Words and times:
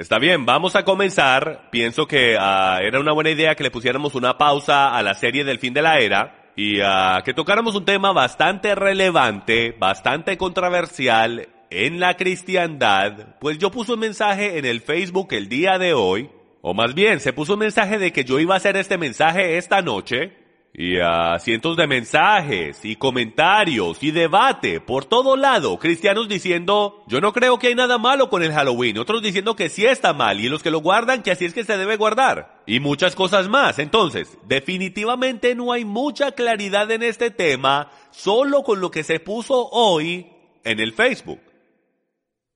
Está 0.00 0.18
bien, 0.18 0.46
vamos 0.46 0.76
a 0.76 0.84
comenzar. 0.86 1.68
Pienso 1.70 2.06
que 2.06 2.34
ah, 2.40 2.78
era 2.82 3.00
una 3.00 3.12
buena 3.12 3.28
idea 3.28 3.54
que 3.54 3.64
le 3.64 3.70
pusiéramos 3.70 4.14
una 4.14 4.38
pausa 4.38 4.96
a 4.96 5.02
la 5.02 5.12
serie 5.12 5.44
del 5.44 5.58
fin 5.58 5.74
de 5.74 5.82
la 5.82 5.98
era 5.98 6.52
y 6.56 6.80
ah, 6.80 7.20
que 7.22 7.34
tocáramos 7.34 7.74
un 7.74 7.84
tema 7.84 8.10
bastante 8.10 8.74
relevante, 8.74 9.76
bastante 9.78 10.38
controversial 10.38 11.50
en 11.68 12.00
la 12.00 12.16
cristiandad. 12.16 13.36
Pues 13.40 13.58
yo 13.58 13.70
puse 13.70 13.92
un 13.92 14.00
mensaje 14.00 14.56
en 14.56 14.64
el 14.64 14.80
Facebook 14.80 15.34
el 15.34 15.50
día 15.50 15.76
de 15.76 15.92
hoy, 15.92 16.30
o 16.62 16.72
más 16.72 16.94
bien 16.94 17.20
se 17.20 17.34
puso 17.34 17.52
un 17.52 17.58
mensaje 17.58 17.98
de 17.98 18.10
que 18.10 18.24
yo 18.24 18.40
iba 18.40 18.54
a 18.54 18.56
hacer 18.56 18.78
este 18.78 18.96
mensaje 18.96 19.58
esta 19.58 19.82
noche 19.82 20.32
y 20.72 21.00
a 21.00 21.38
cientos 21.40 21.76
de 21.76 21.86
mensajes 21.86 22.84
y 22.84 22.94
comentarios 22.96 24.02
y 24.02 24.12
debate 24.12 24.80
por 24.80 25.04
todo 25.04 25.36
lado, 25.36 25.78
cristianos 25.78 26.28
diciendo, 26.28 27.02
yo 27.08 27.20
no 27.20 27.32
creo 27.32 27.58
que 27.58 27.68
hay 27.68 27.74
nada 27.74 27.98
malo 27.98 28.30
con 28.30 28.42
el 28.42 28.52
Halloween, 28.52 28.98
otros 28.98 29.20
diciendo 29.20 29.56
que 29.56 29.68
sí 29.68 29.84
está 29.84 30.12
mal 30.12 30.40
y 30.40 30.48
los 30.48 30.62
que 30.62 30.70
lo 30.70 30.80
guardan 30.80 31.22
que 31.22 31.32
así 31.32 31.44
es 31.44 31.54
que 31.54 31.64
se 31.64 31.76
debe 31.76 31.96
guardar 31.96 32.62
y 32.66 32.78
muchas 32.78 33.16
cosas 33.16 33.48
más. 33.48 33.78
Entonces, 33.78 34.38
definitivamente 34.46 35.54
no 35.54 35.72
hay 35.72 35.84
mucha 35.84 36.32
claridad 36.32 36.90
en 36.90 37.02
este 37.02 37.30
tema 37.30 37.90
solo 38.10 38.62
con 38.62 38.80
lo 38.80 38.90
que 38.90 39.02
se 39.02 39.18
puso 39.18 39.68
hoy 39.70 40.28
en 40.62 40.78
el 40.78 40.92
Facebook. 40.92 41.40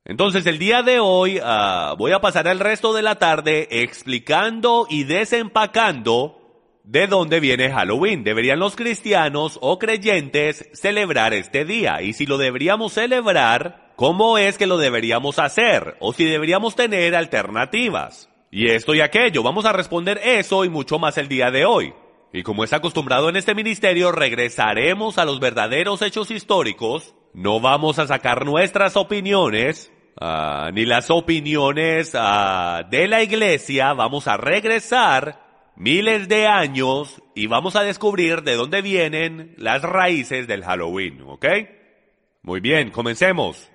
Entonces 0.06 0.44
el 0.46 0.58
día 0.58 0.82
de 0.82 1.00
hoy 1.00 1.38
uh, 1.38 1.96
voy 1.96 2.12
a 2.12 2.20
pasar 2.20 2.46
el 2.46 2.60
resto 2.60 2.92
de 2.92 3.00
la 3.00 3.14
tarde 3.14 3.68
explicando 3.70 4.86
y 4.88 5.04
desempacando 5.04 6.43
¿De 6.84 7.06
dónde 7.06 7.40
viene 7.40 7.70
Halloween? 7.70 8.24
¿Deberían 8.24 8.58
los 8.58 8.76
cristianos 8.76 9.58
o 9.62 9.78
creyentes 9.78 10.68
celebrar 10.74 11.32
este 11.32 11.64
día? 11.64 12.02
Y 12.02 12.12
si 12.12 12.26
lo 12.26 12.36
deberíamos 12.36 12.92
celebrar, 12.92 13.94
¿cómo 13.96 14.36
es 14.36 14.58
que 14.58 14.66
lo 14.66 14.76
deberíamos 14.76 15.38
hacer? 15.38 15.96
O 16.00 16.12
si 16.12 16.26
deberíamos 16.26 16.76
tener 16.76 17.16
alternativas. 17.16 18.28
Y 18.50 18.68
esto 18.68 18.94
y 18.94 19.00
aquello, 19.00 19.42
vamos 19.42 19.64
a 19.64 19.72
responder 19.72 20.20
eso 20.22 20.62
y 20.66 20.68
mucho 20.68 20.98
más 20.98 21.16
el 21.16 21.26
día 21.26 21.50
de 21.50 21.64
hoy. 21.64 21.94
Y 22.34 22.42
como 22.42 22.64
es 22.64 22.74
acostumbrado 22.74 23.30
en 23.30 23.36
este 23.36 23.54
ministerio, 23.54 24.12
regresaremos 24.12 25.16
a 25.16 25.24
los 25.24 25.40
verdaderos 25.40 26.02
hechos 26.02 26.30
históricos. 26.30 27.14
No 27.32 27.60
vamos 27.60 27.98
a 27.98 28.06
sacar 28.06 28.44
nuestras 28.44 28.98
opiniones, 28.98 29.90
uh, 30.20 30.70
ni 30.70 30.84
las 30.84 31.10
opiniones 31.10 32.14
uh, 32.14 32.86
de 32.90 33.08
la 33.08 33.22
iglesia. 33.22 33.94
Vamos 33.94 34.28
a 34.28 34.36
regresar 34.36 35.43
miles 35.76 36.28
de 36.28 36.46
años 36.46 37.22
y 37.34 37.46
vamos 37.46 37.76
a 37.76 37.82
descubrir 37.82 38.42
de 38.42 38.54
dónde 38.54 38.82
vienen 38.82 39.54
las 39.58 39.82
raíces 39.82 40.46
del 40.46 40.64
Halloween, 40.64 41.22
¿ok? 41.22 41.46
Muy 42.42 42.60
bien, 42.60 42.90
comencemos. 42.90 43.70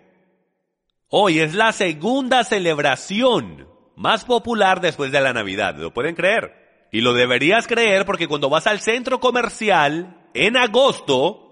Hoy 1.09 1.39
es 1.39 1.55
la 1.55 1.71
segunda 1.71 2.43
celebración 2.43 3.67
más 3.95 4.25
popular 4.25 4.79
después 4.79 5.11
de 5.11 5.21
la 5.21 5.33
Navidad, 5.33 5.75
¿lo 5.77 5.93
pueden 5.93 6.15
creer? 6.15 6.87
Y 6.91 7.01
lo 7.01 7.13
deberías 7.13 7.67
creer 7.67 8.05
porque 8.05 8.27
cuando 8.27 8.49
vas 8.49 8.67
al 8.67 8.79
centro 8.79 9.19
comercial 9.19 10.29
en 10.33 10.55
agosto, 10.55 11.49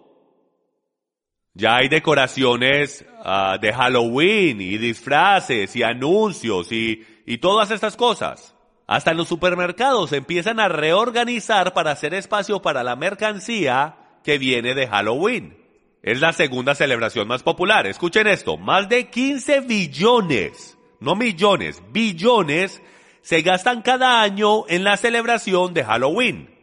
ya 1.54 1.78
hay 1.78 1.90
decoraciones 1.90 3.06
uh, 3.26 3.60
de 3.60 3.74
Halloween 3.74 4.62
y 4.62 4.78
disfraces 4.78 5.76
y 5.76 5.84
anuncios 5.84 6.72
y, 6.72 7.04
y 7.26 7.40
todas 7.40 7.72
estas 7.72 7.98
cosas. 7.98 8.57
Hasta 8.88 9.12
en 9.12 9.18
los 9.18 9.28
supermercados 9.28 10.14
empiezan 10.14 10.62
a 10.62 10.70
reorganizar 10.70 11.74
para 11.74 11.92
hacer 11.92 12.14
espacio 12.14 12.62
para 12.62 12.84
la 12.84 12.96
mercancía 12.96 13.98
que 14.24 14.38
viene 14.38 14.74
de 14.74 14.88
Halloween. 14.88 15.58
Es 16.02 16.22
la 16.22 16.32
segunda 16.32 16.74
celebración 16.74 17.28
más 17.28 17.44
popular. 17.44 17.86
Escuchen 17.86 18.28
esto, 18.28 18.56
más 18.56 18.88
de 18.88 19.10
15 19.10 19.60
billones, 19.62 20.78
no 21.02 21.16
millones, 21.16 21.84
billones 21.92 22.82
se 23.22 23.42
gastan 23.42 23.82
cada 23.82 24.22
año 24.22 24.66
en 24.70 24.86
la 24.86 24.96
celebración 24.96 25.74
de 25.74 25.84
Halloween. 25.84 26.56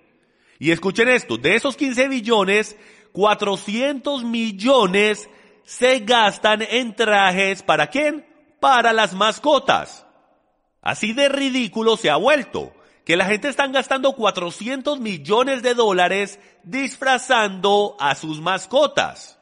Y 0.58 0.70
escuchen 0.70 1.10
esto, 1.10 1.36
de 1.36 1.56
esos 1.56 1.76
15 1.76 2.08
billones, 2.08 2.78
400 3.12 4.24
millones 4.24 5.28
se 5.64 5.98
gastan 5.98 6.62
en 6.62 6.96
trajes 6.96 7.62
para 7.62 7.88
quién? 7.88 8.24
Para 8.60 8.94
las 8.94 9.12
mascotas. 9.12 10.06
Así 10.84 11.14
de 11.14 11.30
ridículo 11.30 11.96
se 11.96 12.10
ha 12.10 12.16
vuelto, 12.16 12.74
que 13.06 13.16
la 13.16 13.24
gente 13.24 13.48
está 13.48 13.66
gastando 13.68 14.12
400 14.12 15.00
millones 15.00 15.62
de 15.62 15.72
dólares 15.72 16.38
disfrazando 16.62 17.96
a 17.98 18.14
sus 18.14 18.42
mascotas. 18.42 19.40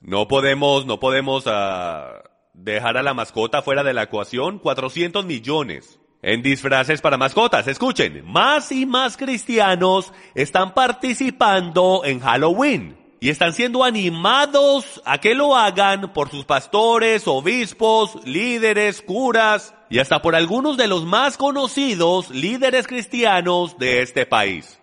No 0.00 0.28
podemos, 0.28 0.84
no 0.84 1.00
podemos 1.00 1.46
uh, 1.46 2.20
dejar 2.52 2.98
a 2.98 3.02
la 3.02 3.14
mascota 3.14 3.62
fuera 3.62 3.82
de 3.82 3.94
la 3.94 4.02
ecuación. 4.02 4.58
400 4.58 5.24
millones 5.24 5.98
en 6.20 6.42
disfraces 6.42 7.00
para 7.00 7.16
mascotas. 7.16 7.66
Escuchen, 7.68 8.22
más 8.26 8.70
y 8.70 8.84
más 8.84 9.16
cristianos 9.16 10.12
están 10.34 10.74
participando 10.74 12.02
en 12.04 12.20
Halloween 12.20 13.01
y 13.22 13.30
están 13.30 13.52
siendo 13.52 13.84
animados 13.84 15.00
a 15.04 15.18
que 15.18 15.36
lo 15.36 15.56
hagan 15.56 16.12
por 16.12 16.28
sus 16.28 16.44
pastores, 16.44 17.28
obispos, 17.28 18.16
líderes, 18.26 19.00
curas 19.00 19.76
y 19.88 20.00
hasta 20.00 20.20
por 20.20 20.34
algunos 20.34 20.76
de 20.76 20.88
los 20.88 21.04
más 21.04 21.36
conocidos 21.36 22.30
líderes 22.30 22.88
cristianos 22.88 23.78
de 23.78 24.02
este 24.02 24.26
país. 24.26 24.80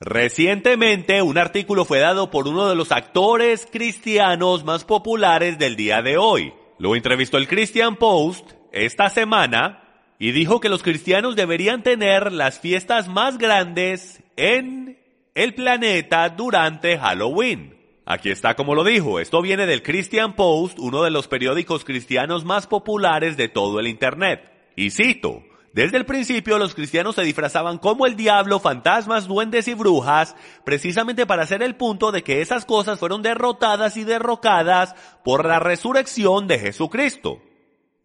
Recientemente 0.00 1.22
un 1.22 1.38
artículo 1.38 1.86
fue 1.86 2.00
dado 2.00 2.30
por 2.30 2.46
uno 2.46 2.68
de 2.68 2.74
los 2.74 2.92
actores 2.92 3.66
cristianos 3.72 4.62
más 4.64 4.84
populares 4.84 5.58
del 5.58 5.76
día 5.76 6.02
de 6.02 6.18
hoy. 6.18 6.52
Lo 6.76 6.94
entrevistó 6.94 7.38
el 7.38 7.48
Christian 7.48 7.96
Post 7.96 8.52
esta 8.70 9.08
semana 9.08 9.82
y 10.18 10.32
dijo 10.32 10.60
que 10.60 10.68
los 10.68 10.82
cristianos 10.82 11.36
deberían 11.36 11.82
tener 11.82 12.32
las 12.32 12.60
fiestas 12.60 13.08
más 13.08 13.38
grandes 13.38 14.22
en 14.36 14.99
el 15.34 15.54
planeta 15.54 16.28
durante 16.30 16.98
Halloween. 16.98 17.76
Aquí 18.04 18.30
está 18.30 18.54
como 18.56 18.74
lo 18.74 18.82
dijo, 18.82 19.20
esto 19.20 19.40
viene 19.40 19.66
del 19.66 19.82
Christian 19.82 20.34
Post, 20.34 20.78
uno 20.78 21.04
de 21.04 21.10
los 21.10 21.28
periódicos 21.28 21.84
cristianos 21.84 22.44
más 22.44 22.66
populares 22.66 23.36
de 23.36 23.48
todo 23.48 23.78
el 23.78 23.86
Internet. 23.86 24.50
Y 24.74 24.90
cito, 24.90 25.44
desde 25.72 25.98
el 25.98 26.06
principio 26.06 26.58
los 26.58 26.74
cristianos 26.74 27.14
se 27.14 27.22
disfrazaban 27.22 27.78
como 27.78 28.06
el 28.06 28.16
diablo, 28.16 28.58
fantasmas, 28.58 29.28
duendes 29.28 29.68
y 29.68 29.74
brujas, 29.74 30.34
precisamente 30.64 31.26
para 31.26 31.44
hacer 31.44 31.62
el 31.62 31.76
punto 31.76 32.10
de 32.10 32.24
que 32.24 32.40
esas 32.40 32.64
cosas 32.64 32.98
fueron 32.98 33.22
derrotadas 33.22 33.96
y 33.96 34.02
derrocadas 34.02 34.96
por 35.22 35.46
la 35.46 35.60
resurrección 35.60 36.48
de 36.48 36.58
Jesucristo. 36.58 37.40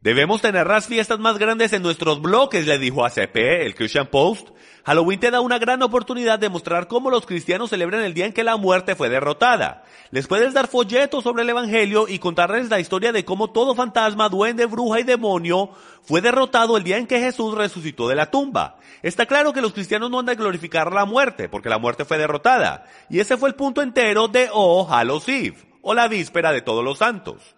Debemos 0.06 0.40
tener 0.40 0.68
las 0.68 0.86
fiestas 0.86 1.18
más 1.18 1.40
grandes 1.40 1.74
en 1.74 1.82
nuestros 1.82 2.22
bloques, 2.22 2.68
le 2.68 2.78
dijo 2.78 3.04
a 3.04 3.10
CP, 3.10 3.66
el 3.66 3.74
Christian 3.74 4.06
Post. 4.06 4.50
Halloween 4.86 5.20
te 5.20 5.32
da 5.32 5.42
una 5.42 5.58
gran 5.58 5.82
oportunidad 5.82 6.38
de 6.38 6.48
mostrar 6.48 6.88
cómo 6.88 7.10
los 7.10 7.26
cristianos 7.26 7.72
celebran 7.72 8.04
el 8.04 8.14
día 8.14 8.28
en 8.28 8.32
que 8.32 8.44
la 8.44 8.56
muerte 8.56 8.96
fue 8.96 9.10
derrotada. 9.10 9.84
Les 10.12 10.28
puedes 10.28 10.54
dar 10.54 10.68
folletos 10.68 11.24
sobre 11.24 11.42
el 11.42 11.50
Evangelio 11.50 12.08
y 12.08 12.20
contarles 12.20 12.70
la 12.70 12.80
historia 12.80 13.12
de 13.12 13.26
cómo 13.26 13.50
todo 13.50 13.74
fantasma, 13.74 14.30
duende, 14.30 14.68
bruja 14.68 15.00
y 15.00 15.04
demonio 15.06 15.72
fue 16.04 16.22
derrotado 16.22 16.78
el 16.78 16.84
día 16.84 17.00
en 17.00 17.08
que 17.08 17.20
Jesús 17.20 17.56
resucitó 17.56 18.08
de 18.08 18.14
la 18.14 18.30
tumba. 18.30 18.78
Está 19.02 19.26
claro 19.26 19.54
que 19.54 19.62
los 19.62 19.74
cristianos 19.74 20.12
no 20.12 20.20
han 20.20 20.28
de 20.28 20.36
glorificar 20.36 20.94
la 20.94 21.06
muerte, 21.06 21.50
porque 21.50 21.70
la 21.70 21.80
muerte 21.80 22.06
fue 22.06 22.20
derrotada. 22.20 22.86
Y 23.10 23.22
ese 23.22 23.38
fue 23.38 23.50
el 23.50 23.56
punto 23.56 23.82
entero 23.82 24.28
de 24.28 24.50
Oh 24.54 24.88
Hallows 24.88 25.28
Eve, 25.28 25.58
o 25.82 25.96
la 25.96 26.08
víspera 26.08 26.52
de 26.52 26.62
todos 26.62 26.84
los 26.84 27.00
santos. 27.00 27.55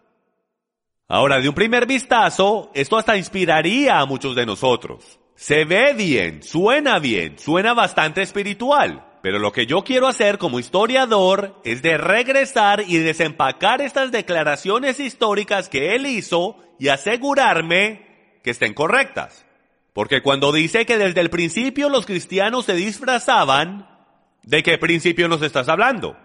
Ahora, 1.10 1.40
de 1.40 1.48
un 1.48 1.56
primer 1.56 1.86
vistazo, 1.86 2.70
esto 2.74 2.98
hasta 2.98 3.16
inspiraría 3.16 4.00
a 4.00 4.06
muchos 4.06 4.36
de 4.36 4.46
nosotros. 4.46 5.20
Se 5.36 5.64
ve 5.64 5.94
bien, 5.94 6.44
suena 6.44 7.00
bien, 7.00 7.40
suena 7.40 7.74
bastante 7.74 8.22
espiritual. 8.22 9.06
Pero 9.22 9.40
lo 9.40 9.52
que 9.52 9.66
yo 9.66 9.84
quiero 9.84 10.08
hacer 10.08 10.38
como 10.38 10.60
historiador 10.60 11.60
es 11.64 11.82
de 11.82 11.98
regresar 11.98 12.84
y 12.86 12.98
desempacar 12.98 13.82
estas 13.82 14.12
declaraciones 14.12 15.00
históricas 15.00 15.70
que 15.70 15.96
él 15.96 16.06
hizo 16.06 16.58
y 16.78 16.90
asegurarme 16.90 18.40
que 18.44 18.52
estén 18.52 18.74
correctas. 18.74 19.46
Porque 19.94 20.22
cuando 20.22 20.52
dice 20.52 20.86
que 20.86 20.98
desde 20.98 21.22
el 21.22 21.30
principio 21.30 21.90
los 21.90 22.06
cristianos 22.06 22.66
se 22.66 22.74
disfrazaban, 22.74 23.90
¿de 24.44 24.62
qué 24.62 24.78
principio 24.78 25.28
nos 25.28 25.42
estás 25.42 25.70
hablando? 25.70 26.18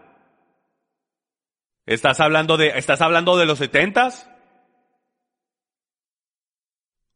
¿Estás 1.86 2.20
hablando 2.20 2.56
de, 2.56 2.78
estás 2.78 3.00
hablando 3.00 3.36
de 3.36 3.46
los 3.46 3.58
setentas? 3.58 4.28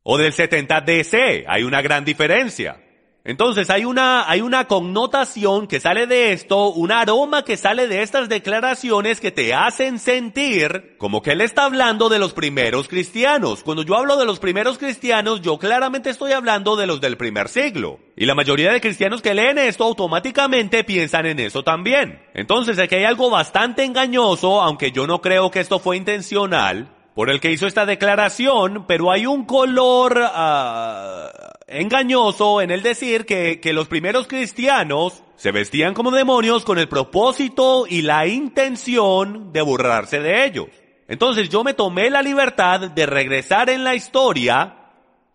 O 0.09 0.17
del 0.19 0.33
70 0.33 0.83
DC. 0.83 1.45
Hay 1.49 1.65
una 1.65 1.83
gran 1.83 2.05
diferencia. 2.05 2.81
Entonces 3.25 3.71
hay 3.71 3.85
una, 3.85 4.31
hay 4.31 4.41
una 4.41 4.69
connotación 4.69 5.67
que 5.67 5.81
sale 5.81 6.07
de 6.07 6.33
esto, 6.33 6.69
un 6.69 6.93
aroma 6.93 7.43
que 7.43 7.57
sale 7.57 7.89
de 7.89 8.03
estas 8.03 8.29
declaraciones 8.29 9.19
que 9.19 9.33
te 9.33 9.53
hacen 9.53 9.99
sentir 9.99 10.95
como 10.97 11.23
que 11.23 11.33
él 11.33 11.41
está 11.41 11.65
hablando 11.65 12.09
de 12.09 12.21
los 12.21 12.35
primeros 12.35 12.87
cristianos. 12.87 13.65
Cuando 13.65 13.83
yo 13.83 13.97
hablo 13.97 14.17
de 14.17 14.27
los 14.27 14.39
primeros 14.39 14.79
cristianos, 14.79 15.43
yo 15.43 15.59
claramente 15.59 16.11
estoy 16.11 16.31
hablando 16.31 16.77
de 16.77 16.87
los 16.87 17.01
del 17.01 17.17
primer 17.17 17.49
siglo. 17.49 17.99
Y 18.17 18.27
la 18.27 18.37
mayoría 18.37 18.71
de 18.71 18.81
cristianos 18.81 19.23
que 19.23 19.35
leen 19.35 19.59
esto 19.59 19.83
automáticamente 19.83 20.85
piensan 20.85 21.27
en 21.27 21.41
eso 21.41 21.65
también. 21.65 22.23
Entonces 22.33 22.79
aquí 22.79 22.95
hay 22.95 23.05
algo 23.05 23.29
bastante 23.29 23.83
engañoso, 23.83 24.63
aunque 24.63 24.93
yo 24.93 25.09
no 25.09 25.21
creo 25.21 25.51
que 25.51 25.59
esto 25.59 25.81
fue 25.81 25.97
intencional, 25.97 26.96
por 27.17 27.31
el 27.31 27.41
que 27.41 27.51
hizo 27.51 27.67
esta 27.67 27.87
declaración, 27.87 28.85
pero 28.87 29.11
hay 29.11 29.25
un 29.25 29.47
color 29.47 30.19
uh, 30.21 31.31
engañoso 31.67 32.61
en 32.61 32.71
el 32.71 32.83
decir 32.83 33.25
que, 33.25 33.59
que 33.59 33.73
los 33.73 33.89
primeros 33.89 34.27
cristianos 34.27 35.23
se 35.35 35.51
vestían 35.51 35.95
como 35.95 36.11
demonios 36.11 36.63
con 36.67 36.79
el 36.79 36.91
propósito 36.91 37.87
y 37.89 38.03
la 38.03 38.27
intención 38.27 39.51
de 39.51 39.63
burlarse 39.63 40.21
de 40.21 40.45
ellos. 40.45 40.67
Entonces 41.09 41.49
yo 41.49 41.65
me 41.65 41.73
tomé 41.73 42.11
la 42.11 42.21
libertad 42.21 42.91
de 42.91 43.07
regresar 43.07 43.71
en 43.71 43.83
la 43.83 43.95
historia 43.95 44.75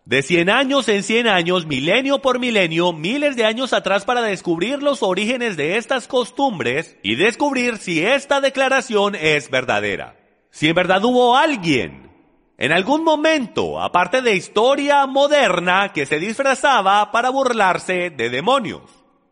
de 0.04 0.22
100 0.22 0.50
años 0.50 0.88
en 0.88 1.02
100 1.02 1.26
años, 1.26 1.66
milenio 1.66 2.20
por 2.20 2.38
milenio, 2.38 2.92
miles 2.92 3.34
de 3.34 3.44
años 3.44 3.72
atrás 3.72 4.04
para 4.04 4.22
descubrir 4.22 4.84
los 4.84 5.02
orígenes 5.02 5.56
de 5.56 5.78
estas 5.78 6.06
costumbres 6.06 6.96
y 7.02 7.16
descubrir 7.16 7.78
si 7.78 8.04
esta 8.04 8.40
declaración 8.40 9.16
es 9.16 9.50
verdadera 9.50 10.21
si 10.52 10.68
en 10.68 10.74
verdad 10.74 11.02
hubo 11.02 11.34
alguien 11.34 12.10
en 12.58 12.72
algún 12.72 13.02
momento, 13.02 13.80
aparte 13.80 14.20
de 14.20 14.36
historia 14.36 15.06
moderna, 15.06 15.92
que 15.92 16.06
se 16.06 16.20
disfrazaba 16.20 17.10
para 17.10 17.30
burlarse 17.30 18.10
de 18.10 18.30
demonios. 18.30 18.82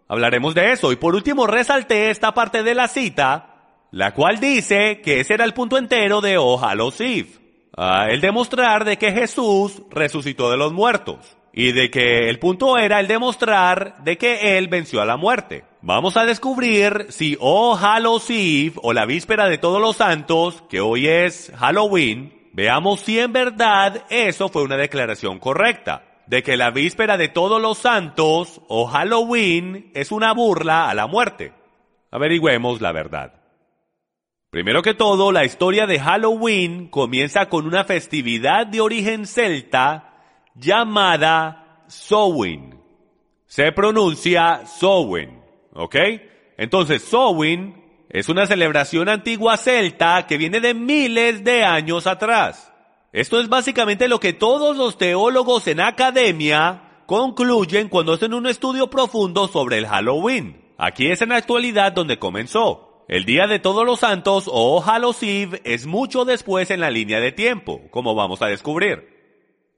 Hablaremos 0.08 0.55
de 0.55 0.72
eso 0.72 0.90
y 0.90 0.96
por 0.96 1.14
último 1.14 1.46
resalté 1.46 2.11
esta 2.11 2.32
parte 2.32 2.62
de 2.64 2.75
la 2.75 2.88
cita, 2.88 3.84
la 3.93 4.14
cual 4.14 4.40
dice 4.40 5.02
que 5.02 5.20
ese 5.20 5.34
era 5.34 5.44
el 5.44 5.55
punto 5.55 5.76
entero 5.78 6.22
de 6.22 6.38
Ojalosif, 6.38 7.38
el 8.08 8.20
demostrar 8.20 8.84
de 8.84 8.96
que 8.96 9.12
Jesús 9.12 9.82
resucitó 9.90 10.50
de 10.50 10.56
los 10.56 10.73
muertos 10.73 11.37
y 11.52 11.73
de 11.73 11.90
que 11.90 12.31
el 12.31 12.38
punto 12.38 12.78
era 12.78 12.99
el 12.99 13.06
demostrar 13.06 14.02
de 14.02 14.16
que 14.16 14.56
él 14.56 14.69
venció 14.69 15.02
a 15.02 15.06
la 15.06 15.19
muerte. 15.19 15.69
Vamos 15.82 16.18
a 16.18 16.26
descubrir 16.26 17.06
si 17.08 17.38
O 17.40 17.74
Hallows 17.74 18.28
Eve 18.28 18.74
o 18.82 18.92
la 18.92 19.06
víspera 19.06 19.48
de 19.48 19.56
todos 19.56 19.80
los 19.80 19.96
santos, 19.96 20.62
que 20.68 20.82
hoy 20.82 21.08
es 21.08 21.50
Halloween, 21.56 22.50
veamos 22.52 23.00
si 23.00 23.18
en 23.18 23.32
verdad 23.32 24.04
eso 24.10 24.50
fue 24.50 24.62
una 24.62 24.76
declaración 24.76 25.38
correcta. 25.38 26.04
De 26.26 26.42
que 26.42 26.58
la 26.58 26.70
víspera 26.70 27.16
de 27.16 27.28
todos 27.28 27.60
los 27.60 27.78
santos 27.78 28.60
o 28.68 28.86
Halloween 28.86 29.90
es 29.94 30.12
una 30.12 30.32
burla 30.32 30.88
a 30.90 30.94
la 30.94 31.06
muerte. 31.06 31.54
Averigüemos 32.10 32.80
la 32.82 32.92
verdad. 32.92 33.40
Primero 34.50 34.82
que 34.82 34.94
todo, 34.94 35.32
la 35.32 35.44
historia 35.44 35.86
de 35.86 35.98
Halloween 35.98 36.88
comienza 36.88 37.48
con 37.48 37.66
una 37.66 37.84
festividad 37.84 38.66
de 38.66 38.80
origen 38.80 39.26
celta 39.26 40.22
llamada 40.54 41.84
Sowin. 41.88 42.78
Se 43.46 43.72
pronuncia 43.72 44.66
Sowin. 44.66 45.39
¿Ok? 45.80 45.96
Entonces, 46.58 47.02
Samhain 47.02 47.74
es 48.10 48.28
una 48.28 48.46
celebración 48.46 49.08
antigua 49.08 49.56
celta 49.56 50.26
que 50.26 50.36
viene 50.36 50.60
de 50.60 50.74
miles 50.74 51.42
de 51.42 51.64
años 51.64 52.06
atrás. 52.06 52.70
Esto 53.14 53.40
es 53.40 53.48
básicamente 53.48 54.06
lo 54.06 54.20
que 54.20 54.34
todos 54.34 54.76
los 54.76 54.98
teólogos 54.98 55.66
en 55.68 55.80
academia 55.80 56.82
concluyen 57.06 57.88
cuando 57.88 58.12
hacen 58.12 58.34
un 58.34 58.46
estudio 58.46 58.90
profundo 58.90 59.48
sobre 59.48 59.78
el 59.78 59.86
Halloween. 59.86 60.60
Aquí 60.76 61.10
es 61.10 61.22
en 61.22 61.30
la 61.30 61.36
actualidad 61.36 61.92
donde 61.92 62.18
comenzó. 62.18 63.04
El 63.08 63.24
Día 63.24 63.46
de 63.46 63.58
Todos 63.58 63.86
los 63.86 64.00
Santos 64.00 64.44
o 64.52 64.82
Halloween 64.82 65.60
es 65.64 65.86
mucho 65.86 66.26
después 66.26 66.70
en 66.70 66.80
la 66.80 66.90
línea 66.90 67.20
de 67.20 67.32
tiempo, 67.32 67.80
como 67.90 68.14
vamos 68.14 68.42
a 68.42 68.46
descubrir. 68.46 69.19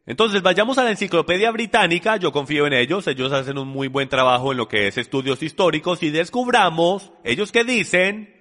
Entonces 0.04 0.43
vayamos 0.43 0.78
a 0.78 0.84
la 0.84 0.90
Enciclopedia 0.90 1.52
Británica, 1.52 2.16
yo 2.16 2.32
confío 2.32 2.66
en 2.66 2.72
ellos, 2.72 3.06
ellos 3.06 3.32
hacen 3.32 3.56
un 3.56 3.69
muy 3.69 3.87
buen 3.87 4.08
trabajo 4.08 4.50
en 4.50 4.58
lo 4.58 4.66
que 4.66 4.88
es 4.88 4.99
estudios 4.99 5.43
históricos 5.44 6.02
y 6.02 6.10
descubramos, 6.10 7.12
ellos 7.22 7.52
que 7.52 7.62
dicen, 7.62 8.34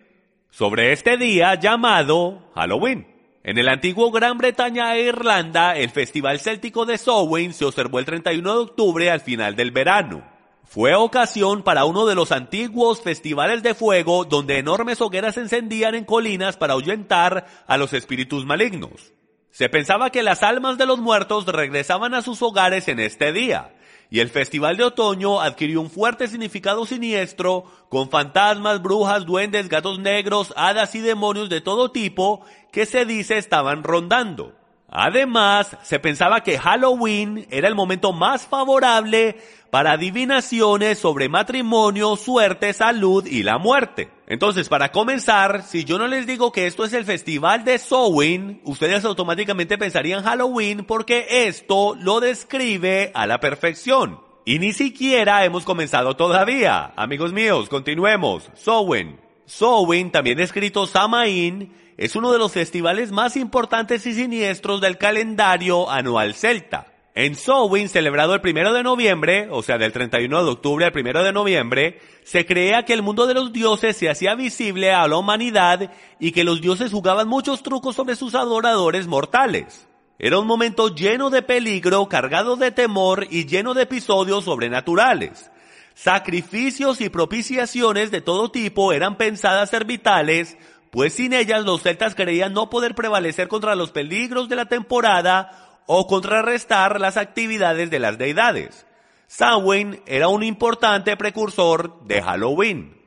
sobre 0.50 0.92
este 0.92 1.18
día 1.18 1.54
llamado 1.56 2.50
Halloween. 2.56 3.08
En 3.44 3.60
el 3.60 3.70
antiguo 3.70 4.12
Gran 4.12 4.40
Bretaña 4.40 4.96
e 4.96 5.04
Irlanda, 5.04 5.76
el 5.78 5.92
Festival 5.92 6.40
Céltico 6.40 6.86
de 6.86 6.98
Samhain 6.98 7.54
se 7.54 7.66
observó 7.66 8.00
el 8.00 8.06
31 8.06 8.54
de 8.54 8.60
octubre 8.60 9.12
al 9.12 9.22
final 9.22 9.56
del 9.56 9.70
verano. 9.70 10.24
Fue 10.64 10.96
ocasión 10.96 11.62
para 11.62 11.86
uno 11.86 12.08
de 12.08 12.16
los 12.16 12.32
antiguos 12.32 13.02
festivales 13.02 13.62
de 13.62 13.76
fuego 13.76 14.26
donde 14.26 14.58
enormes 14.58 15.00
hogueras 15.02 15.36
se 15.36 15.42
encendían 15.42 15.94
en 15.94 16.06
colinas 16.06 16.58
para 16.58 16.74
ahuyentar 16.74 17.46
a 17.68 17.78
los 17.78 17.94
espíritus 17.94 18.46
malignos. 18.46 19.14
Se 19.52 19.68
pensaba 19.68 20.10
que 20.10 20.24
las 20.24 20.44
almas 20.44 20.78
de 20.78 20.86
los 20.86 21.00
muertos 21.00 21.46
regresaban 21.46 22.14
a 22.14 22.22
sus 22.22 22.42
hogares 22.42 22.88
en 22.88 23.00
este 23.00 23.34
día, 23.34 23.74
y 24.10 24.20
el 24.20 24.30
festival 24.30 24.78
de 24.78 24.86
otoño 24.86 25.42
adquirió 25.42 25.82
un 25.82 25.90
fuerte 25.90 26.28
significado 26.28 26.86
siniestro, 26.86 27.66
con 27.90 28.10
fantasmas, 28.10 28.82
brujas, 28.82 29.26
duendes, 29.26 29.68
gatos 29.68 30.00
negros, 30.00 30.54
hadas 30.56 30.96
y 30.96 31.00
demonios 31.00 31.50
de 31.50 31.62
todo 31.62 31.92
tipo 31.92 32.46
que 32.72 32.86
se 32.86 33.06
dice 33.06 33.38
estaban 33.38 33.84
rondando. 33.84 34.61
Además, 34.92 35.78
se 35.84 36.00
pensaba 36.00 36.44
que 36.44 36.60
Halloween 36.60 37.48
era 37.50 37.70
el 37.70 37.76
momento 37.76 38.12
más 38.12 38.46
favorable 38.46 39.38
para 39.70 39.94
adivinaciones 39.94 41.00
sobre 41.00 41.30
matrimonio, 41.30 42.18
suerte, 42.18 42.74
salud 42.74 43.26
y 43.26 43.44
la 43.44 43.58
muerte. 43.58 44.10
Entonces, 44.28 44.68
para 44.68 44.92
comenzar, 44.92 45.64
si 45.64 45.86
yo 45.86 45.98
no 45.98 46.08
les 46.08 46.28
digo 46.28 46.52
que 46.52 46.68
esto 46.68 46.84
es 46.84 46.92
el 46.92 47.06
festival 47.06 47.64
de 47.64 47.80
Samhain, 47.80 48.60
ustedes 48.66 49.06
automáticamente 49.06 49.78
pensarían 49.78 50.24
Halloween 50.24 50.84
porque 50.84 51.48
esto 51.48 51.96
lo 51.98 52.20
describe 52.20 53.12
a 53.14 53.26
la 53.28 53.40
perfección. 53.40 54.20
Y 54.44 54.60
ni 54.60 54.74
siquiera 54.74 55.46
hemos 55.46 55.64
comenzado 55.64 56.18
todavía. 56.18 56.92
Amigos 56.98 57.32
míos, 57.32 57.70
continuemos. 57.70 58.50
Samhain. 58.56 59.18
Samhain, 59.46 60.12
también 60.12 60.40
escrito 60.40 60.88
Samaín, 60.88 61.74
es 61.98 62.16
uno 62.16 62.32
de 62.32 62.40
los 62.40 62.52
festivales 62.52 63.12
más 63.12 63.38
importantes 63.38 64.06
y 64.06 64.14
siniestros 64.14 64.82
del 64.82 64.98
calendario 64.98 65.90
anual 65.90 66.34
celta. 66.34 66.88
En 67.14 67.36
Samhain, 67.36 67.90
celebrado 67.90 68.34
el 68.34 68.40
primero 68.40 68.72
de 68.72 68.84
noviembre, 68.84 69.50
o 69.52 69.62
sea, 69.62 69.78
del 69.78 69.92
31 69.92 70.46
de 70.46 70.50
octubre 70.50 70.86
al 70.86 70.94
primero 70.94 71.24
de 71.24 71.34
noviembre, 71.34 72.00
se 72.24 72.46
creía 72.46 72.86
que 72.86 72.94
el 72.94 73.02
mundo 73.02 73.28
de 73.28 73.34
los 73.34 73.52
dioses 73.52 73.98
se 73.98 74.10
hacía 74.10 74.34
visible 74.34 74.94
a 74.94 75.06
la 75.10 75.18
humanidad 75.18 75.92
y 76.20 76.32
que 76.32 76.46
los 76.46 76.62
dioses 76.62 76.92
jugaban 76.92 77.28
muchos 77.28 77.64
trucos 77.64 77.98
sobre 77.98 78.16
sus 78.16 78.34
adoradores 78.34 79.08
mortales. 79.08 79.90
Era 80.20 80.40
un 80.40 80.48
momento 80.48 80.96
lleno 80.96 81.30
de 81.30 81.42
peligro, 81.42 82.08
cargado 82.08 82.56
de 82.56 82.72
temor 82.72 83.28
y 83.30 83.46
lleno 83.46 83.74
de 83.74 83.84
episodios 83.84 84.46
sobrenaturales. 84.46 85.52
Sacrificios 85.96 87.02
y 87.02 87.10
propiciaciones 87.10 88.12
de 88.12 88.22
todo 88.22 88.52
tipo 88.52 88.94
eran 88.94 89.18
pensadas 89.18 89.70
ser 89.70 89.84
vitales 89.84 90.58
pues 90.92 91.14
sin 91.14 91.34
ellas 91.34 91.64
los 91.64 91.82
celtas 91.82 92.16
creían 92.16 92.54
no 92.54 92.70
poder 92.70 92.96
prevalecer 92.96 93.48
contra 93.48 93.76
los 93.76 93.92
peligros 93.92 94.50
de 94.50 94.58
la 94.58 94.66
temporada 94.66 95.82
o 95.88 96.06
contrarrestar 96.06 97.00
las 97.00 97.18
actividades 97.18 97.90
de 97.90 98.00
las 98.00 98.18
deidades. 98.18 98.86
Samhain 99.28 100.02
era 100.06 100.28
un 100.28 100.44
importante 100.44 101.16
precursor 101.16 102.04
de 102.04 102.22
Halloween. 102.22 103.02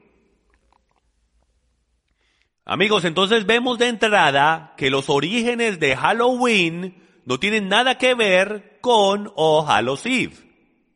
Amigos, 2.64 3.04
entonces 3.04 3.44
vemos 3.44 3.78
de 3.78 3.88
entrada 3.88 4.72
que 4.78 4.88
los 4.88 5.10
orígenes 5.10 5.78
de 5.78 5.94
Halloween 5.94 7.02
no 7.26 7.38
tienen 7.38 7.68
nada 7.68 7.98
que 7.98 8.14
ver 8.14 8.78
con 8.80 9.30
O 9.36 9.66
Hallows 9.68 10.06
Eve, 10.06 10.34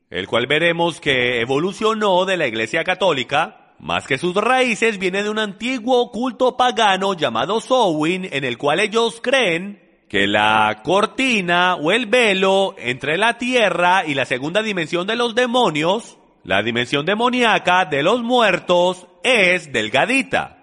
el 0.08 0.26
cual 0.26 0.46
veremos 0.46 0.98
que 0.98 1.42
evolucionó 1.42 2.24
de 2.24 2.38
la 2.38 2.46
Iglesia 2.46 2.84
Católica 2.84 3.67
más 3.78 4.06
que 4.06 4.18
sus 4.18 4.34
raíces 4.34 4.98
viene 4.98 5.22
de 5.22 5.30
un 5.30 5.38
antiguo 5.38 6.10
culto 6.10 6.56
pagano 6.56 7.14
llamado 7.14 7.60
Sowin, 7.60 8.28
en 8.30 8.44
el 8.44 8.58
cual 8.58 8.80
ellos 8.80 9.20
creen 9.22 9.80
que 10.08 10.26
la 10.26 10.80
cortina 10.82 11.76
o 11.76 11.92
el 11.92 12.06
velo 12.06 12.74
entre 12.78 13.18
la 13.18 13.38
tierra 13.38 14.04
y 14.06 14.14
la 14.14 14.24
segunda 14.24 14.62
dimensión 14.62 15.06
de 15.06 15.16
los 15.16 15.34
demonios, 15.34 16.18
la 16.44 16.62
dimensión 16.62 17.04
demoníaca 17.04 17.84
de 17.84 18.02
los 18.02 18.22
muertos, 18.22 19.06
es 19.22 19.72
delgadita. 19.72 20.56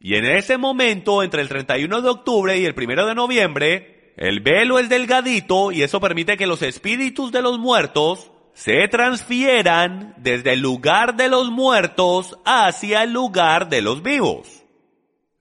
Y 0.00 0.14
en 0.14 0.26
ese 0.26 0.58
momento, 0.58 1.22
entre 1.22 1.42
el 1.42 1.48
31 1.48 2.02
de 2.02 2.08
octubre 2.08 2.56
y 2.56 2.64
el 2.64 2.74
1 2.76 3.06
de 3.06 3.14
noviembre, 3.14 4.12
el 4.16 4.40
velo 4.40 4.78
es 4.78 4.88
delgadito 4.88 5.72
y 5.72 5.82
eso 5.82 6.00
permite 6.00 6.36
que 6.36 6.46
los 6.46 6.62
espíritus 6.62 7.32
de 7.32 7.42
los 7.42 7.58
muertos 7.58 8.30
se 8.58 8.88
transfieran 8.88 10.14
desde 10.16 10.54
el 10.54 10.60
lugar 10.60 11.14
de 11.14 11.28
los 11.28 11.48
muertos 11.48 12.36
hacia 12.44 13.04
el 13.04 13.12
lugar 13.12 13.68
de 13.68 13.82
los 13.82 14.02
vivos. 14.02 14.64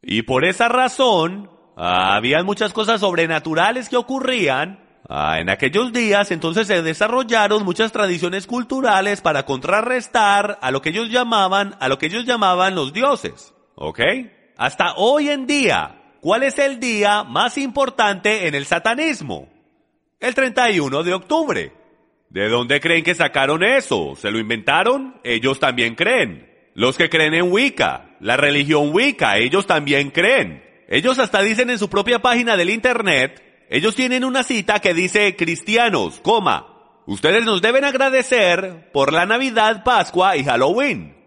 Y 0.04 0.22
por 0.22 0.46
esa 0.46 0.70
razón, 0.70 1.50
había 1.76 2.44
muchas 2.44 2.74
cosas 2.74 3.00
sobrenaturales 3.00 3.90
que 3.90 3.98
ocurrían, 3.98 4.86
Ah, 5.10 5.40
en 5.40 5.50
aquellos 5.50 5.94
días 5.94 6.32
entonces 6.32 6.68
se 6.68 6.82
desarrollaron 6.82 7.64
muchas 7.64 7.94
tradiciones 7.94 8.46
culturales 8.46 9.22
para 9.22 9.46
contrarrestar 9.46 10.60
a 10.62 10.70
lo 10.70 10.82
que 10.82 10.90
ellos 10.90 11.10
llamaban, 11.10 11.78
a 11.80 11.88
lo 11.88 11.98
que 11.98 12.08
ellos 12.08 12.26
llamaban 12.26 12.76
los 12.76 12.92
dioses. 12.92 13.54
¿Ok? 13.76 14.02
Hasta 14.58 14.96
hoy 14.96 15.30
en 15.30 15.48
día, 15.48 16.02
¿cuál 16.20 16.44
es 16.44 16.60
el 16.60 16.82
día 16.82 17.24
más 17.24 17.58
importante 17.58 18.50
en 18.50 18.56
el 18.56 18.66
satanismo? 18.66 19.48
El 20.20 20.36
31 20.36 21.04
de 21.04 21.14
octubre. 21.14 21.87
¿De 22.38 22.50
dónde 22.50 22.80
creen 22.80 23.04
que 23.04 23.16
sacaron 23.16 23.64
eso? 23.64 24.16
¿Se 24.16 24.30
lo 24.30 24.38
inventaron? 24.38 25.20
Ellos 25.24 25.60
también 25.60 25.96
creen. 25.96 26.48
Los 26.76 26.96
que 26.96 27.10
creen 27.10 27.34
en 27.34 27.52
Wicca, 27.52 28.16
la 28.20 28.38
religión 28.38 28.92
Wicca, 28.94 29.40
ellos 29.40 29.66
también 29.66 30.12
creen. 30.12 30.64
Ellos 30.88 31.18
hasta 31.18 31.42
dicen 31.42 31.72
en 31.72 31.80
su 31.80 31.90
propia 31.90 32.20
página 32.20 32.56
del 32.56 32.70
internet 32.70 33.66
ellos 33.72 33.96
tienen 33.96 34.24
una 34.24 34.44
cita 34.44 34.80
que 34.80 34.94
dice, 34.94 35.36
cristianos, 35.36 36.20
coma, 36.20 37.02
ustedes 37.08 37.44
nos 37.44 37.60
deben 37.60 37.84
agradecer 37.84 38.92
por 38.92 39.14
la 39.14 39.26
Navidad, 39.26 39.84
Pascua 39.84 40.38
y 40.38 40.44
Halloween. 40.44 41.18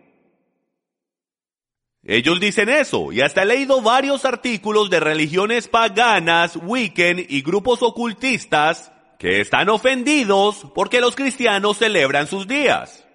Ellos 2.04 2.38
dicen 2.38 2.68
eso, 2.68 3.10
y 3.10 3.20
hasta 3.20 3.42
he 3.42 3.46
leído 3.46 3.82
varios 3.82 4.24
artículos 4.24 4.88
de 4.90 5.00
religiones 5.00 5.66
paganas, 5.66 6.54
Wiccan 6.54 7.18
y 7.18 7.42
grupos 7.42 7.82
ocultistas 7.82 8.92
que 9.20 9.42
están 9.42 9.68
ofendidos 9.68 10.66
porque 10.74 11.02
los 11.02 11.14
cristianos 11.14 11.76
celebran 11.76 12.26
sus 12.26 12.48
días. 12.48 13.06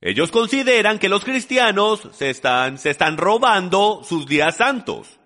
Ellos 0.00 0.32
consideran 0.32 0.98
que 0.98 1.08
los 1.08 1.24
cristianos 1.24 2.08
se 2.12 2.30
están, 2.30 2.76
se 2.76 2.90
están 2.90 3.16
robando 3.16 4.02
sus 4.02 4.26
días 4.26 4.56
santos. 4.56 5.20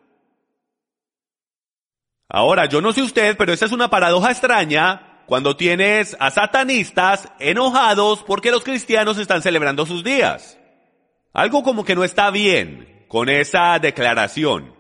Ahora, 2.29 2.67
yo 2.67 2.83
no 2.83 2.93
sé 2.93 3.01
usted, 3.01 3.35
pero 3.39 3.55
esa 3.55 3.65
es 3.65 3.73
una 3.73 3.89
paradoja 3.89 4.31
extraña 4.31 5.23
cuando 5.25 5.57
tienes 5.57 6.15
a 6.21 6.31
satanistas 6.31 7.33
enojados 7.39 8.23
porque 8.25 8.51
los 8.51 8.63
cristianos 8.63 9.17
están 9.17 9.41
celebrando 9.41 9.87
sus 9.87 10.05
días. 10.05 10.59
Algo 11.33 11.63
como 11.63 11.87
que 11.87 11.95
no 11.95 12.05
está 12.05 12.31
bien 12.31 13.07
con 13.09 13.31
esa 13.31 13.79
declaración. 13.79 14.75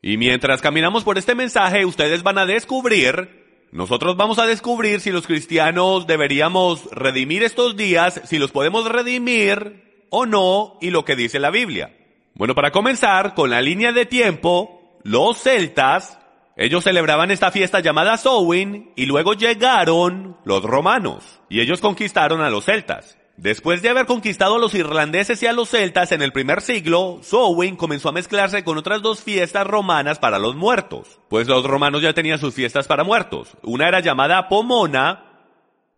Y 0.00 0.18
mientras 0.18 0.60
caminamos 0.60 1.02
por 1.02 1.18
este 1.18 1.34
mensaje, 1.34 1.84
ustedes 1.84 2.22
van 2.22 2.38
a 2.38 2.46
descubrir, 2.46 3.41
nosotros 3.72 4.16
vamos 4.16 4.38
a 4.38 4.46
descubrir 4.46 5.00
si 5.00 5.10
los 5.10 5.26
cristianos 5.26 6.06
deberíamos 6.06 6.90
redimir 6.92 7.42
estos 7.42 7.76
días, 7.76 8.20
si 8.26 8.38
los 8.38 8.52
podemos 8.52 8.86
redimir 8.86 10.06
o 10.10 10.26
no, 10.26 10.76
y 10.82 10.90
lo 10.90 11.06
que 11.06 11.16
dice 11.16 11.40
la 11.40 11.50
Biblia. 11.50 11.96
Bueno, 12.34 12.54
para 12.54 12.70
comenzar 12.70 13.34
con 13.34 13.48
la 13.48 13.62
línea 13.62 13.92
de 13.92 14.04
tiempo, 14.04 15.00
los 15.04 15.38
celtas 15.38 16.18
ellos 16.54 16.84
celebraban 16.84 17.30
esta 17.30 17.50
fiesta 17.50 17.80
llamada 17.80 18.18
Samhain 18.18 18.92
y 18.94 19.06
luego 19.06 19.32
llegaron 19.32 20.36
los 20.44 20.62
romanos 20.62 21.40
y 21.48 21.60
ellos 21.60 21.80
conquistaron 21.80 22.42
a 22.42 22.50
los 22.50 22.66
celtas. 22.66 23.16
Después 23.36 23.82
de 23.82 23.88
haber 23.88 24.06
conquistado 24.06 24.56
a 24.56 24.58
los 24.58 24.74
irlandeses 24.74 25.42
y 25.42 25.46
a 25.46 25.52
los 25.52 25.70
celtas 25.70 26.12
en 26.12 26.22
el 26.22 26.32
primer 26.32 26.60
siglo, 26.60 27.20
Samhain 27.22 27.76
comenzó 27.76 28.10
a 28.10 28.12
mezclarse 28.12 28.62
con 28.62 28.78
otras 28.78 29.02
dos 29.02 29.22
fiestas 29.22 29.66
romanas 29.66 30.18
para 30.18 30.38
los 30.38 30.54
muertos, 30.54 31.18
pues 31.28 31.48
los 31.48 31.64
romanos 31.64 32.02
ya 32.02 32.12
tenían 32.12 32.38
sus 32.38 32.54
fiestas 32.54 32.86
para 32.86 33.04
muertos. 33.04 33.56
Una 33.62 33.88
era 33.88 34.00
llamada 34.00 34.48
Pomona 34.48 35.24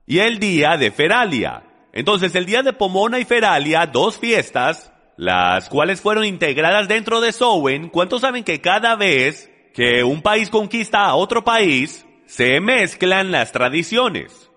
y 0.07 0.21
el 0.21 0.39
día 0.39 0.77
de 0.77 0.91
Feralia. 0.91 1.65
Entonces 1.93 2.35
el 2.35 2.47
día 2.47 2.63
de 2.63 2.73
Pomona 2.73 3.19
y 3.19 3.25
Feralia, 3.25 3.87
dos 3.87 4.19
fiestas, 4.19 4.93
las 5.17 5.69
cuales 5.69 6.01
fueron 6.01 6.25
integradas 6.25 6.89
dentro 6.89 7.21
de 7.21 7.33
Samhain, 7.33 7.89
¿cuántos 7.89 8.21
saben 8.21 8.45
que 8.45 8.61
cada 8.61 8.97
vez 8.97 9.51
que 9.75 10.05
un 10.05 10.23
país 10.23 10.49
conquista 10.49 11.05
a 11.05 11.17
otro 11.17 11.45
país, 11.45 12.07
se 12.27 12.61
mezclan 12.61 13.33
las 13.33 13.53
tradiciones. 13.53 14.51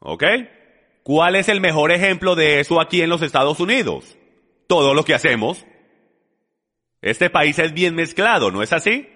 ¿Ok? 0.00 0.24
¿Cuál 1.08 1.36
es 1.36 1.48
el 1.48 1.62
mejor 1.62 1.90
ejemplo 1.90 2.34
de 2.34 2.60
eso 2.60 2.82
aquí 2.82 3.00
en 3.00 3.08
los 3.08 3.22
Estados 3.22 3.60
Unidos? 3.60 4.18
Todo 4.66 4.92
lo 4.92 5.06
que 5.06 5.14
hacemos. 5.14 5.64
Este 7.00 7.30
país 7.30 7.58
es 7.58 7.72
bien 7.72 7.94
mezclado, 7.94 8.50
¿no 8.50 8.62
es 8.62 8.74
así? 8.74 9.08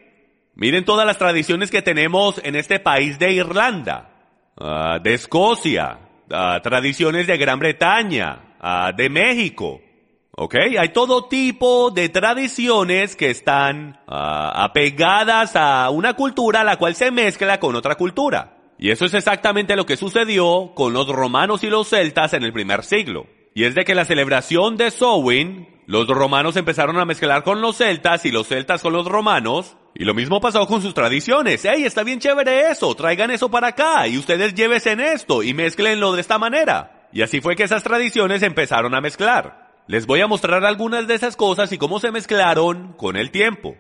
Miren 0.55 0.87
todas 0.87 1.05
las 1.05 1.19
tradiciones 1.19 1.71
que 1.71 1.83
tenemos 1.83 2.41
en 2.45 2.57
este 2.57 2.81
país 2.81 3.19
de 3.19 3.35
Irlanda, 3.35 4.09
ah, 4.57 5.01
de 5.03 5.13
Escocia, 5.13 5.99
ah, 6.31 6.61
tradiciones 6.63 7.27
de 7.27 7.37
Gran 7.37 7.59
Bretaña, 7.59 8.57
ah, 8.59 8.93
de 8.97 9.11
México, 9.11 9.83
¿Ok? 10.35 10.55
Hay 10.79 10.95
todo 10.95 11.29
tipo 11.29 11.91
de 11.91 12.09
tradiciones 12.09 13.17
que 13.17 13.29
están 13.29 14.01
apegadas 14.07 15.57
a 15.57 15.91
una 15.91 16.15
cultura 16.15 16.65
la 16.65 16.79
cual 16.79 16.95
se 16.95 17.11
mezcla 17.11 17.61
con 17.61 17.77
otra 17.77 17.97
cultura. 17.97 18.62
Y 18.83 18.91
eso 18.91 19.05
es 19.05 19.15
exactamente 19.15 19.77
lo 19.77 19.87
que 19.87 19.97
sucedió 19.97 20.73
con 20.75 20.93
los 20.93 21.07
romanos 21.07 21.63
y 21.63 21.69
los 21.69 21.89
celtas 21.89 22.35
en 22.35 22.43
el 22.43 22.53
primer 22.53 22.83
siglo. 22.83 23.29
Y 23.55 23.63
es 23.63 23.77
de 23.77 23.85
que 23.85 23.95
la 23.95 24.05
celebración 24.05 24.77
de 24.77 24.91
Samhain, 24.91 25.69
los 25.87 26.09
romanos 26.09 26.57
empezaron 26.57 26.99
a 26.99 27.05
mezclar 27.05 27.45
con 27.45 27.61
los 27.61 27.77
celtas 27.77 28.27
y 28.27 28.33
los 28.33 28.49
celtas 28.49 28.83
con 28.83 28.93
los 28.93 29.07
romanos. 29.07 29.77
Y 29.95 30.05
lo 30.05 30.15
mismo 30.15 30.41
pasó 30.41 30.67
con 30.67 30.83
sus 30.83 30.95
tradiciones. 30.95 31.65
¡Ey, 31.65 31.85
está 31.85 32.03
bien 32.03 32.19
chévere 32.19 32.73
eso! 32.73 32.93
Traigan 32.97 33.31
eso 33.31 33.49
para 33.49 33.69
acá 33.69 34.09
y 34.09 34.19
ustedes 34.19 34.53
llévense 34.53 34.91
en 34.91 35.01
esto 35.01 35.45
y 35.45 35.55
mezclenlo 35.55 36.11
de 36.11 36.21
esta 36.21 36.41
manera. 36.41 37.09
Y 37.13 37.23
así 37.23 37.41
fue 37.41 37.55
que 37.55 37.63
esas 37.63 37.85
tradiciones 37.85 38.43
empezaron 38.43 38.97
a 38.97 39.01
mezclar. 39.01 39.77
Les 39.87 40.07
voy 40.07 40.23
a 40.23 40.27
mostrar 40.27 40.65
algunas 40.65 41.07
de 41.07 41.15
esas 41.15 41.37
cosas 41.37 41.71
y 41.71 41.79
cómo 41.79 42.01
se 42.01 42.11
mezclaron 42.11 42.95
con 42.95 43.15
el 43.15 43.31
tiempo. 43.31 43.77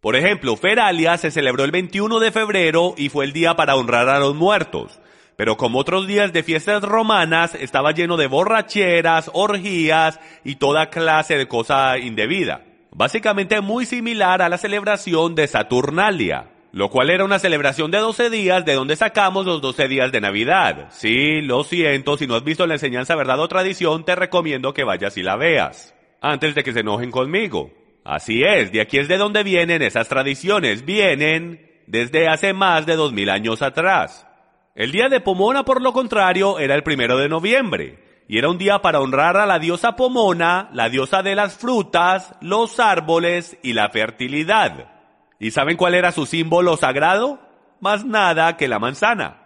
Por 0.00 0.16
ejemplo, 0.16 0.56
Feralia 0.56 1.16
se 1.18 1.30
celebró 1.30 1.64
el 1.64 1.70
21 1.70 2.20
de 2.20 2.30
febrero 2.30 2.94
y 2.96 3.08
fue 3.08 3.24
el 3.24 3.32
día 3.32 3.56
para 3.56 3.76
honrar 3.76 4.08
a 4.08 4.20
los 4.20 4.34
muertos. 4.34 5.00
Pero 5.36 5.56
como 5.56 5.78
otros 5.78 6.06
días 6.06 6.32
de 6.32 6.42
fiestas 6.42 6.82
romanas, 6.82 7.54
estaba 7.54 7.92
lleno 7.92 8.16
de 8.16 8.26
borracheras, 8.26 9.30
orgías 9.34 10.20
y 10.44 10.56
toda 10.56 10.90
clase 10.90 11.36
de 11.36 11.46
cosa 11.48 11.98
indebida. 11.98 12.64
Básicamente 12.90 13.60
muy 13.60 13.86
similar 13.86 14.42
a 14.42 14.48
la 14.48 14.58
celebración 14.58 15.34
de 15.34 15.46
Saturnalia 15.46 16.48
lo 16.72 16.90
cual 16.90 17.10
era 17.10 17.24
una 17.24 17.38
celebración 17.38 17.90
de 17.90 17.98
12 17.98 18.30
días, 18.30 18.64
de 18.64 18.74
donde 18.74 18.94
sacamos 18.96 19.46
los 19.46 19.60
12 19.60 19.88
días 19.88 20.12
de 20.12 20.20
Navidad. 20.20 20.88
Sí, 20.90 21.40
lo 21.40 21.64
siento, 21.64 22.16
si 22.16 22.26
no 22.26 22.34
has 22.34 22.44
visto 22.44 22.66
la 22.66 22.74
enseñanza 22.74 23.16
verdad 23.16 23.40
o 23.40 23.48
tradición, 23.48 24.04
te 24.04 24.14
recomiendo 24.14 24.74
que 24.74 24.84
vayas 24.84 25.16
y 25.16 25.22
la 25.22 25.36
veas, 25.36 25.94
antes 26.20 26.54
de 26.54 26.62
que 26.62 26.72
se 26.72 26.80
enojen 26.80 27.10
conmigo. 27.10 27.72
Así 28.08 28.42
es, 28.42 28.72
de 28.72 28.80
aquí 28.80 28.96
es 28.96 29.06
de 29.06 29.18
donde 29.18 29.42
vienen 29.42 29.82
esas 29.82 30.08
tradiciones, 30.08 30.86
vienen 30.86 31.82
desde 31.86 32.26
hace 32.26 32.54
más 32.54 32.86
de 32.86 32.96
dos 32.96 33.12
mil 33.12 33.28
años 33.28 33.60
atrás. 33.60 34.26
El 34.74 34.92
día 34.92 35.10
de 35.10 35.20
Pomona, 35.20 35.62
por 35.66 35.82
lo 35.82 35.92
contrario, 35.92 36.58
era 36.58 36.74
el 36.74 36.82
primero 36.82 37.18
de 37.18 37.28
noviembre, 37.28 38.24
y 38.26 38.38
era 38.38 38.48
un 38.48 38.56
día 38.56 38.78
para 38.78 39.00
honrar 39.00 39.36
a 39.36 39.44
la 39.44 39.58
diosa 39.58 39.94
Pomona, 39.94 40.70
la 40.72 40.88
diosa 40.88 41.22
de 41.22 41.34
las 41.34 41.58
frutas, 41.58 42.34
los 42.40 42.80
árboles 42.80 43.58
y 43.62 43.74
la 43.74 43.90
fertilidad. 43.90 44.90
¿Y 45.38 45.50
saben 45.50 45.76
cuál 45.76 45.92
era 45.92 46.10
su 46.10 46.24
símbolo 46.24 46.78
sagrado? 46.78 47.38
Más 47.82 48.06
nada 48.06 48.56
que 48.56 48.68
la 48.68 48.78
manzana. 48.78 49.42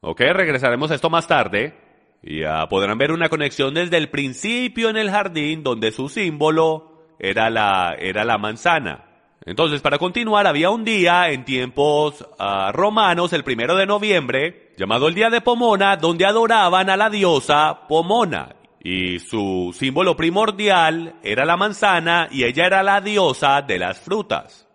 Ok, 0.00 0.20
regresaremos 0.20 0.92
a 0.92 0.94
esto 0.94 1.10
más 1.10 1.26
tarde. 1.26 1.74
Ya 2.22 2.68
podrán 2.68 2.98
ver 2.98 3.10
una 3.10 3.28
conexión 3.28 3.74
desde 3.74 3.96
el 3.96 4.10
principio 4.10 4.90
en 4.90 4.96
el 4.96 5.10
jardín 5.10 5.64
donde 5.64 5.90
su 5.90 6.08
símbolo 6.08 6.89
era 7.20 7.50
la, 7.50 7.94
era 7.98 8.24
la 8.24 8.38
manzana. 8.38 9.04
Entonces, 9.44 9.80
para 9.80 9.98
continuar, 9.98 10.46
había 10.46 10.70
un 10.70 10.84
día 10.84 11.30
en 11.30 11.44
tiempos 11.44 12.26
ah, 12.38 12.72
romanos, 12.72 13.32
el 13.32 13.44
primero 13.44 13.76
de 13.76 13.86
noviembre, 13.86 14.72
llamado 14.76 15.08
el 15.08 15.14
Día 15.14 15.30
de 15.30 15.40
Pomona, 15.40 15.96
donde 15.96 16.26
adoraban 16.26 16.90
a 16.90 16.96
la 16.96 17.10
diosa 17.10 17.86
Pomona. 17.88 18.56
Y 18.82 19.18
su 19.18 19.74
símbolo 19.78 20.16
primordial 20.16 21.16
era 21.22 21.44
la 21.44 21.56
manzana 21.56 22.28
y 22.30 22.44
ella 22.44 22.66
era 22.66 22.82
la 22.82 23.00
diosa 23.00 23.60
de 23.60 23.78
las 23.78 23.98
frutas. 24.00 24.66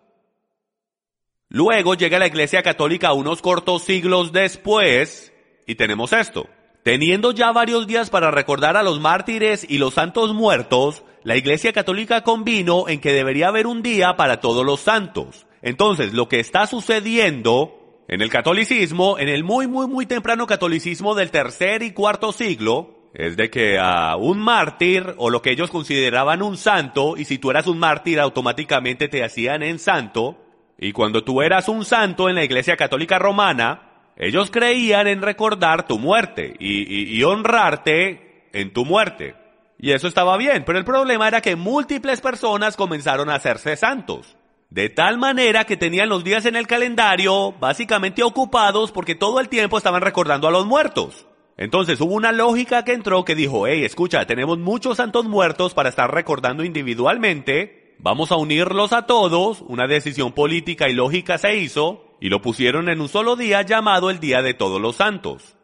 Luego 1.48 1.94
llega 1.94 2.18
la 2.18 2.26
Iglesia 2.26 2.62
Católica 2.62 3.12
unos 3.12 3.42
cortos 3.42 3.82
siglos 3.82 4.32
después 4.32 5.32
y 5.66 5.74
tenemos 5.74 6.12
esto. 6.12 6.46
Teniendo 6.84 7.32
ya 7.32 7.50
varios 7.50 7.88
días 7.88 8.10
para 8.10 8.30
recordar 8.30 8.76
a 8.76 8.84
los 8.84 9.00
mártires 9.00 9.66
y 9.68 9.78
los 9.78 9.94
santos 9.94 10.34
muertos, 10.34 11.02
la 11.26 11.36
Iglesia 11.36 11.72
Católica 11.72 12.20
convino 12.20 12.88
en 12.88 13.00
que 13.00 13.12
debería 13.12 13.48
haber 13.48 13.66
un 13.66 13.82
día 13.82 14.14
para 14.14 14.38
todos 14.38 14.64
los 14.64 14.78
santos. 14.78 15.48
Entonces, 15.60 16.12
lo 16.12 16.28
que 16.28 16.38
está 16.38 16.68
sucediendo 16.68 18.04
en 18.06 18.22
el 18.22 18.30
catolicismo, 18.30 19.18
en 19.18 19.28
el 19.28 19.42
muy, 19.42 19.66
muy, 19.66 19.88
muy 19.88 20.06
temprano 20.06 20.46
catolicismo 20.46 21.16
del 21.16 21.32
tercer 21.32 21.82
y 21.82 21.90
cuarto 21.90 22.30
siglo, 22.30 23.08
es 23.12 23.36
de 23.36 23.50
que 23.50 23.76
a 23.76 24.14
un 24.14 24.38
mártir, 24.38 25.14
o 25.16 25.28
lo 25.28 25.42
que 25.42 25.50
ellos 25.50 25.68
consideraban 25.68 26.42
un 26.42 26.56
santo, 26.56 27.16
y 27.16 27.24
si 27.24 27.38
tú 27.38 27.50
eras 27.50 27.66
un 27.66 27.80
mártir 27.80 28.20
automáticamente 28.20 29.08
te 29.08 29.24
hacían 29.24 29.64
en 29.64 29.80
santo, 29.80 30.36
y 30.78 30.92
cuando 30.92 31.24
tú 31.24 31.42
eras 31.42 31.68
un 31.68 31.84
santo 31.84 32.28
en 32.28 32.36
la 32.36 32.44
Iglesia 32.44 32.76
Católica 32.76 33.18
Romana, 33.18 34.12
ellos 34.16 34.52
creían 34.52 35.08
en 35.08 35.22
recordar 35.22 35.88
tu 35.88 35.98
muerte 35.98 36.54
y, 36.60 37.20
honrarte 37.24 38.48
en 38.52 38.72
tu 38.72 38.84
muerte. 38.84 39.34
Y 39.78 39.92
eso 39.92 40.08
estaba 40.08 40.36
bien, 40.36 40.64
pero 40.64 40.78
el 40.78 40.84
problema 40.84 41.28
era 41.28 41.40
que 41.40 41.56
múltiples 41.56 42.20
personas 42.20 42.76
comenzaron 42.76 43.28
a 43.30 43.34
hacerse 43.34 43.76
santos. 43.76 44.36
de 44.70 44.88
tal 44.88 45.16
manera 45.18 45.64
que 45.64 45.76
tenían 45.76 46.08
los 46.08 46.24
días 46.24 46.44
en 46.44 46.56
el 46.56 46.66
calendario 46.66 47.52
básicamente 47.52 48.22
ocupados 48.22 48.90
porque 48.92 49.14
todo 49.14 49.40
el 49.40 49.48
tiempo 49.48 49.78
estaban 49.78 50.02
recordando 50.02 50.48
a 50.48 50.50
los 50.50 50.66
muertos. 50.66 51.26
Entonces 51.56 52.00
hubo 52.00 52.14
una 52.14 52.32
lógica 52.32 52.84
que 52.84 52.92
entró 52.92 53.24
que 53.24 53.34
dijo, 53.34 53.66
hey, 53.66 53.84
escucha, 53.84 54.26
tenemos 54.26 54.58
muchos 54.58 54.98
santos 54.98 55.24
muertos 55.24 55.72
para 55.72 55.88
estar 55.88 56.12
recordando 56.12 56.64
individualmente, 56.64 57.94
vamos 57.98 58.30
a 58.30 58.36
unirlos 58.36 58.92
a 58.92 59.06
todos, 59.06 59.62
una 59.62 59.86
decisión 59.86 60.32
política 60.32 60.88
y 60.88 60.92
lógica 60.94 61.38
se 61.38 61.56
hizo, 61.56 62.14
y 62.20 62.28
lo 62.28 62.42
pusieron 62.42 62.90
en 62.90 63.00
un 63.00 63.08
solo 63.08 63.36
día 63.36 63.62
llamado 63.62 64.10
el 64.10 64.20
Día 64.20 64.42
de 64.42 64.52
Todos 64.52 64.80
los 64.80 64.96
Santos. 64.96 65.55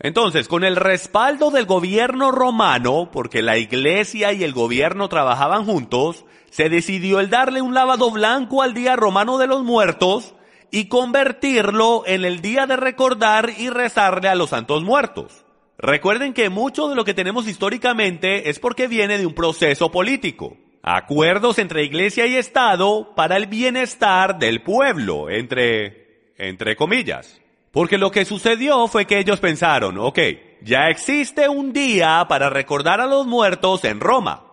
Entonces, 0.00 0.48
con 0.48 0.64
el 0.64 0.76
respaldo 0.76 1.50
del 1.50 1.66
gobierno 1.66 2.30
romano, 2.32 3.10
porque 3.12 3.42
la 3.42 3.58
iglesia 3.58 4.32
y 4.32 4.42
el 4.42 4.52
gobierno 4.52 5.08
trabajaban 5.08 5.64
juntos, 5.64 6.24
se 6.50 6.68
decidió 6.68 7.20
el 7.20 7.30
darle 7.30 7.62
un 7.62 7.74
lavado 7.74 8.10
blanco 8.10 8.62
al 8.62 8.74
Día 8.74 8.96
Romano 8.96 9.38
de 9.38 9.46
los 9.46 9.62
Muertos 9.62 10.34
y 10.70 10.88
convertirlo 10.88 12.02
en 12.06 12.24
el 12.24 12.40
día 12.40 12.66
de 12.66 12.76
recordar 12.76 13.50
y 13.56 13.70
rezarle 13.70 14.28
a 14.28 14.34
los 14.34 14.50
santos 14.50 14.82
muertos. 14.82 15.44
Recuerden 15.78 16.32
que 16.32 16.48
mucho 16.48 16.88
de 16.88 16.96
lo 16.96 17.04
que 17.04 17.14
tenemos 17.14 17.46
históricamente 17.46 18.50
es 18.50 18.58
porque 18.58 18.88
viene 18.88 19.18
de 19.18 19.26
un 19.26 19.34
proceso 19.34 19.92
político. 19.92 20.56
Acuerdos 20.82 21.58
entre 21.58 21.84
iglesia 21.84 22.26
y 22.26 22.34
Estado 22.34 23.14
para 23.14 23.36
el 23.36 23.46
bienestar 23.46 24.38
del 24.38 24.62
pueblo, 24.62 25.30
entre, 25.30 26.32
entre 26.36 26.76
comillas. 26.76 27.40
Porque 27.74 27.98
lo 27.98 28.12
que 28.12 28.24
sucedió 28.24 28.86
fue 28.86 29.04
que 29.04 29.18
ellos 29.18 29.40
pensaron, 29.40 29.98
ok, 29.98 30.18
ya 30.62 30.88
existe 30.90 31.48
un 31.48 31.72
día 31.72 32.24
para 32.28 32.48
recordar 32.48 33.00
a 33.00 33.06
los 33.06 33.26
muertos 33.26 33.84
en 33.84 33.98
Roma. 33.98 34.44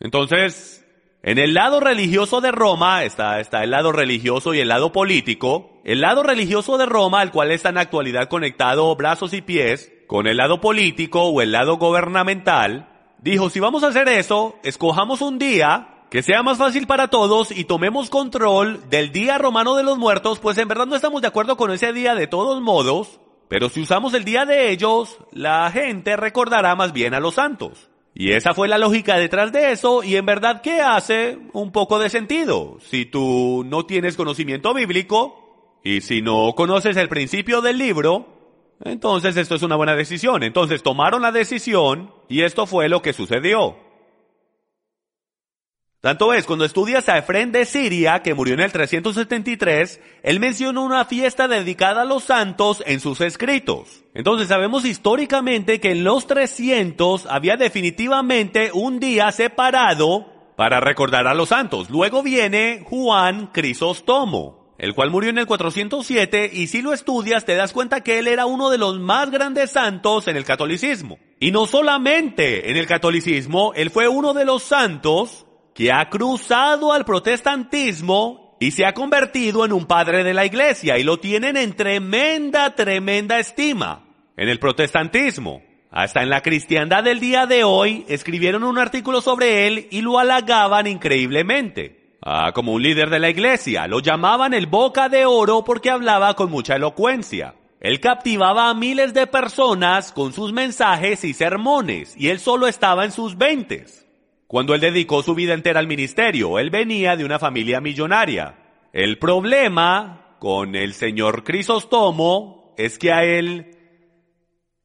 Entonces, 0.00 0.84
en 1.22 1.38
el 1.38 1.54
lado 1.54 1.80
religioso 1.80 2.42
de 2.42 2.52
Roma 2.52 3.04
está, 3.04 3.40
está 3.40 3.64
el 3.64 3.70
lado 3.70 3.90
religioso 3.90 4.52
y 4.52 4.60
el 4.60 4.68
lado 4.68 4.92
político. 4.92 5.80
El 5.82 6.02
lado 6.02 6.22
religioso 6.22 6.76
de 6.76 6.84
Roma, 6.84 7.22
al 7.22 7.32
cual 7.32 7.50
está 7.50 7.70
en 7.70 7.78
actualidad 7.78 8.28
conectado 8.28 8.94
brazos 8.96 9.32
y 9.32 9.40
pies, 9.40 9.90
con 10.06 10.26
el 10.26 10.36
lado 10.36 10.60
político 10.60 11.22
o 11.22 11.40
el 11.40 11.52
lado 11.52 11.78
gubernamental, 11.78 13.14
dijo, 13.16 13.48
si 13.48 13.60
vamos 13.60 13.82
a 13.82 13.88
hacer 13.88 14.08
eso, 14.08 14.58
escojamos 14.62 15.22
un 15.22 15.38
día 15.38 15.93
que 16.10 16.22
sea 16.22 16.42
más 16.42 16.58
fácil 16.58 16.86
para 16.86 17.08
todos 17.08 17.50
y 17.50 17.64
tomemos 17.64 18.10
control 18.10 18.88
del 18.88 19.12
Día 19.12 19.38
Romano 19.38 19.74
de 19.74 19.82
los 19.82 19.98
Muertos, 19.98 20.38
pues 20.38 20.58
en 20.58 20.68
verdad 20.68 20.86
no 20.86 20.96
estamos 20.96 21.22
de 21.22 21.28
acuerdo 21.28 21.56
con 21.56 21.70
ese 21.70 21.92
día 21.92 22.14
de 22.14 22.26
todos 22.26 22.60
modos, 22.60 23.20
pero 23.48 23.68
si 23.68 23.80
usamos 23.80 24.14
el 24.14 24.24
día 24.24 24.44
de 24.46 24.70
ellos, 24.70 25.18
la 25.32 25.70
gente 25.70 26.16
recordará 26.16 26.74
más 26.76 26.92
bien 26.92 27.14
a 27.14 27.20
los 27.20 27.34
santos. 27.34 27.90
Y 28.14 28.30
esa 28.30 28.54
fue 28.54 28.68
la 28.68 28.78
lógica 28.78 29.16
detrás 29.16 29.50
de 29.50 29.72
eso 29.72 30.04
y 30.04 30.14
en 30.14 30.24
verdad 30.24 30.62
que 30.62 30.80
hace 30.80 31.38
un 31.52 31.72
poco 31.72 31.98
de 31.98 32.08
sentido. 32.08 32.78
Si 32.80 33.06
tú 33.06 33.64
no 33.66 33.86
tienes 33.86 34.16
conocimiento 34.16 34.72
bíblico 34.72 35.80
y 35.82 36.00
si 36.00 36.22
no 36.22 36.52
conoces 36.54 36.96
el 36.96 37.08
principio 37.08 37.60
del 37.60 37.78
libro, 37.78 38.28
entonces 38.84 39.36
esto 39.36 39.56
es 39.56 39.62
una 39.62 39.74
buena 39.74 39.96
decisión. 39.96 40.44
Entonces 40.44 40.84
tomaron 40.84 41.22
la 41.22 41.32
decisión 41.32 42.12
y 42.28 42.42
esto 42.42 42.66
fue 42.66 42.88
lo 42.88 43.02
que 43.02 43.12
sucedió. 43.12 43.76
Tanto 46.04 46.34
es, 46.34 46.44
cuando 46.44 46.66
estudias 46.66 47.08
a 47.08 47.16
Efrén 47.16 47.50
de 47.50 47.64
Siria, 47.64 48.20
que 48.20 48.34
murió 48.34 48.52
en 48.52 48.60
el 48.60 48.70
373, 48.70 50.02
él 50.22 50.38
menciona 50.38 50.82
una 50.82 51.06
fiesta 51.06 51.48
dedicada 51.48 52.02
a 52.02 52.04
los 52.04 52.24
santos 52.24 52.82
en 52.84 53.00
sus 53.00 53.22
escritos. 53.22 54.04
Entonces 54.12 54.48
sabemos 54.48 54.84
históricamente 54.84 55.80
que 55.80 55.92
en 55.92 56.04
los 56.04 56.26
300 56.26 57.24
había 57.24 57.56
definitivamente 57.56 58.70
un 58.74 59.00
día 59.00 59.32
separado 59.32 60.26
para 60.58 60.78
recordar 60.78 61.26
a 61.26 61.32
los 61.32 61.48
santos. 61.48 61.88
Luego 61.88 62.22
viene 62.22 62.84
Juan 62.86 63.46
Crisóstomo, 63.46 64.74
el 64.76 64.92
cual 64.94 65.10
murió 65.10 65.30
en 65.30 65.38
el 65.38 65.46
407 65.46 66.50
y 66.52 66.66
si 66.66 66.82
lo 66.82 66.92
estudias 66.92 67.46
te 67.46 67.54
das 67.54 67.72
cuenta 67.72 68.02
que 68.02 68.18
él 68.18 68.28
era 68.28 68.44
uno 68.44 68.68
de 68.68 68.76
los 68.76 69.00
más 69.00 69.30
grandes 69.30 69.70
santos 69.70 70.28
en 70.28 70.36
el 70.36 70.44
catolicismo. 70.44 71.18
Y 71.40 71.50
no 71.50 71.64
solamente 71.64 72.70
en 72.70 72.76
el 72.76 72.86
catolicismo, 72.86 73.72
él 73.74 73.88
fue 73.88 74.06
uno 74.06 74.34
de 74.34 74.44
los 74.44 74.64
santos 74.64 75.43
que 75.74 75.92
ha 75.92 76.08
cruzado 76.08 76.92
al 76.92 77.04
protestantismo 77.04 78.56
y 78.60 78.70
se 78.70 78.86
ha 78.86 78.94
convertido 78.94 79.64
en 79.64 79.72
un 79.72 79.86
padre 79.86 80.22
de 80.22 80.32
la 80.32 80.46
iglesia 80.46 80.96
y 80.98 81.02
lo 81.02 81.18
tienen 81.18 81.56
en 81.56 81.74
tremenda, 81.74 82.74
tremenda 82.74 83.38
estima 83.40 84.04
en 84.36 84.48
el 84.48 84.58
protestantismo. 84.58 85.62
Hasta 85.90 86.22
en 86.22 86.30
la 86.30 86.40
cristiandad 86.40 87.04
del 87.04 87.20
día 87.20 87.46
de 87.46 87.62
hoy 87.62 88.04
escribieron 88.08 88.64
un 88.64 88.78
artículo 88.78 89.20
sobre 89.20 89.66
él 89.66 89.86
y 89.90 90.00
lo 90.00 90.18
halagaban 90.18 90.86
increíblemente. 90.86 92.18
Ah, 92.20 92.52
como 92.54 92.72
un 92.72 92.82
líder 92.82 93.10
de 93.10 93.18
la 93.18 93.28
iglesia. 93.28 93.86
Lo 93.86 94.00
llamaban 94.00 94.54
el 94.54 94.66
boca 94.66 95.08
de 95.08 95.26
oro 95.26 95.62
porque 95.62 95.90
hablaba 95.90 96.34
con 96.34 96.50
mucha 96.50 96.76
elocuencia. 96.76 97.54
Él 97.80 98.00
captivaba 98.00 98.70
a 98.70 98.74
miles 98.74 99.12
de 99.12 99.26
personas 99.26 100.10
con 100.10 100.32
sus 100.32 100.52
mensajes 100.52 101.22
y 101.22 101.34
sermones 101.34 102.16
y 102.16 102.28
él 102.28 102.40
solo 102.40 102.66
estaba 102.66 103.04
en 103.04 103.12
sus 103.12 103.36
veintes 103.36 104.03
cuando 104.54 104.72
él 104.72 104.80
dedicó 104.80 105.20
su 105.20 105.34
vida 105.34 105.52
entera 105.52 105.80
al 105.80 105.88
ministerio. 105.88 106.60
Él 106.60 106.70
venía 106.70 107.16
de 107.16 107.24
una 107.24 107.40
familia 107.40 107.80
millonaria. 107.80 108.54
El 108.92 109.18
problema 109.18 110.36
con 110.38 110.76
el 110.76 110.94
señor 110.94 111.42
Crisóstomo 111.42 112.72
es 112.78 112.96
que 112.96 113.10
a 113.12 113.24
él 113.24 113.76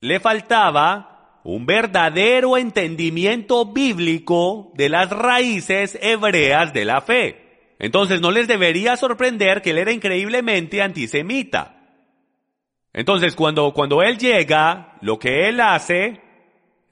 le 0.01 0.19
faltaba 0.19 1.39
un 1.43 1.67
verdadero 1.67 2.57
entendimiento 2.57 3.63
bíblico 3.63 4.71
de 4.73 4.89
las 4.89 5.11
raíces 5.11 5.99
hebreas 6.01 6.73
de 6.73 6.85
la 6.85 7.01
fe. 7.01 7.75
Entonces 7.77 8.21
no 8.21 8.31
les 8.31 8.47
debería 8.47 8.97
sorprender 8.97 9.61
que 9.61 9.69
él 9.69 9.77
era 9.77 9.91
increíblemente 9.91 10.81
antisemita. 10.81 11.75
Entonces 12.91 13.35
cuando, 13.35 13.71
cuando 13.75 14.01
él 14.01 14.17
llega, 14.17 14.97
lo 15.01 15.19
que 15.19 15.47
él 15.47 15.61
hace 15.61 16.27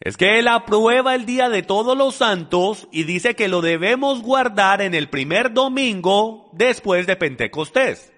es 0.07 0.15
que 0.15 0.39
Él 0.39 0.47
aprueba 0.47 1.15
el 1.15 1.25
día 1.25 1.49
de 1.49 1.63
todos 1.63 1.97
los 1.97 2.15
santos 2.15 2.87
y 2.93 3.03
dice 3.03 3.35
que 3.35 3.49
lo 3.49 3.59
debemos 3.59 4.21
guardar 4.21 4.81
en 4.81 4.95
el 4.95 5.09
primer 5.09 5.51
domingo 5.51 6.49
después 6.53 7.05
de 7.07 7.17
Pentecostés. 7.17 8.13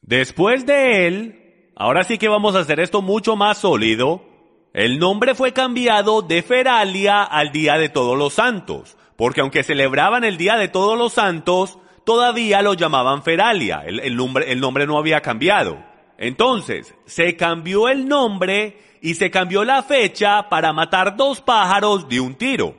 Después 0.00 0.64
de 0.64 1.08
Él, 1.08 1.72
ahora 1.74 2.04
sí 2.04 2.18
que 2.18 2.28
vamos 2.28 2.54
a 2.54 2.60
hacer 2.60 2.78
esto 2.78 3.02
mucho 3.02 3.34
más 3.34 3.58
sólido, 3.58 4.22
el 4.74 5.00
nombre 5.00 5.34
fue 5.34 5.52
cambiado 5.52 6.22
de 6.22 6.44
Feralia 6.44 7.24
al 7.24 7.50
Día 7.50 7.78
de 7.78 7.88
Todos 7.88 8.16
los 8.16 8.34
Santos, 8.34 8.96
porque 9.16 9.40
aunque 9.40 9.64
celebraban 9.64 10.22
el 10.22 10.36
Día 10.36 10.56
de 10.56 10.68
Todos 10.68 10.96
los 10.96 11.14
Santos, 11.14 11.80
todavía 12.04 12.62
lo 12.62 12.74
llamaban 12.74 13.24
Feralia, 13.24 13.82
el, 13.84 14.14
nombre, 14.14 14.52
el 14.52 14.60
nombre 14.60 14.86
no 14.86 14.98
había 14.98 15.20
cambiado. 15.20 15.84
Entonces, 16.16 16.94
se 17.06 17.34
cambió 17.34 17.88
el 17.88 18.06
nombre 18.06 18.78
y 19.06 19.14
se 19.14 19.30
cambió 19.30 19.62
la 19.62 19.84
fecha 19.84 20.48
para 20.48 20.72
matar 20.72 21.16
dos 21.16 21.40
pájaros 21.40 22.08
de 22.08 22.18
un 22.18 22.34
tiro. 22.34 22.74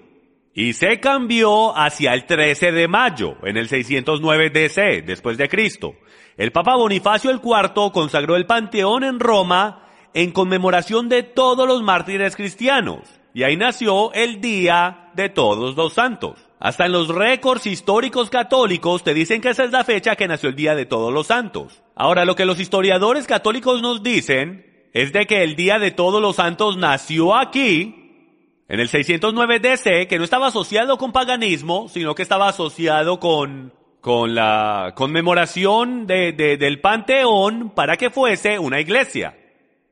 Y 0.54 0.74
se 0.74 1.00
cambió 1.00 1.74
hacia 1.78 2.14
el 2.14 2.26
13 2.26 2.74
de 2.74 2.90
mayo, 2.90 3.38
en 3.44 3.56
el 3.56 3.70
609 3.70 4.50
DC, 4.50 5.04
después 5.04 5.38
de 5.38 5.48
Cristo. 5.48 5.96
El 6.36 6.52
Papa 6.52 6.76
Bonifacio 6.76 7.32
IV 7.32 7.94
consagró 7.94 8.36
el 8.36 8.46
Panteón 8.46 9.06
en 9.06 9.22
Roma 9.22 9.88
en 10.14 10.32
conmemoración 10.32 11.08
de 11.08 11.24
todos 11.24 11.66
los 11.66 11.82
mártires 11.82 12.36
cristianos. 12.36 13.04
Y 13.34 13.44
ahí 13.44 13.56
nació 13.56 14.12
el 14.12 14.42
Día 14.42 15.12
de 15.14 15.30
Todos 15.30 15.78
los 15.78 15.94
Santos. 15.94 16.46
Hasta 16.60 16.88
en 16.88 16.92
los 16.92 17.08
récords 17.08 17.66
históricos 17.68 18.30
católicos 18.30 19.02
te 19.02 19.14
dicen 19.14 19.40
que 19.40 19.52
esa 19.52 19.64
es 19.64 19.72
la 19.72 19.86
fecha 19.86 20.18
que 20.18 20.28
nació 20.28 20.50
el 20.50 20.58
Día 20.58 20.76
de 20.76 20.86
Todos 20.86 21.14
los 21.14 21.28
Santos. 21.28 21.84
Ahora, 21.96 22.26
lo 22.26 22.36
que 22.36 22.46
los 22.46 22.60
historiadores 22.60 23.28
católicos 23.28 23.82
nos 23.82 24.04
dicen 24.04 24.77
es 24.98 25.14
de 25.14 25.28
que 25.28 25.44
el 25.44 25.56
Día 25.56 25.78
de 25.78 25.92
Todos 25.92 26.20
los 26.20 26.38
Santos 26.38 26.76
nació 26.76 27.36
aquí, 27.36 28.64
en 28.68 28.80
el 28.80 28.90
609 28.90 29.60
DC, 29.60 30.08
que 30.08 30.18
no 30.18 30.24
estaba 30.24 30.48
asociado 30.48 30.98
con 30.98 31.12
paganismo, 31.12 31.88
sino 31.88 32.16
que 32.16 32.24
estaba 32.24 32.48
asociado 32.48 33.20
con, 33.20 33.76
con 34.02 34.34
la 34.34 34.94
conmemoración 34.96 36.08
de, 36.08 36.32
del 36.34 36.82
Panteón 36.82 37.70
para 37.76 37.96
que 37.96 38.10
fuese 38.10 38.58
una 38.58 38.80
iglesia. 38.80 39.38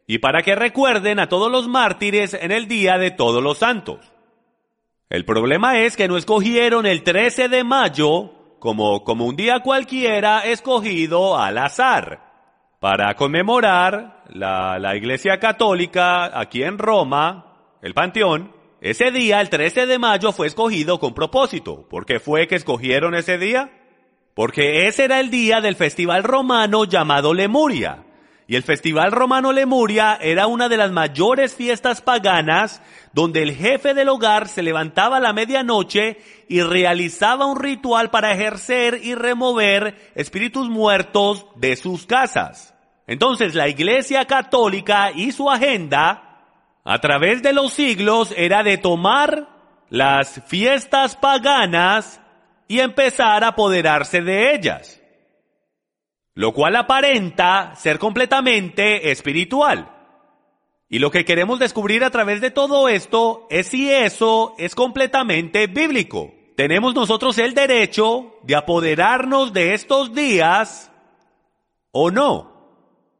Y 0.07 0.17
para 0.17 0.41
que 0.41 0.55
recuerden 0.55 1.19
a 1.19 1.29
todos 1.29 1.51
los 1.51 1.67
mártires 1.67 2.33
en 2.33 2.51
el 2.51 2.67
Día 2.67 2.97
de 2.97 3.11
Todos 3.11 3.43
los 3.43 3.59
Santos. 3.59 4.11
El 5.11 5.23
problema 5.23 5.81
es 5.81 5.95
que 5.95 6.07
no 6.07 6.17
escogieron 6.17 6.87
el 6.87 7.03
13 7.03 7.47
de 7.47 7.63
mayo 7.63 8.57
como, 8.57 9.03
como 9.03 9.27
un 9.27 9.35
día 9.35 9.59
cualquiera 9.59 10.39
escogido 10.45 11.37
al 11.37 11.59
azar 11.59 12.25
para 12.85 13.15
conmemorar 13.15 14.21
la, 14.29 14.77
la 14.77 14.95
Iglesia 14.95 15.39
Católica 15.39 16.39
aquí 16.39 16.61
en 16.61 16.77
Roma, 16.77 17.77
el 17.81 17.95
Panteón. 17.95 18.53
Ese 18.79 19.09
día, 19.09 19.41
el 19.41 19.49
13 19.49 19.87
de 19.87 19.97
mayo, 19.97 20.31
fue 20.31 20.45
escogido 20.45 20.99
con 20.99 21.15
propósito. 21.15 21.87
¿Por 21.89 22.05
qué 22.05 22.19
fue 22.19 22.47
que 22.47 22.53
escogieron 22.53 23.15
ese 23.15 23.39
día? 23.39 23.71
Porque 24.35 24.85
ese 24.85 25.05
era 25.05 25.19
el 25.19 25.31
día 25.31 25.61
del 25.61 25.75
festival 25.75 26.23
romano 26.23 26.85
llamado 26.85 27.33
Lemuria. 27.33 28.03
Y 28.47 28.55
el 28.55 28.61
Festival 28.61 29.11
Romano 29.11 29.51
Lemuria 29.51 30.19
era 30.21 30.45
una 30.45 30.69
de 30.69 30.77
las 30.77 30.91
mayores 30.91 31.55
fiestas 31.55 32.01
paganas 32.01 32.83
donde 33.13 33.41
el 33.41 33.55
jefe 33.55 33.95
del 33.95 34.09
hogar 34.09 34.47
se 34.47 34.61
levantaba 34.61 35.17
a 35.17 35.21
la 35.21 35.33
medianoche 35.33 36.19
y 36.47 36.61
realizaba 36.61 37.47
un 37.47 37.59
ritual 37.59 38.11
para 38.11 38.31
ejercer 38.31 38.99
y 39.01 39.15
remover 39.15 40.11
espíritus 40.13 40.69
muertos 40.69 41.47
de 41.55 41.75
sus 41.75 42.05
casas. 42.05 42.74
Entonces 43.07 43.55
la 43.55 43.67
Iglesia 43.67 44.25
Católica 44.25 45.11
y 45.11 45.31
su 45.31 45.49
agenda 45.49 46.41
a 46.83 46.99
través 46.99 47.41
de 47.41 47.53
los 47.53 47.73
siglos 47.73 48.33
era 48.35 48.63
de 48.63 48.77
tomar 48.77 49.49
las 49.89 50.41
fiestas 50.47 51.15
paganas 51.15 52.21
y 52.67 52.79
empezar 52.79 53.43
a 53.43 53.49
apoderarse 53.49 54.21
de 54.21 54.55
ellas 54.55 55.01
lo 56.35 56.51
cual 56.51 56.75
aparenta 56.75 57.73
ser 57.75 57.97
completamente 57.97 59.09
espiritual. 59.09 59.91
Y 60.89 60.99
lo 60.99 61.09
que 61.09 61.25
queremos 61.25 61.59
descubrir 61.59 62.03
a 62.03 62.11
través 62.11 62.41
de 62.41 62.51
todo 62.51 62.89
esto 62.89 63.47
es 63.49 63.67
si 63.67 63.89
eso 63.89 64.53
es 64.59 64.75
completamente 64.75 65.67
bíblico. 65.67 66.33
Tenemos 66.55 66.93
nosotros 66.93 67.37
el 67.37 67.53
derecho 67.53 68.35
de 68.43 68.55
apoderarnos 68.55 69.53
de 69.53 69.73
estos 69.73 70.13
días 70.13 70.91
o 71.91 72.11
no. 72.11 72.54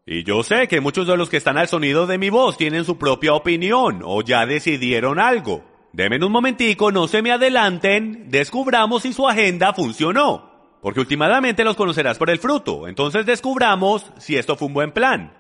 Y 0.06 0.24
yo 0.24 0.44
sé 0.44 0.68
que 0.68 0.82
muchos 0.82 1.08
de 1.08 1.18
los 1.18 1.30
que 1.30 1.38
están 1.38 1.58
al 1.58 1.68
sonido 1.68 2.06
de 2.08 2.18
mi 2.18 2.30
voz 2.30 2.58
tienen 2.58 2.86
su 2.86 2.98
propia 2.98 3.34
opinión 3.34 4.02
o 4.04 4.22
ya 4.22 4.46
decidieron 4.46 5.20
algo. 5.20 5.64
Denme 5.94 6.24
un 6.24 6.32
momentico, 6.32 6.92
no 6.92 7.08
se 7.08 7.22
me 7.22 7.32
adelanten, 7.32 8.30
descubramos 8.30 9.04
si 9.04 9.14
su 9.14 9.28
agenda 9.28 9.74
funcionó 9.74 10.56
porque 10.86 11.00
últimamente 11.00 11.64
los 11.64 11.76
conocerás 11.76 12.20
por 12.20 12.30
el 12.30 12.38
fruto. 12.38 12.88
Entonces 12.88 13.26
descubramos 13.26 14.06
si 14.20 14.38
esto 14.38 14.56
fue 14.56 14.68
un 14.68 14.76
buen 14.76 14.92
plan. 14.92 15.36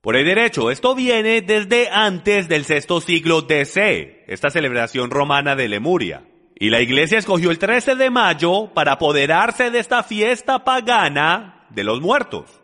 Por 0.00 0.14
el 0.14 0.24
derecho, 0.24 0.70
esto 0.70 0.94
viene 0.94 1.42
desde 1.42 1.88
antes 1.90 2.48
del 2.48 2.64
sexto 2.64 3.00
siglo 3.00 3.42
DC, 3.42 4.22
esta 4.28 4.50
celebración 4.50 5.10
romana 5.10 5.56
de 5.56 5.66
Lemuria. 5.66 6.22
Y 6.54 6.70
la 6.70 6.80
iglesia 6.80 7.18
escogió 7.18 7.50
el 7.50 7.58
13 7.58 7.96
de 7.96 8.10
mayo 8.10 8.72
para 8.72 8.92
apoderarse 8.92 9.72
de 9.72 9.80
esta 9.80 10.04
fiesta 10.04 10.62
pagana 10.62 11.66
de 11.70 11.82
los 11.82 12.00
muertos. 12.00 12.60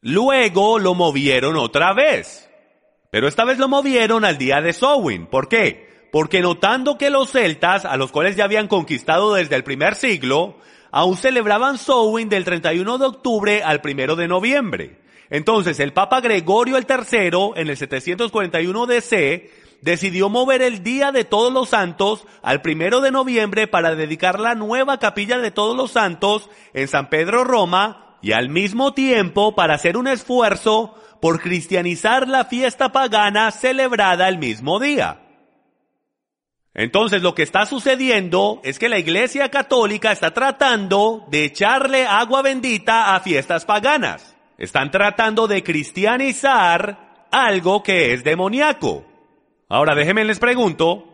Luego 0.00 0.78
lo 0.78 0.94
movieron 0.94 1.56
otra 1.56 1.92
vez. 1.92 2.48
Pero 3.10 3.26
esta 3.26 3.44
vez 3.44 3.58
lo 3.58 3.68
movieron 3.68 4.24
al 4.24 4.38
día 4.38 4.60
de 4.60 4.72
Samhain. 4.72 5.26
¿Por 5.26 5.48
qué? 5.48 6.08
Porque 6.12 6.40
notando 6.40 6.98
que 6.98 7.10
los 7.10 7.32
celtas, 7.32 7.84
a 7.84 7.96
los 7.96 8.12
cuales 8.12 8.36
ya 8.36 8.44
habían 8.44 8.68
conquistado 8.68 9.34
desde 9.34 9.56
el 9.56 9.64
primer 9.64 9.94
siglo, 9.94 10.56
aún 10.90 11.16
celebraban 11.16 11.78
Samhain 11.78 12.28
del 12.28 12.44
31 12.44 12.98
de 12.98 13.06
octubre 13.06 13.62
al 13.62 13.80
1 13.84 14.16
de 14.16 14.28
noviembre. 14.28 15.00
Entonces 15.30 15.80
el 15.80 15.92
Papa 15.92 16.20
Gregorio 16.20 16.78
III, 16.78 17.52
en 17.56 17.68
el 17.68 17.76
741 17.76 18.86
DC, 18.86 19.50
decidió 19.82 20.28
mover 20.28 20.62
el 20.62 20.82
Día 20.82 21.12
de 21.12 21.24
Todos 21.24 21.52
los 21.52 21.70
Santos 21.70 22.24
al 22.42 22.62
1 22.64 23.00
de 23.00 23.10
noviembre 23.10 23.66
para 23.66 23.94
dedicar 23.94 24.38
la 24.38 24.54
nueva 24.54 24.98
capilla 24.98 25.38
de 25.38 25.50
Todos 25.50 25.76
los 25.76 25.90
Santos 25.90 26.48
en 26.72 26.88
San 26.88 27.10
Pedro 27.10 27.44
Roma 27.44 28.07
y 28.20 28.32
al 28.32 28.48
mismo 28.48 28.94
tiempo 28.94 29.54
para 29.54 29.74
hacer 29.74 29.96
un 29.96 30.08
esfuerzo 30.08 30.94
por 31.20 31.40
cristianizar 31.40 32.28
la 32.28 32.44
fiesta 32.44 32.90
pagana 32.90 33.50
celebrada 33.50 34.28
el 34.28 34.38
mismo 34.38 34.78
día. 34.78 35.20
Entonces 36.74 37.22
lo 37.22 37.34
que 37.34 37.42
está 37.42 37.66
sucediendo 37.66 38.60
es 38.62 38.78
que 38.78 38.88
la 38.88 38.98
Iglesia 38.98 39.48
Católica 39.48 40.12
está 40.12 40.32
tratando 40.32 41.24
de 41.28 41.46
echarle 41.46 42.06
agua 42.06 42.42
bendita 42.42 43.16
a 43.16 43.20
fiestas 43.20 43.64
paganas. 43.64 44.36
Están 44.58 44.90
tratando 44.90 45.48
de 45.48 45.64
cristianizar 45.64 47.26
algo 47.32 47.82
que 47.82 48.12
es 48.12 48.22
demoníaco. 48.22 49.04
Ahora 49.68 49.96
déjenme 49.96 50.24
les 50.24 50.38
pregunto, 50.38 51.04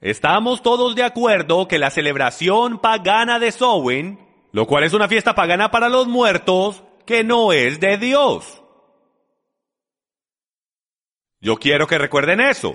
¿estamos 0.00 0.62
todos 0.62 0.96
de 0.96 1.04
acuerdo 1.04 1.68
que 1.68 1.78
la 1.78 1.90
celebración 1.90 2.80
pagana 2.80 3.38
de 3.38 3.52
Samhain, 3.52 4.25
lo 4.56 4.66
cual 4.66 4.84
es 4.84 4.94
una 4.94 5.06
fiesta 5.06 5.34
pagana 5.34 5.70
para 5.70 5.90
los 5.90 6.08
muertos, 6.08 6.82
que 7.04 7.22
no 7.22 7.52
es 7.52 7.78
de 7.78 7.98
Dios? 7.98 8.62
Yo 11.42 11.58
quiero 11.58 11.86
que 11.86 11.98
recuerden 11.98 12.40
eso. 12.40 12.74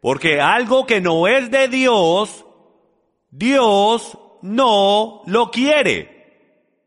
Porque 0.00 0.40
algo 0.40 0.86
que 0.86 1.00
no 1.00 1.28
es 1.28 1.52
de 1.52 1.68
Dios, 1.68 2.44
Dios 3.30 4.18
no 4.42 5.22
lo 5.26 5.52
quiere. 5.52 6.82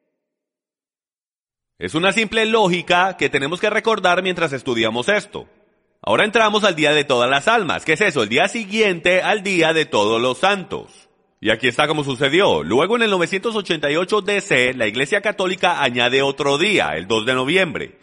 Es 1.79 1.95
una 1.95 2.11
simple 2.11 2.45
lógica 2.47 3.15
que 3.15 3.29
tenemos 3.29 3.61
que 3.61 3.69
recordar 3.69 4.23
mientras 4.23 4.51
estudiamos 4.51 5.07
esto. 5.07 5.47
Ahora 6.01 6.25
entramos 6.25 6.65
al 6.65 6.75
Día 6.75 6.91
de 6.91 7.05
Todas 7.05 7.29
las 7.29 7.47
Almas. 7.47 7.85
¿Qué 7.85 7.93
es 7.93 8.01
eso? 8.01 8.23
El 8.23 8.29
día 8.29 8.49
siguiente 8.49 9.21
al 9.21 9.41
Día 9.41 9.71
de 9.71 9.85
Todos 9.85 10.21
los 10.21 10.39
Santos. 10.39 11.06
Y 11.39 11.51
aquí 11.51 11.67
está 11.67 11.87
como 11.87 12.03
sucedió. 12.03 12.63
Luego 12.63 12.95
en 12.95 13.03
el 13.03 13.11
988 13.11 14.21
DC, 14.21 14.73
la 14.73 14.87
Iglesia 14.87 15.21
Católica 15.21 15.83
añade 15.83 16.21
otro 16.21 16.57
día, 16.57 16.95
el 16.95 17.07
2 17.07 17.25
de 17.25 17.33
noviembre 17.33 17.97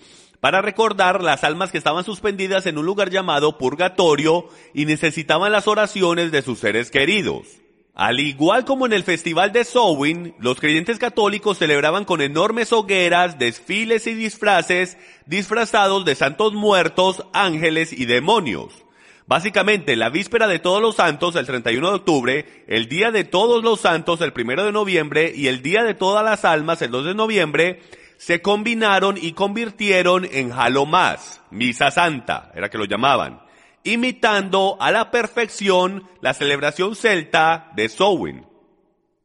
para 0.45 0.61
recordar 0.61 1.23
las 1.23 1.43
almas 1.43 1.73
que 1.73 1.79
estaban 1.79 2.05
suspendidas 2.05 2.67
en 2.67 2.77
un 2.77 2.85
lugar 2.85 3.09
llamado 3.09 3.57
purgatorio 3.57 4.47
y 4.75 4.85
necesitaban 4.85 5.51
las 5.51 5.67
oraciones 5.67 6.33
de 6.33 6.43
sus 6.43 6.59
seres 6.59 6.91
queridos. 6.91 7.47
Al 7.95 8.21
igual 8.21 8.67
como 8.67 8.85
en 8.85 8.93
el 8.93 9.05
festival 9.05 9.53
de 9.53 9.65
Samhain, 9.65 10.35
los 10.39 10.61
creyentes 10.61 10.99
católicos 10.99 11.57
celebraban 11.57 12.05
con 12.05 12.21
enormes 12.21 12.75
hogueras, 12.75 13.39
desfiles 13.39 14.07
y 14.07 14.13
disfraces 14.13 14.99
disfrazados 15.25 16.05
de 16.05 16.15
santos 16.15 16.53
muertos, 16.53 17.25
ángeles 17.33 17.95
y 17.95 18.05
demonios. 18.05 18.84
Básicamente, 19.27 19.97
la 19.97 20.11
víspera 20.11 20.47
de 20.47 20.59
todos 20.59 20.83
los 20.83 20.97
santos, 20.97 21.35
el 21.37 21.47
31 21.47 21.89
de 21.89 21.95
octubre, 21.95 22.65
el 22.67 22.89
día 22.89 23.11
de 23.11 23.25
todos 23.25 23.65
los 23.65 23.81
santos, 23.81 24.21
el 24.21 24.35
1 24.37 24.65
de 24.65 24.73
noviembre, 24.73 25.33
y 25.35 25.47
el 25.47 25.63
día 25.63 25.83
de 25.83 25.95
todas 25.95 26.23
las 26.23 26.45
almas, 26.45 26.83
el 26.83 26.91
2 26.91 27.07
de 27.07 27.15
noviembre, 27.15 27.81
se 28.19 28.43
combinaron 28.43 29.17
y 29.21 29.33
convirtieron 29.33 30.29
en 30.31 30.53
Halomás, 30.53 31.41
Misa 31.51 31.91
Santa, 31.91 32.53
era 32.55 32.69
que 32.69 32.79
lo 32.79 32.85
llamaban, 32.85 33.41
imitando 33.83 34.77
a 34.79 34.91
la 34.91 35.11
perfección 35.11 36.09
la 36.21 36.35
celebración 36.35 36.95
celta 36.95 37.71
de 37.75 37.89
Samhain. 37.89 38.47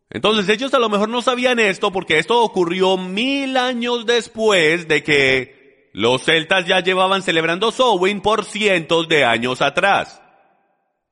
Entonces 0.09 0.49
ellos 0.49 0.73
a 0.73 0.79
lo 0.79 0.89
mejor 0.89 1.09
no 1.09 1.21
sabían 1.21 1.59
esto 1.59 1.91
porque 1.91 2.17
esto 2.17 2.41
ocurrió 2.41 2.97
mil 2.97 3.57
años 3.57 4.05
después 4.05 4.87
de 4.87 5.03
que 5.03 5.58
los 5.93 6.23
celtas 6.23 6.65
ya 6.65 6.81
llevaban 6.81 7.21
celebrando 7.21 7.71
Samhain 7.71 8.21
por 8.21 8.45
cientos 8.45 9.07
de 9.07 9.25
años 9.25 9.61
atrás. 9.61 10.21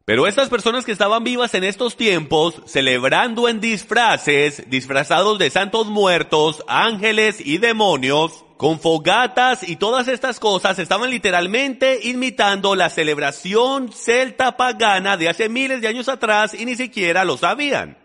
Pero 0.07 0.25
estas 0.25 0.47
personas 0.47 0.85
que 0.85 0.93
estaban 0.93 1.25
vivas 1.25 1.53
en 1.53 1.65
estos 1.65 1.97
tiempos, 1.97 2.61
celebrando 2.65 3.49
en 3.49 3.59
disfraces, 3.59 4.69
disfrazados 4.69 5.37
de 5.37 5.49
santos 5.49 5.87
muertos, 5.87 6.63
ángeles 6.69 7.45
y 7.45 7.57
demonios, 7.57 8.45
con 8.55 8.79
fogatas 8.79 9.67
y 9.67 9.75
todas 9.75 10.07
estas 10.07 10.39
cosas, 10.39 10.79
estaban 10.79 11.09
literalmente 11.09 11.99
imitando 12.07 12.73
la 12.73 12.89
celebración 12.89 13.91
celta 13.91 14.55
pagana 14.55 15.17
de 15.17 15.27
hace 15.27 15.49
miles 15.49 15.81
de 15.81 15.89
años 15.89 16.07
atrás 16.07 16.53
y 16.53 16.65
ni 16.65 16.75
siquiera 16.75 17.25
lo 17.25 17.35
sabían. 17.35 17.97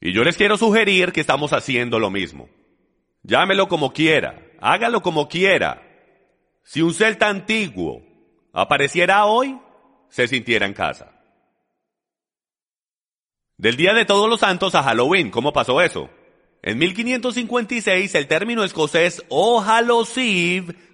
Y 0.00 0.12
yo 0.12 0.24
les 0.24 0.36
quiero 0.36 0.56
sugerir 0.56 1.12
que 1.12 1.20
estamos 1.20 1.52
haciendo 1.52 2.00
lo 2.00 2.10
mismo. 2.10 2.48
Llámelo 3.22 3.68
como 3.68 3.92
quiera, 3.92 4.42
hágalo 4.60 5.02
como 5.02 5.28
quiera. 5.28 5.82
Si 6.64 6.82
un 6.82 6.94
celta 6.94 7.28
antiguo 7.28 8.02
apareciera 8.52 9.24
hoy, 9.24 9.58
se 10.08 10.28
sintiera 10.28 10.66
en 10.66 10.74
casa. 10.74 11.12
Del 13.56 13.76
Día 13.76 13.92
de 13.92 14.04
Todos 14.04 14.28
los 14.28 14.40
Santos 14.40 14.74
a 14.74 14.82
Halloween, 14.82 15.30
¿cómo 15.30 15.52
pasó 15.52 15.80
eso? 15.80 16.10
En 16.62 16.78
1556 16.78 18.14
el 18.14 18.26
término 18.26 18.64
escocés 18.64 19.24
O 19.28 19.64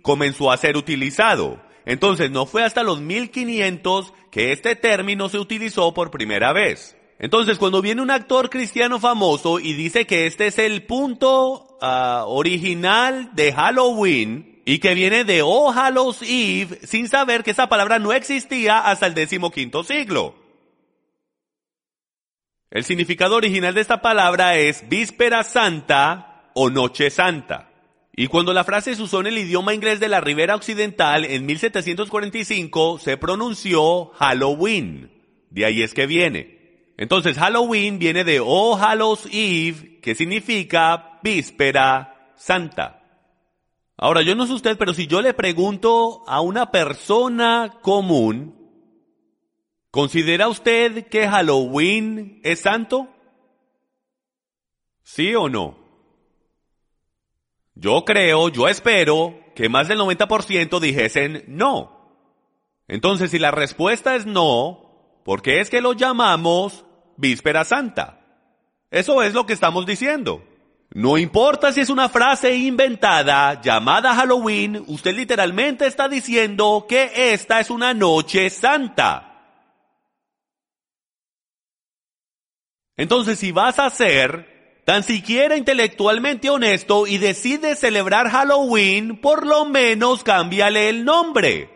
comenzó 0.03 0.50
a 0.50 0.57
ser 0.57 0.77
utilizado. 0.77 1.62
Entonces 1.87 2.31
no 2.31 2.46
fue 2.46 2.64
hasta 2.64 2.83
los 2.83 3.00
1500 3.00 4.12
que 4.31 4.53
este 4.53 4.77
término 4.77 5.29
se 5.29 5.38
utilizó 5.38 5.92
por 5.92 6.11
primera 6.11 6.53
vez. 6.53 6.96
Entonces 7.18 7.59
cuando 7.59 7.81
viene 7.83 8.03
un 8.03 8.11
actor 8.11 8.50
cristiano 8.50 8.98
famoso 9.00 9.61
y 9.61 9.72
dice 9.72 10.07
que 10.07 10.27
este 10.27 10.48
es 10.48 10.59
el 10.59 10.83
punto 10.85 11.79
ah, 11.81 12.24
original 12.27 13.31
de 13.35 13.53
Halloween, 13.53 14.55
y 14.64 14.79
que 14.79 14.94
viene 14.94 15.24
de 15.24 15.42
Oh 15.42 15.70
Hallows 15.70 16.22
Eve 16.22 16.81
sin 16.85 17.09
saber 17.09 17.42
que 17.42 17.50
esa 17.50 17.68
palabra 17.68 17.98
no 17.98 18.12
existía 18.12 18.79
hasta 18.79 19.07
el 19.07 19.14
decimoquinto 19.14 19.85
siglo. 19.85 20.37
El 22.70 22.85
significado 22.85 23.37
original 23.37 23.74
de 23.74 23.83
esta 23.83 24.03
palabra 24.03 24.57
es 24.57 24.88
víspera 24.88 25.44
santa 25.44 26.50
o 26.55 26.70
noche 26.70 27.11
santa. 27.11 27.70
Y 28.16 28.29
cuando 28.29 28.53
la 28.53 28.64
frase 28.64 28.94
se 28.94 29.03
usó 29.03 29.20
en 29.20 29.29
el 29.29 29.38
idioma 29.38 29.74
inglés 29.74 30.00
de 30.00 30.09
la 30.09 30.20
Ribera 30.20 30.55
Occidental 30.55 31.24
en 31.24 31.46
1745, 31.46 32.98
se 32.98 33.16
pronunció 33.16 34.07
Halloween. 34.14 35.11
De 35.50 35.64
ahí 35.64 35.83
es 35.83 35.94
que 35.94 36.07
viene. 36.07 36.53
Entonces 36.96 37.37
Halloween 37.37 37.98
viene 37.98 38.24
de 38.24 38.40
Oh 38.40 38.76
Hallows 38.76 39.26
Eve, 39.33 40.00
que 40.00 40.14
significa 40.14 41.18
víspera 41.22 42.33
santa. 42.37 43.00
Ahora, 43.96 44.22
yo 44.22 44.35
no 44.35 44.46
sé 44.46 44.54
usted, 44.54 44.76
pero 44.76 44.92
si 44.92 45.07
yo 45.07 45.22
le 45.22 45.35
pregunto 45.35 46.24
a 46.26 46.40
una 46.40 46.70
persona 46.70 47.78
común, 47.80 48.54
¿considera 49.90 50.48
usted 50.48 51.07
que 51.07 51.28
Halloween 51.28 52.40
es 52.42 52.61
santo? 52.61 53.09
¿Sí 55.02 55.35
o 55.35 55.48
no? 55.48 55.78
Yo 57.74 58.04
creo, 58.04 58.48
yo 58.48 58.68
espero 58.68 59.38
que 59.54 59.68
más 59.68 59.88
del 59.88 59.98
90% 59.98 60.80
dijesen 60.80 61.44
no. 61.46 61.94
Entonces, 62.88 63.30
si 63.30 63.38
la 63.38 63.50
respuesta 63.50 64.16
es 64.16 64.26
no, 64.26 65.20
¿por 65.24 65.42
qué 65.42 65.61
es 65.61 65.70
que 65.70 65.80
lo 65.80 65.92
llamamos 65.92 66.83
Víspera 67.16 67.64
Santa? 67.64 68.20
Eso 68.90 69.22
es 69.22 69.35
lo 69.35 69.46
que 69.46 69.53
estamos 69.53 69.87
diciendo. 69.87 70.44
No 70.90 71.18
importa 71.18 71.72
si 71.72 71.81
es 71.81 71.90
una 71.90 72.09
frase 72.09 72.55
inventada 72.55 73.61
llamada 73.61 74.14
Halloween, 74.14 74.85
usted 74.87 75.14
literalmente 75.14 75.87
está 75.87 76.09
diciendo 76.09 76.87
que 76.88 77.33
esta 77.33 77.59
es 77.59 77.70
una 77.70 77.92
noche 77.92 78.48
santa. 78.48 79.33
Entonces, 82.96 83.40
si 83.40 83.50
vas 83.50 83.81
a 83.81 83.90
ser 83.90 84.83
tan 84.85 85.03
siquiera 85.03 85.57
intelectualmente 85.57 86.48
honesto 86.48 87.09
y 87.09 87.18
decides 87.18 87.81
celebrar 87.81 88.29
Halloween, 88.31 89.20
por 89.20 89.46
lo 89.46 89.64
menos 89.64 90.22
cámbiale 90.22 90.88
el 90.90 91.05
nombre. 91.05 91.73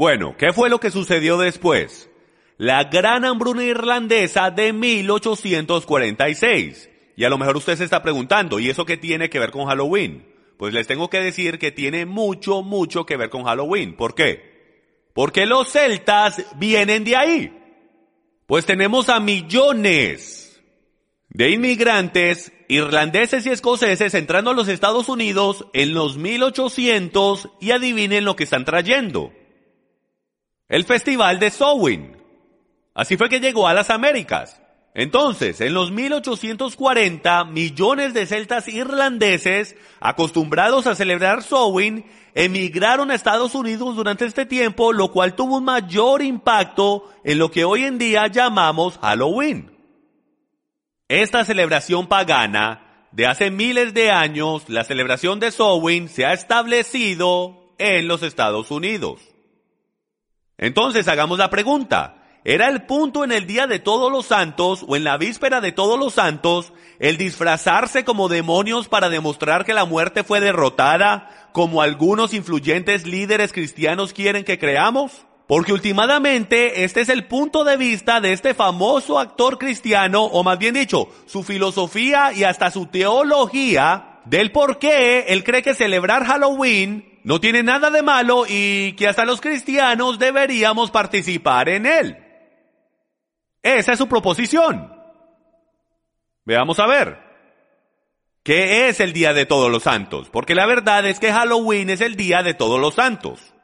Bueno, 0.00 0.34
¿qué 0.38 0.52
fue 0.54 0.70
lo 0.70 0.80
que 0.80 0.90
sucedió 0.90 1.36
después? 1.36 2.08
La 2.56 2.84
gran 2.84 3.26
hambruna 3.26 3.64
irlandesa 3.64 4.50
de 4.50 4.72
1846. 4.72 6.88
Y 7.16 7.24
a 7.24 7.28
lo 7.28 7.36
mejor 7.36 7.58
usted 7.58 7.76
se 7.76 7.84
está 7.84 8.02
preguntando, 8.02 8.58
¿y 8.58 8.70
eso 8.70 8.86
qué 8.86 8.96
tiene 8.96 9.28
que 9.28 9.38
ver 9.38 9.50
con 9.50 9.66
Halloween? 9.66 10.26
Pues 10.56 10.72
les 10.72 10.86
tengo 10.86 11.10
que 11.10 11.20
decir 11.20 11.58
que 11.58 11.70
tiene 11.70 12.06
mucho, 12.06 12.62
mucho 12.62 13.04
que 13.04 13.18
ver 13.18 13.28
con 13.28 13.44
Halloween. 13.44 13.94
¿Por 13.94 14.14
qué? 14.14 15.10
Porque 15.12 15.44
los 15.44 15.70
celtas 15.70 16.46
vienen 16.56 17.04
de 17.04 17.16
ahí. 17.16 17.52
Pues 18.46 18.64
tenemos 18.64 19.10
a 19.10 19.20
millones 19.20 20.62
de 21.28 21.50
inmigrantes 21.50 22.54
irlandeses 22.68 23.44
y 23.44 23.50
escoceses 23.50 24.14
entrando 24.14 24.52
a 24.52 24.54
los 24.54 24.68
Estados 24.68 25.10
Unidos 25.10 25.66
en 25.74 25.92
los 25.92 26.16
1800 26.16 27.50
y 27.60 27.72
adivinen 27.72 28.24
lo 28.24 28.34
que 28.34 28.44
están 28.44 28.64
trayendo. 28.64 29.34
El 30.70 30.84
festival 30.84 31.40
de 31.40 31.50
Samhain. 31.50 32.16
Así 32.94 33.16
fue 33.16 33.28
que 33.28 33.40
llegó 33.40 33.66
a 33.66 33.74
las 33.74 33.90
Américas. 33.90 34.62
Entonces, 34.94 35.60
en 35.60 35.74
los 35.74 35.90
1840, 35.90 37.44
millones 37.46 38.14
de 38.14 38.24
celtas 38.24 38.68
irlandeses, 38.68 39.74
acostumbrados 39.98 40.86
a 40.86 40.94
celebrar 40.94 41.42
Samhain, 41.42 42.06
emigraron 42.34 43.10
a 43.10 43.16
Estados 43.16 43.56
Unidos 43.56 43.96
durante 43.96 44.24
este 44.24 44.46
tiempo, 44.46 44.92
lo 44.92 45.10
cual 45.10 45.34
tuvo 45.34 45.58
un 45.58 45.64
mayor 45.64 46.22
impacto 46.22 47.12
en 47.24 47.40
lo 47.40 47.50
que 47.50 47.64
hoy 47.64 47.82
en 47.82 47.98
día 47.98 48.28
llamamos 48.28 48.96
Halloween. 48.98 49.76
Esta 51.08 51.44
celebración 51.44 52.06
pagana 52.06 53.08
de 53.10 53.26
hace 53.26 53.50
miles 53.50 53.92
de 53.92 54.12
años, 54.12 54.68
la 54.68 54.84
celebración 54.84 55.40
de 55.40 55.50
Samhain, 55.50 56.08
se 56.08 56.26
ha 56.26 56.32
establecido 56.32 57.74
en 57.78 58.06
los 58.06 58.22
Estados 58.22 58.70
Unidos. 58.70 59.29
Entonces 60.60 61.08
hagamos 61.08 61.38
la 61.38 61.48
pregunta, 61.48 62.16
era 62.44 62.68
el 62.68 62.82
punto 62.82 63.24
en 63.24 63.32
el 63.32 63.46
día 63.46 63.66
de 63.66 63.78
todos 63.78 64.12
los 64.12 64.26
santos 64.26 64.84
o 64.86 64.94
en 64.94 65.04
la 65.04 65.16
víspera 65.16 65.62
de 65.62 65.72
todos 65.72 65.98
los 65.98 66.14
santos 66.14 66.74
el 66.98 67.16
disfrazarse 67.16 68.04
como 68.04 68.28
demonios 68.28 68.86
para 68.86 69.08
demostrar 69.08 69.64
que 69.64 69.72
la 69.72 69.86
muerte 69.86 70.22
fue 70.22 70.38
derrotada, 70.38 71.48
como 71.52 71.80
algunos 71.80 72.34
influyentes 72.34 73.06
líderes 73.06 73.54
cristianos 73.54 74.12
quieren 74.12 74.44
que 74.44 74.58
creamos? 74.58 75.24
Porque 75.46 75.72
últimamente 75.72 76.84
este 76.84 77.00
es 77.00 77.08
el 77.08 77.24
punto 77.24 77.64
de 77.64 77.78
vista 77.78 78.20
de 78.20 78.34
este 78.34 78.52
famoso 78.52 79.18
actor 79.18 79.56
cristiano, 79.56 80.24
o 80.24 80.44
más 80.44 80.58
bien 80.58 80.74
dicho, 80.74 81.08
su 81.24 81.42
filosofía 81.42 82.34
y 82.34 82.44
hasta 82.44 82.70
su 82.70 82.84
teología 82.84 84.20
del 84.26 84.52
por 84.52 84.78
qué 84.78 85.24
él 85.28 85.42
cree 85.42 85.62
que 85.62 85.74
celebrar 85.74 86.26
Halloween 86.26 87.09
no 87.24 87.40
tiene 87.40 87.62
nada 87.62 87.90
de 87.90 88.02
malo 88.02 88.44
y 88.48 88.94
que 88.94 89.08
hasta 89.08 89.24
los 89.24 89.40
cristianos 89.40 90.18
deberíamos 90.18 90.90
participar 90.90 91.68
en 91.68 91.86
él. 91.86 92.18
Esa 93.62 93.92
es 93.92 93.98
su 93.98 94.08
proposición. 94.08 94.94
Veamos 96.44 96.78
a 96.78 96.86
ver. 96.86 97.30
¿Qué 98.42 98.88
es 98.88 99.00
el 99.00 99.12
Día 99.12 99.34
de 99.34 99.44
Todos 99.44 99.70
los 99.70 99.82
Santos? 99.82 100.30
Porque 100.30 100.54
la 100.54 100.66
verdad 100.66 101.06
es 101.06 101.20
que 101.20 101.32
Halloween 101.32 101.90
es 101.90 102.00
el 102.00 102.16
Día 102.16 102.42
de 102.42 102.54
Todos 102.54 102.80
los 102.80 102.94
Santos. 102.94 103.54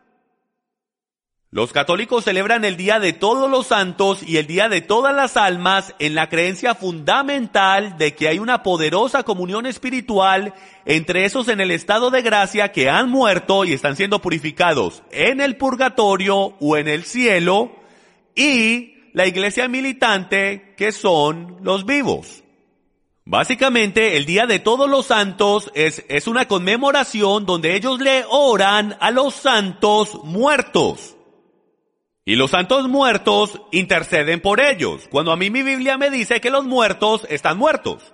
Los 1.57 1.73
católicos 1.73 2.25
celebran 2.25 2.66
el 2.66 2.77
Día 2.77 3.01
de 3.01 3.14
Todos 3.14 3.51
los 3.51 3.69
Santos 3.69 4.23
y 4.23 4.37
el 4.37 4.47
Día 4.47 4.69
de 4.69 4.83
Todas 4.83 5.16
las 5.16 5.38
Almas 5.38 5.95
en 5.99 6.14
la 6.14 6.29
creencia 6.29 6.75
fundamental 6.75 7.97
de 7.97 8.14
que 8.14 8.29
hay 8.29 8.38
una 8.38 8.62
poderosa 8.62 9.23
comunión 9.23 9.64
espiritual 9.64 10.53
entre 10.85 11.25
esos 11.25 11.49
en 11.49 11.62
el 11.62 11.71
estado 11.71 12.11
de 12.11 12.21
gracia 12.21 12.73
que 12.73 12.90
han 12.90 13.09
muerto 13.09 13.64
y 13.64 13.73
están 13.73 13.97
siendo 13.97 14.21
purificados 14.21 15.03
en 15.11 15.40
el 15.40 15.57
purgatorio 15.57 16.37
o 16.61 16.77
en 16.77 16.88
el 16.88 17.05
cielo 17.05 17.75
y 18.35 19.11
la 19.14 19.27
iglesia 19.27 19.66
militante 19.66 20.75
que 20.77 20.92
son 20.92 21.57
los 21.62 21.87
vivos. 21.87 22.45
Básicamente, 23.25 24.19
el 24.19 24.27
Día 24.27 24.45
de 24.45 24.59
Todos 24.59 24.90
los 24.90 25.07
Santos 25.07 25.73
es, 25.75 26.05
es 26.11 26.29
una 26.29 26.49
conmemoración 26.49 27.47
donde 27.47 27.77
ellos 27.77 27.99
le 27.99 28.27
oran 28.29 28.95
a 29.01 29.11
los 29.11 29.33
santos 29.33 30.23
muertos. 30.23 31.15
Y 32.29 32.35
los 32.35 32.51
santos 32.51 32.89
muertos 32.89 33.62
interceden 33.71 34.41
por 34.41 34.61
ellos, 34.61 35.07
cuando 35.11 35.31
a 35.31 35.37
mí 35.37 35.49
mi 35.49 35.62
Biblia 35.62 35.97
me 35.97 36.11
dice 36.11 36.41
que 36.41 36.51
los 36.51 36.65
muertos 36.65 37.25
están 37.31 37.57
muertos. 37.57 38.12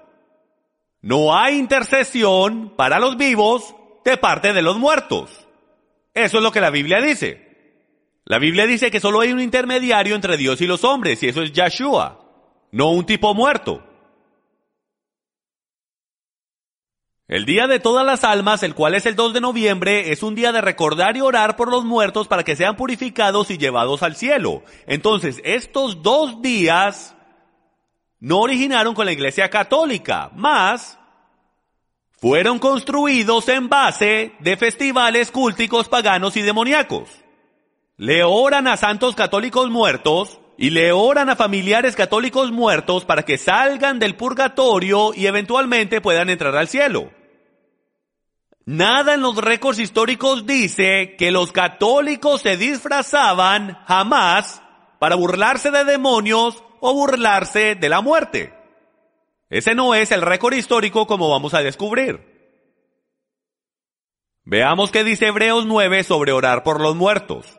No 1.01 1.35
hay 1.35 1.57
intercesión 1.57 2.75
para 2.77 3.01
los 3.01 3.17
vivos 3.17 3.75
de 4.05 4.19
parte 4.19 4.53
de 4.53 4.61
los 4.61 4.77
muertos. 4.77 5.31
Eso 6.13 6.37
es 6.37 6.43
lo 6.43 6.53
que 6.53 6.61
la 6.61 6.69
Biblia 6.69 7.01
dice. 7.01 7.81
La 8.27 8.39
Biblia 8.39 8.67
dice 8.67 8.91
que 8.91 9.01
solo 9.01 9.21
hay 9.21 9.33
un 9.33 9.41
intermediario 9.41 10.15
entre 10.15 10.37
Dios 10.37 10.61
y 10.61 10.67
los 10.67 10.85
hombres, 10.85 11.23
y 11.23 11.29
eso 11.29 11.41
es 11.41 11.51
Yahshua, 11.51 12.69
no 12.71 12.91
un 12.91 13.07
tipo 13.07 13.33
muerto. 13.33 13.83
El 17.33 17.47
Día 17.47 17.67
de 17.67 17.81
Todas 17.81 18.05
las 18.05 18.25
Almas, 18.25 18.63
el 18.63 18.75
cual 18.75 18.95
es 18.95 19.07
el 19.07 19.17
2 19.17 19.33
de 19.33 19.41
noviembre, 19.41 20.13
es 20.13 20.23
un 20.23 20.35
día 20.35 20.53
de 20.53 20.61
recordar 20.61 21.17
y 21.17 21.23
orar 21.23 21.57
por 21.57 21.71
los 21.71 21.83
muertos 21.83 22.29
para 22.29 22.45
que 22.45 22.57
sean 22.57 22.77
purificados 22.77 23.51
y 23.51 23.57
llevados 23.57 24.03
al 24.03 24.17
cielo. 24.17 24.63
Entonces, 24.87 25.41
estos 25.43 26.03
dos 26.03 26.43
días 26.43 27.17
no 28.21 28.41
originaron 28.41 28.95
con 28.95 29.07
la 29.07 29.13
Iglesia 29.13 29.49
Católica, 29.49 30.31
más 30.35 30.99
fueron 32.21 32.59
construidos 32.59 33.49
en 33.49 33.71
base 33.71 34.35
de 34.41 34.59
festivales 34.59 35.31
cúlticos 35.31 35.89
paganos 35.89 36.37
y 36.37 36.43
demoníacos 36.43 37.09
le 37.97 38.25
oran 38.25 38.67
a 38.67 38.77
santos 38.77 39.15
católicos 39.15 39.71
muertos 39.71 40.41
y 40.59 40.71
le 40.71 40.93
oran 40.93 41.31
a 41.31 41.37
familiares 41.37 41.97
católicos 41.97 42.51
muertos 42.51 43.05
para 43.05 43.23
que 43.23 43.39
salgan 43.39 43.99
del 43.99 44.17
purgatorio 44.17 45.15
y 45.15 45.27
eventualmente 45.27 46.03
puedan 46.03 46.29
entrar 46.29 46.57
al 46.57 46.69
cielo. 46.69 47.11
Nada 48.65 49.15
en 49.15 49.23
los 49.23 49.37
récords 49.37 49.79
históricos 49.79 50.47
dice 50.47 51.17
que 51.19 51.31
los 51.31 51.51
católicos 51.51 52.43
se 52.43 52.57
disfrazaban 52.57 53.79
jamás 53.87 54.63
para 55.01 55.17
burlarse 55.17 55.71
de 55.71 55.85
demonios 55.85 56.63
o 56.81 56.95
burlarse 56.95 57.75
de 57.75 57.89
la 57.89 58.01
muerte. 58.01 58.55
Ese 59.51 59.75
no 59.75 59.95
es 59.95 60.13
el 60.13 60.23
récord 60.23 60.55
histórico 60.55 61.07
como 61.07 61.29
vamos 61.29 61.55
a 61.55 61.63
descubrir. 61.63 62.33
Veamos 64.45 64.91
qué 64.91 65.05
dice 65.05 65.27
Hebreos 65.27 65.67
9 65.67 66.05
sobre 66.05 66.33
orar 66.33 66.63
por 66.63 66.81
los 66.81 66.97
muertos. 66.97 67.59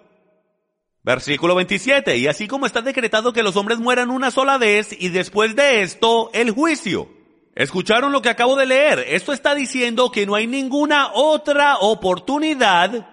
Versículo 1.03 1.55
27. 1.55 2.17
Y 2.17 2.27
así 2.27 2.47
como 2.47 2.65
está 2.65 2.81
decretado 2.81 3.33
que 3.33 3.43
los 3.43 3.57
hombres 3.57 3.79
mueran 3.79 4.09
una 4.09 4.31
sola 4.31 4.57
vez 4.57 4.95
y 4.97 5.09
después 5.09 5.55
de 5.55 5.81
esto 5.81 6.29
el 6.33 6.51
juicio. 6.51 7.09
¿Escucharon 7.55 8.11
lo 8.11 8.21
que 8.21 8.29
acabo 8.29 8.55
de 8.55 8.65
leer? 8.65 8.99
Esto 9.07 9.31
está 9.31 9.53
diciendo 9.53 10.11
que 10.11 10.25
no 10.25 10.35
hay 10.35 10.47
ninguna 10.47 11.11
otra 11.13 11.77
oportunidad 11.77 13.07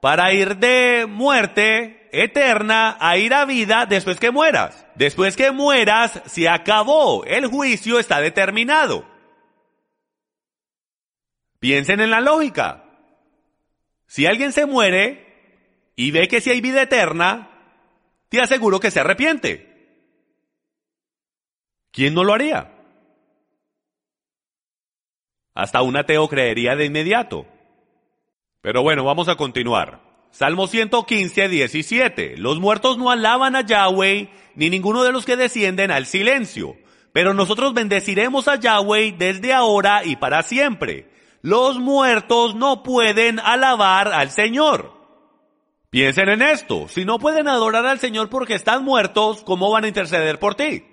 para 0.00 0.32
ir 0.32 0.56
de 0.56 1.06
muerte 1.08 2.08
eterna 2.12 2.96
a 2.98 3.16
ir 3.16 3.32
a 3.32 3.44
vida 3.44 3.86
después 3.86 4.18
que 4.18 4.32
mueras. 4.32 4.86
Después 4.96 5.36
que 5.36 5.52
mueras, 5.52 6.20
se 6.26 6.48
acabó. 6.48 7.24
El 7.24 7.46
juicio 7.46 7.98
está 7.98 8.20
determinado. 8.20 9.06
Piensen 11.60 12.00
en 12.00 12.10
la 12.10 12.20
lógica. 12.20 12.84
Si 14.06 14.26
alguien 14.26 14.52
se 14.52 14.66
muere, 14.66 15.26
y 15.96 16.10
ve 16.10 16.28
que 16.28 16.40
si 16.40 16.50
hay 16.50 16.60
vida 16.60 16.82
eterna, 16.82 17.50
te 18.28 18.40
aseguro 18.40 18.80
que 18.80 18.90
se 18.90 19.00
arrepiente. 19.00 19.74
¿Quién 21.90 22.14
no 22.14 22.24
lo 22.24 22.34
haría? 22.34 22.75
Hasta 25.56 25.80
un 25.80 25.96
ateo 25.96 26.28
creería 26.28 26.76
de 26.76 26.84
inmediato. 26.84 27.46
Pero 28.60 28.82
bueno, 28.82 29.04
vamos 29.04 29.28
a 29.28 29.36
continuar. 29.36 30.02
Salmo 30.30 30.66
115, 30.66 31.48
17. 31.48 32.36
Los 32.36 32.60
muertos 32.60 32.98
no 32.98 33.10
alaban 33.10 33.56
a 33.56 33.62
Yahweh, 33.62 34.28
ni 34.54 34.68
ninguno 34.68 35.02
de 35.02 35.12
los 35.12 35.24
que 35.24 35.36
descienden 35.36 35.90
al 35.90 36.04
silencio. 36.04 36.76
Pero 37.12 37.32
nosotros 37.32 37.72
bendeciremos 37.72 38.48
a 38.48 38.56
Yahweh 38.56 39.14
desde 39.16 39.54
ahora 39.54 40.04
y 40.04 40.16
para 40.16 40.42
siempre. 40.42 41.08
Los 41.40 41.78
muertos 41.78 42.54
no 42.54 42.82
pueden 42.82 43.40
alabar 43.40 44.08
al 44.08 44.30
Señor. 44.30 44.92
Piensen 45.88 46.28
en 46.28 46.42
esto. 46.42 46.86
Si 46.88 47.06
no 47.06 47.18
pueden 47.18 47.48
adorar 47.48 47.86
al 47.86 47.98
Señor 47.98 48.28
porque 48.28 48.52
están 48.52 48.84
muertos, 48.84 49.42
¿cómo 49.42 49.70
van 49.70 49.84
a 49.84 49.88
interceder 49.88 50.38
por 50.38 50.54
ti? 50.54 50.84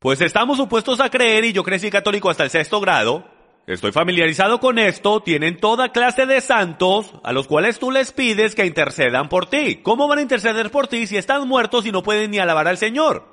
Pues 0.00 0.22
estamos 0.22 0.56
supuestos 0.56 0.98
a 1.00 1.10
creer, 1.10 1.44
y 1.44 1.52
yo 1.52 1.62
crecí 1.62 1.90
católico 1.90 2.30
hasta 2.30 2.44
el 2.44 2.48
sexto 2.48 2.80
grado, 2.80 3.28
estoy 3.66 3.92
familiarizado 3.92 4.58
con 4.58 4.78
esto, 4.78 5.20
tienen 5.20 5.60
toda 5.60 5.92
clase 5.92 6.24
de 6.24 6.40
santos 6.40 7.12
a 7.22 7.34
los 7.34 7.46
cuales 7.46 7.78
tú 7.78 7.90
les 7.90 8.10
pides 8.10 8.54
que 8.54 8.64
intercedan 8.64 9.28
por 9.28 9.50
ti. 9.50 9.82
¿Cómo 9.82 10.08
van 10.08 10.20
a 10.20 10.22
interceder 10.22 10.70
por 10.70 10.88
ti 10.88 11.06
si 11.06 11.18
están 11.18 11.46
muertos 11.46 11.84
y 11.84 11.92
no 11.92 12.02
pueden 12.02 12.30
ni 12.30 12.38
alabar 12.38 12.66
al 12.66 12.78
Señor? 12.78 13.28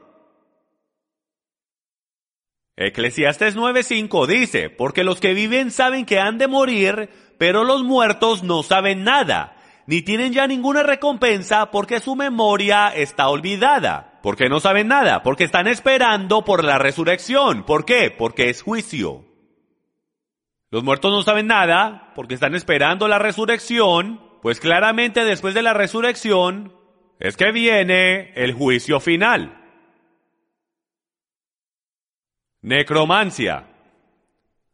Eclesiastes 2.75 3.55
9:5 3.55 4.27
dice, 4.27 4.69
porque 4.69 5.05
los 5.05 5.21
que 5.21 5.33
viven 5.33 5.71
saben 5.71 6.05
que 6.05 6.19
han 6.19 6.37
de 6.37 6.47
morir, 6.47 7.09
pero 7.37 7.63
los 7.63 7.83
muertos 7.83 8.43
no 8.43 8.61
saben 8.61 9.05
nada, 9.05 9.55
ni 9.85 10.01
tienen 10.01 10.33
ya 10.33 10.47
ninguna 10.47 10.83
recompensa 10.83 11.71
porque 11.71 12.01
su 12.01 12.17
memoria 12.17 12.89
está 12.89 13.29
olvidada. 13.29 14.06
¿Por 14.21 14.35
qué 14.35 14.49
no 14.49 14.59
saben 14.59 14.87
nada? 14.87 15.23
Porque 15.23 15.43
están 15.43 15.67
esperando 15.67 16.43
por 16.43 16.63
la 16.63 16.77
resurrección. 16.79 17.63
¿Por 17.63 17.85
qué? 17.85 18.11
Porque 18.11 18.49
es 18.49 18.61
juicio. 18.61 19.25
Los 20.69 20.83
muertos 20.83 21.11
no 21.11 21.23
saben 21.23 21.47
nada 21.47 22.11
porque 22.15 22.33
están 22.33 22.55
esperando 22.55 23.07
la 23.07 23.19
resurrección, 23.19 24.21
pues 24.41 24.59
claramente 24.59 25.23
después 25.23 25.53
de 25.53 25.61
la 25.61 25.73
resurrección 25.73 26.73
es 27.19 27.37
que 27.37 27.51
viene 27.51 28.33
el 28.35 28.53
juicio 28.53 28.99
final. 28.99 29.63
Necromancia. 32.61 33.67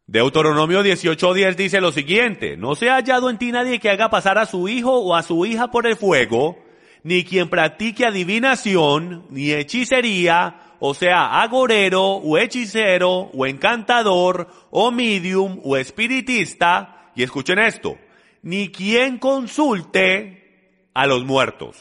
Deuteronomio 0.08 0.84
18:10 0.84 1.56
dice 1.56 1.80
lo 1.80 1.92
siguiente, 1.92 2.58
no 2.58 2.76
se 2.76 2.90
ha 2.90 2.96
hallado 2.96 3.30
en 3.30 3.38
ti 3.38 3.52
nadie 3.52 3.80
que 3.80 3.90
haga 3.90 4.10
pasar 4.10 4.38
a 4.38 4.46
su 4.46 4.68
hijo 4.68 5.00
o 5.00 5.16
a 5.16 5.24
su 5.24 5.46
hija 5.46 5.70
por 5.70 5.88
el 5.88 5.96
fuego, 5.96 6.58
ni 7.04 7.24
quien 7.24 7.50
practique 7.50 8.06
adivinación, 8.06 9.26
ni 9.30 9.52
hechicería, 9.52 10.76
o 10.80 10.94
sea, 10.94 11.42
agorero, 11.42 12.04
o 12.04 12.38
hechicero, 12.38 13.30
o 13.34 13.46
encantador, 13.46 14.48
o 14.72 14.92
medium, 14.92 15.60
o 15.64 15.78
espiritista, 15.78 17.12
y 17.16 17.24
escuchen 17.24 17.60
esto, 17.60 17.98
ni 18.42 18.70
quien 18.70 19.18
consulte 19.18 20.90
a 20.94 21.06
los 21.06 21.24
muertos. 21.24 21.78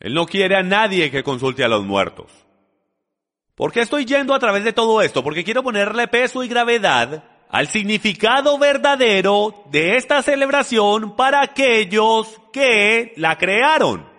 Él 0.00 0.14
no 0.14 0.26
quiere 0.26 0.56
a 0.56 0.62
nadie 0.62 1.10
que 1.10 1.22
consulte 1.22 1.64
a 1.64 1.68
los 1.68 1.84
muertos. 1.84 2.30
¿Por 3.54 3.72
qué 3.72 3.80
estoy 3.80 4.04
yendo 4.04 4.34
a 4.34 4.38
través 4.38 4.64
de 4.64 4.72
todo 4.72 5.00
esto? 5.00 5.22
Porque 5.22 5.44
quiero 5.44 5.62
ponerle 5.62 6.08
peso 6.08 6.42
y 6.42 6.48
gravedad 6.48 7.24
al 7.48 7.68
significado 7.68 8.58
verdadero 8.58 9.64
de 9.70 9.96
esta 9.96 10.22
celebración 10.22 11.14
para 11.14 11.40
aquellos 11.40 12.40
que 12.52 13.12
la 13.16 13.38
crearon. 13.38 14.13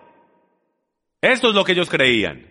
Esto 1.20 1.48
es 1.48 1.54
lo 1.54 1.64
que 1.64 1.72
ellos 1.72 1.88
creían. 1.88 2.50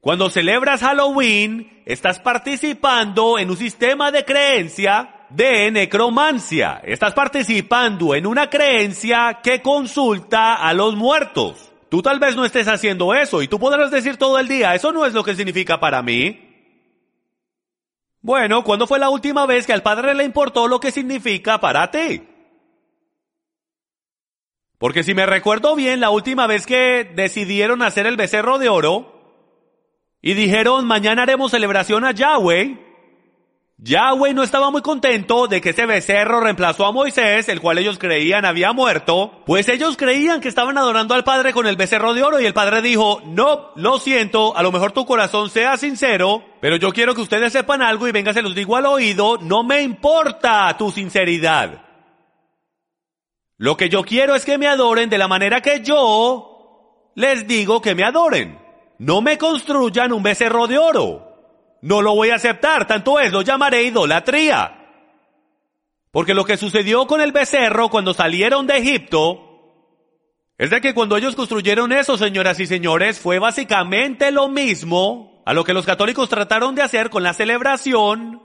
Cuando 0.00 0.30
celebras 0.30 0.80
Halloween, 0.80 1.82
estás 1.84 2.18
participando 2.20 3.38
en 3.38 3.50
un 3.50 3.56
sistema 3.56 4.10
de 4.10 4.24
creencia 4.24 5.26
de 5.30 5.70
necromancia. 5.70 6.80
Estás 6.84 7.14
participando 7.14 8.14
en 8.14 8.26
una 8.26 8.48
creencia 8.48 9.40
que 9.42 9.60
consulta 9.60 10.54
a 10.54 10.72
los 10.72 10.96
muertos. 10.96 11.72
Tú 11.90 12.02
tal 12.02 12.18
vez 12.18 12.36
no 12.36 12.44
estés 12.44 12.68
haciendo 12.68 13.14
eso 13.14 13.42
y 13.42 13.48
tú 13.48 13.58
podrás 13.58 13.90
decir 13.90 14.16
todo 14.16 14.38
el 14.38 14.46
día, 14.46 14.74
eso 14.74 14.92
no 14.92 15.06
es 15.06 15.14
lo 15.14 15.24
que 15.24 15.34
significa 15.34 15.80
para 15.80 16.02
mí. 16.02 16.44
Bueno, 18.20 18.62
¿cuándo 18.62 18.86
fue 18.86 18.98
la 18.98 19.10
última 19.10 19.46
vez 19.46 19.66
que 19.66 19.72
al 19.72 19.82
Padre 19.82 20.14
le 20.14 20.24
importó 20.24 20.68
lo 20.68 20.80
que 20.80 20.90
significa 20.90 21.60
para 21.60 21.90
ti? 21.90 22.22
Porque 24.78 25.02
si 25.02 25.12
me 25.12 25.26
recuerdo 25.26 25.74
bien, 25.74 26.00
la 26.00 26.10
última 26.10 26.46
vez 26.46 26.64
que 26.64 27.04
decidieron 27.14 27.82
hacer 27.82 28.06
el 28.06 28.16
becerro 28.16 28.58
de 28.58 28.68
oro 28.68 29.12
y 30.22 30.34
dijeron 30.34 30.86
mañana 30.86 31.22
haremos 31.22 31.50
celebración 31.50 32.04
a 32.04 32.12
Yahweh, 32.12 32.88
Yahweh 33.80 34.34
no 34.34 34.42
estaba 34.42 34.72
muy 34.72 34.82
contento 34.82 35.46
de 35.46 35.60
que 35.60 35.70
ese 35.70 35.86
becerro 35.86 36.40
reemplazó 36.40 36.84
a 36.84 36.92
Moisés, 36.92 37.48
el 37.48 37.60
cual 37.60 37.78
ellos 37.78 37.96
creían 37.96 38.44
había 38.44 38.72
muerto, 38.72 39.42
pues 39.46 39.68
ellos 39.68 39.96
creían 39.96 40.40
que 40.40 40.48
estaban 40.48 40.76
adorando 40.76 41.14
al 41.14 41.22
Padre 41.22 41.52
con 41.52 41.66
el 41.66 41.76
becerro 41.76 42.12
de 42.12 42.24
oro 42.24 42.40
y 42.40 42.46
el 42.46 42.54
Padre 42.54 42.82
dijo, 42.82 43.22
no, 43.24 43.70
lo 43.76 44.00
siento, 44.00 44.56
a 44.56 44.64
lo 44.64 44.72
mejor 44.72 44.90
tu 44.90 45.06
corazón 45.06 45.48
sea 45.48 45.76
sincero, 45.76 46.42
pero 46.60 46.74
yo 46.74 46.92
quiero 46.92 47.14
que 47.14 47.20
ustedes 47.20 47.52
sepan 47.52 47.80
algo 47.80 48.08
y 48.08 48.12
venga 48.12 48.32
se 48.32 48.42
los 48.42 48.56
digo 48.56 48.76
al 48.76 48.86
oído, 48.86 49.38
no 49.40 49.62
me 49.62 49.82
importa 49.82 50.76
tu 50.76 50.90
sinceridad. 50.90 51.87
Lo 53.58 53.76
que 53.76 53.88
yo 53.88 54.04
quiero 54.04 54.36
es 54.36 54.44
que 54.44 54.56
me 54.56 54.68
adoren 54.68 55.10
de 55.10 55.18
la 55.18 55.26
manera 55.28 55.60
que 55.60 55.82
yo 55.82 57.10
les 57.16 57.46
digo 57.48 57.82
que 57.82 57.96
me 57.96 58.04
adoren. 58.04 58.58
No 58.98 59.20
me 59.20 59.36
construyan 59.36 60.12
un 60.12 60.22
becerro 60.22 60.68
de 60.68 60.78
oro. 60.78 61.76
No 61.82 62.00
lo 62.00 62.14
voy 62.14 62.30
a 62.30 62.36
aceptar, 62.36 62.86
tanto 62.86 63.18
es, 63.18 63.32
lo 63.32 63.42
llamaré 63.42 63.82
idolatría. 63.82 64.74
Porque 66.12 66.34
lo 66.34 66.44
que 66.44 66.56
sucedió 66.56 67.06
con 67.06 67.20
el 67.20 67.32
becerro 67.32 67.90
cuando 67.90 68.14
salieron 68.14 68.66
de 68.66 68.78
Egipto 68.78 69.44
es 70.56 70.70
de 70.70 70.80
que 70.80 70.94
cuando 70.94 71.16
ellos 71.16 71.36
construyeron 71.36 71.92
eso, 71.92 72.16
señoras 72.16 72.58
y 72.60 72.66
señores, 72.66 73.18
fue 73.18 73.38
básicamente 73.38 74.30
lo 74.30 74.48
mismo 74.48 75.42
a 75.46 75.52
lo 75.52 75.64
que 75.64 75.74
los 75.74 75.86
católicos 75.86 76.28
trataron 76.28 76.74
de 76.74 76.82
hacer 76.82 77.10
con 77.10 77.22
la 77.22 77.32
celebración 77.32 78.42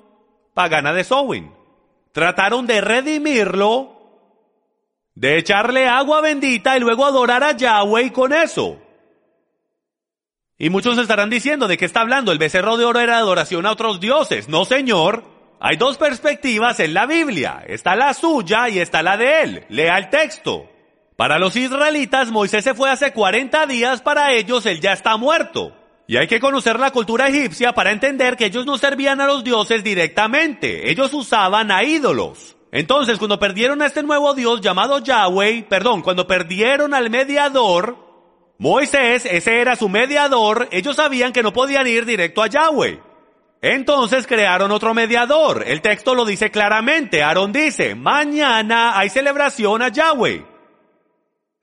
pagana 0.53 0.93
de 0.93 1.03
Sowin. 1.03 1.51
Trataron 2.11 2.67
de 2.67 2.81
redimirlo 2.81 3.92
de 5.15 5.37
echarle 5.37 5.87
agua 5.87 6.21
bendita 6.21 6.75
y 6.77 6.79
luego 6.79 7.05
adorar 7.05 7.43
a 7.43 7.55
Yahweh 7.55 8.11
con 8.11 8.33
eso. 8.33 8.79
Y 10.57 10.69
muchos 10.69 10.97
estarán 10.97 11.29
diciendo 11.29 11.67
de 11.67 11.77
qué 11.77 11.85
está 11.85 12.01
hablando. 12.01 12.31
El 12.31 12.37
becerro 12.37 12.77
de 12.77 12.85
oro 12.85 12.99
era 12.99 13.17
adoración 13.17 13.65
a 13.65 13.71
otros 13.71 13.99
dioses. 13.99 14.47
No, 14.47 14.65
señor. 14.65 15.25
Hay 15.59 15.77
dos 15.77 15.97
perspectivas 15.97 16.79
en 16.79 16.93
la 16.93 17.05
Biblia. 17.05 17.63
Está 17.67 17.95
la 17.95 18.13
suya 18.13 18.69
y 18.69 18.79
está 18.79 19.01
la 19.01 19.17
de 19.17 19.41
él. 19.41 19.65
Lea 19.69 19.97
el 19.97 20.09
texto. 20.09 20.69
Para 21.15 21.39
los 21.39 21.55
israelitas, 21.55 22.31
Moisés 22.31 22.63
se 22.63 22.73
fue 22.73 22.89
hace 22.89 23.13
40 23.13 23.65
días. 23.67 24.01
Para 24.01 24.33
ellos, 24.33 24.65
él 24.65 24.81
ya 24.81 24.93
está 24.93 25.15
muerto. 25.17 25.75
Y 26.07 26.17
hay 26.17 26.27
que 26.27 26.39
conocer 26.39 26.79
la 26.79 26.91
cultura 26.91 27.27
egipcia 27.29 27.73
para 27.73 27.91
entender 27.91 28.35
que 28.35 28.45
ellos 28.45 28.65
no 28.65 28.77
servían 28.77 29.21
a 29.21 29.27
los 29.27 29.43
dioses 29.43 29.83
directamente. 29.83 30.91
Ellos 30.91 31.13
usaban 31.13 31.71
a 31.71 31.83
ídolos. 31.83 32.57
Entonces, 32.75 33.19
cuando 33.19 33.37
perdieron 33.37 33.83
a 33.83 33.85
este 33.85 34.01
nuevo 34.01 34.33
Dios 34.33 34.59
llamado 34.59 34.97
Yahweh, 34.97 35.67
perdón, 35.69 36.01
cuando 36.01 36.25
perdieron 36.25 36.95
al 36.95 37.11
mediador, 37.11 37.95
Moisés, 38.57 39.27
ese 39.29 39.61
era 39.61 39.75
su 39.75 39.89
mediador, 39.89 40.69
ellos 40.71 40.95
sabían 40.95 41.33
que 41.33 41.43
no 41.43 41.53
podían 41.53 41.85
ir 41.85 42.03
directo 42.03 42.41
a 42.41 42.47
Yahweh. 42.47 42.99
Entonces 43.61 44.25
crearon 44.25 44.71
otro 44.71 44.95
mediador. 44.95 45.63
El 45.67 45.81
texto 45.81 46.15
lo 46.15 46.25
dice 46.25 46.49
claramente. 46.49 47.21
Aarón 47.21 47.53
dice, 47.53 47.93
mañana 47.93 48.97
hay 48.97 49.09
celebración 49.09 49.83
a 49.83 49.89
Yahweh. 49.89 50.43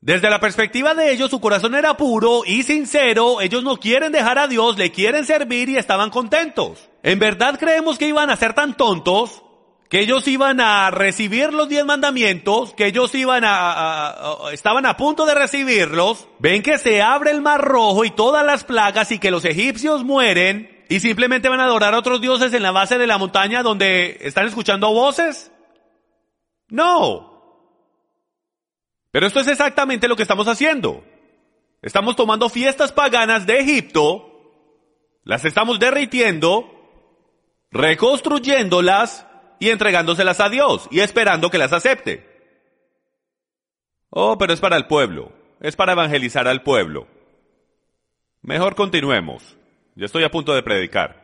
Desde 0.01 0.31
la 0.31 0.39
perspectiva 0.39 0.95
de 0.95 1.11
ellos, 1.11 1.29
su 1.29 1.41
corazón 1.41 1.75
era 1.75 1.97
puro 1.97 2.43
y 2.47 2.63
sincero. 2.63 3.41
Ellos 3.41 3.65
no 3.65 3.79
quieren 3.79 4.13
dejar 4.13 4.39
a 4.39 4.47
Dios, 4.47 4.79
le 4.79 4.93
quieren 4.93 5.25
servir 5.25 5.71
y 5.71 5.77
estaban 5.77 6.11
contentos. 6.11 6.89
¿En 7.03 7.19
verdad 7.19 7.59
creemos 7.59 7.99
que 7.99 8.07
iban 8.07 8.31
a 8.31 8.37
ser 8.37 8.55
tan 8.55 8.77
tontos? 8.77 9.43
Que 9.91 9.99
ellos 9.99 10.29
iban 10.29 10.61
a 10.61 10.93
recibir 10.93 11.53
los 11.53 11.69
diez 11.69 11.85
mandamientos, 11.85 12.75
que 12.75 12.87
ellos 12.87 13.13
iban 13.17 13.43
a, 13.45 14.37
estaban 14.53 14.87
a 14.87 14.97
punto 14.97 15.27
de 15.27 15.35
recibirlos, 15.35 16.29
ven 16.39 16.63
que 16.63 16.79
se 16.79 17.03
abre 17.03 17.33
el 17.33 17.43
mar 17.43 17.61
rojo 17.61 18.05
y 18.05 18.11
todas 18.13 18.47
las 18.47 18.63
plagas 18.63 19.11
y 19.11 19.19
que 19.19 19.33
los 19.33 19.45
egipcios 19.45 20.05
mueren 20.05 20.85
y 20.89 21.01
simplemente 21.01 21.49
van 21.49 21.59
a 21.59 21.65
adorar 21.65 21.93
a 21.93 21.99
otros 21.99 22.21
dioses 22.21 22.55
en 22.55 22.63
la 22.63 22.71
base 22.71 22.99
de 22.99 23.09
la 23.09 23.19
montaña 23.19 23.65
donde 23.65 24.19
están 24.21 24.47
escuchando 24.47 24.93
voces. 24.93 25.51
No. 26.69 27.43
Pero 29.11 29.27
esto 29.27 29.41
es 29.41 29.49
exactamente 29.49 30.07
lo 30.07 30.15
que 30.15 30.23
estamos 30.23 30.47
haciendo. 30.47 31.03
Estamos 31.83 32.15
tomando 32.15 32.49
fiestas 32.49 32.93
paganas 32.93 33.45
de 33.45 33.59
Egipto, 33.59 34.53
las 35.25 35.45
estamos 35.45 35.81
derritiendo, 35.81 36.77
reconstruyéndolas, 37.73 39.27
y 39.61 39.71
entregándoselas 39.71 40.41
a 40.41 40.49
Dios 40.49 40.89
y 40.91 41.01
esperando 41.01 41.51
que 41.51 41.59
las 41.59 41.73
acepte. 41.73 42.27
Oh, 44.09 44.37
pero 44.37 44.53
es 44.53 44.61
para 44.61 44.77
el 44.77 44.89
pueblo, 44.89 45.33
es 45.61 45.77
para 45.77 45.93
evangelizar 45.93 46.49
al 46.49 46.63
pueblo. 46.63 47.07
Mejor 48.43 48.75
continuemos. 48.75 49.57
Ya 49.95 50.07
estoy 50.07 50.25
a 50.25 50.31
punto 50.31 50.55
de 50.55 50.63
predicar. 50.63 51.21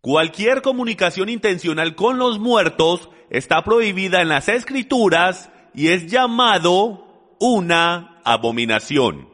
Cualquier 0.00 0.62
comunicación 0.62 1.28
intencional 1.28 1.94
con 1.94 2.18
los 2.18 2.38
muertos 2.38 3.10
está 3.28 3.62
prohibida 3.62 4.22
en 4.22 4.30
las 4.30 4.48
escrituras 4.48 5.50
y 5.74 5.88
es 5.88 6.06
llamado 6.06 7.36
una 7.38 8.22
abominación. 8.24 9.28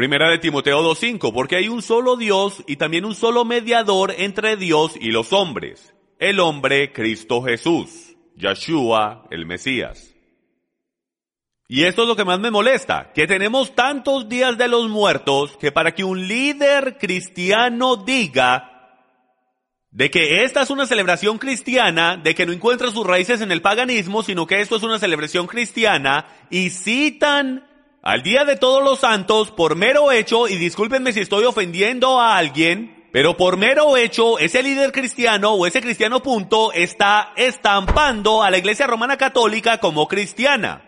Primera 0.00 0.30
de 0.30 0.38
Timoteo 0.38 0.82
2.5, 0.82 1.30
porque 1.30 1.56
hay 1.56 1.68
un 1.68 1.82
solo 1.82 2.16
Dios 2.16 2.64
y 2.66 2.76
también 2.76 3.04
un 3.04 3.14
solo 3.14 3.44
mediador 3.44 4.14
entre 4.16 4.56
Dios 4.56 4.94
y 4.98 5.10
los 5.10 5.34
hombres, 5.34 5.92
el 6.18 6.40
hombre 6.40 6.90
Cristo 6.90 7.42
Jesús, 7.42 8.16
Yeshua 8.34 9.26
el 9.30 9.44
Mesías. 9.44 10.14
Y 11.68 11.84
esto 11.84 12.00
es 12.00 12.08
lo 12.08 12.16
que 12.16 12.24
más 12.24 12.40
me 12.40 12.50
molesta, 12.50 13.12
que 13.12 13.26
tenemos 13.26 13.74
tantos 13.74 14.26
días 14.26 14.56
de 14.56 14.68
los 14.68 14.88
muertos 14.88 15.58
que 15.58 15.70
para 15.70 15.94
que 15.94 16.02
un 16.02 16.26
líder 16.26 16.96
cristiano 16.96 17.96
diga 17.96 18.70
de 19.90 20.10
que 20.10 20.44
esta 20.44 20.62
es 20.62 20.70
una 20.70 20.86
celebración 20.86 21.36
cristiana, 21.36 22.16
de 22.16 22.34
que 22.34 22.46
no 22.46 22.52
encuentra 22.52 22.90
sus 22.90 23.06
raíces 23.06 23.42
en 23.42 23.52
el 23.52 23.60
paganismo, 23.60 24.22
sino 24.22 24.46
que 24.46 24.62
esto 24.62 24.76
es 24.76 24.82
una 24.82 24.98
celebración 24.98 25.46
cristiana, 25.46 26.26
y 26.48 26.70
citan 26.70 27.66
al 28.02 28.22
Día 28.22 28.44
de 28.44 28.56
Todos 28.56 28.82
los 28.82 29.00
Santos 29.00 29.50
por 29.50 29.76
mero 29.76 30.10
hecho, 30.12 30.48
y 30.48 30.56
discúlpenme 30.56 31.12
si 31.12 31.20
estoy 31.20 31.44
ofendiendo 31.44 32.20
a 32.20 32.36
alguien, 32.36 33.08
pero 33.12 33.36
por 33.36 33.56
mero 33.56 33.96
hecho, 33.96 34.38
ese 34.38 34.62
líder 34.62 34.92
cristiano 34.92 35.52
o 35.52 35.66
ese 35.66 35.82
cristiano 35.82 36.22
punto 36.22 36.72
está 36.72 37.32
estampando 37.36 38.42
a 38.42 38.50
la 38.50 38.58
Iglesia 38.58 38.86
Romana 38.86 39.16
Católica 39.16 39.78
como 39.78 40.08
cristiana. 40.08 40.84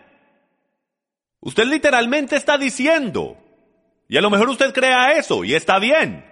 Usted 1.41 1.65
literalmente 1.65 2.35
está 2.35 2.57
diciendo, 2.57 3.37
y 4.07 4.17
a 4.17 4.21
lo 4.21 4.29
mejor 4.29 4.49
usted 4.49 4.73
crea 4.73 5.11
eso, 5.13 5.43
y 5.43 5.53
está 5.53 5.79
bien, 5.79 6.25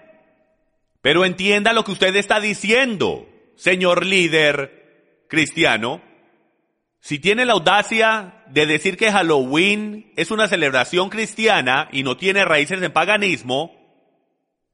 pero 1.01 1.25
entienda 1.25 1.73
lo 1.73 1.83
que 1.83 1.91
usted 1.91 2.15
está 2.15 2.39
diciendo, 2.39 3.27
señor 3.55 4.05
líder 4.05 5.25
cristiano. 5.27 6.01
Si 6.99 7.19
tiene 7.19 7.45
la 7.45 7.53
audacia 7.53 8.40
de 8.51 8.65
decir 8.65 8.97
que 8.97 9.11
Halloween 9.11 10.11
es 10.15 10.31
una 10.31 10.47
celebración 10.47 11.09
cristiana 11.09 11.89
y 11.91 12.03
no 12.03 12.17
tiene 12.17 12.45
raíces 12.45 12.81
en 12.81 12.91
paganismo, 12.91 13.81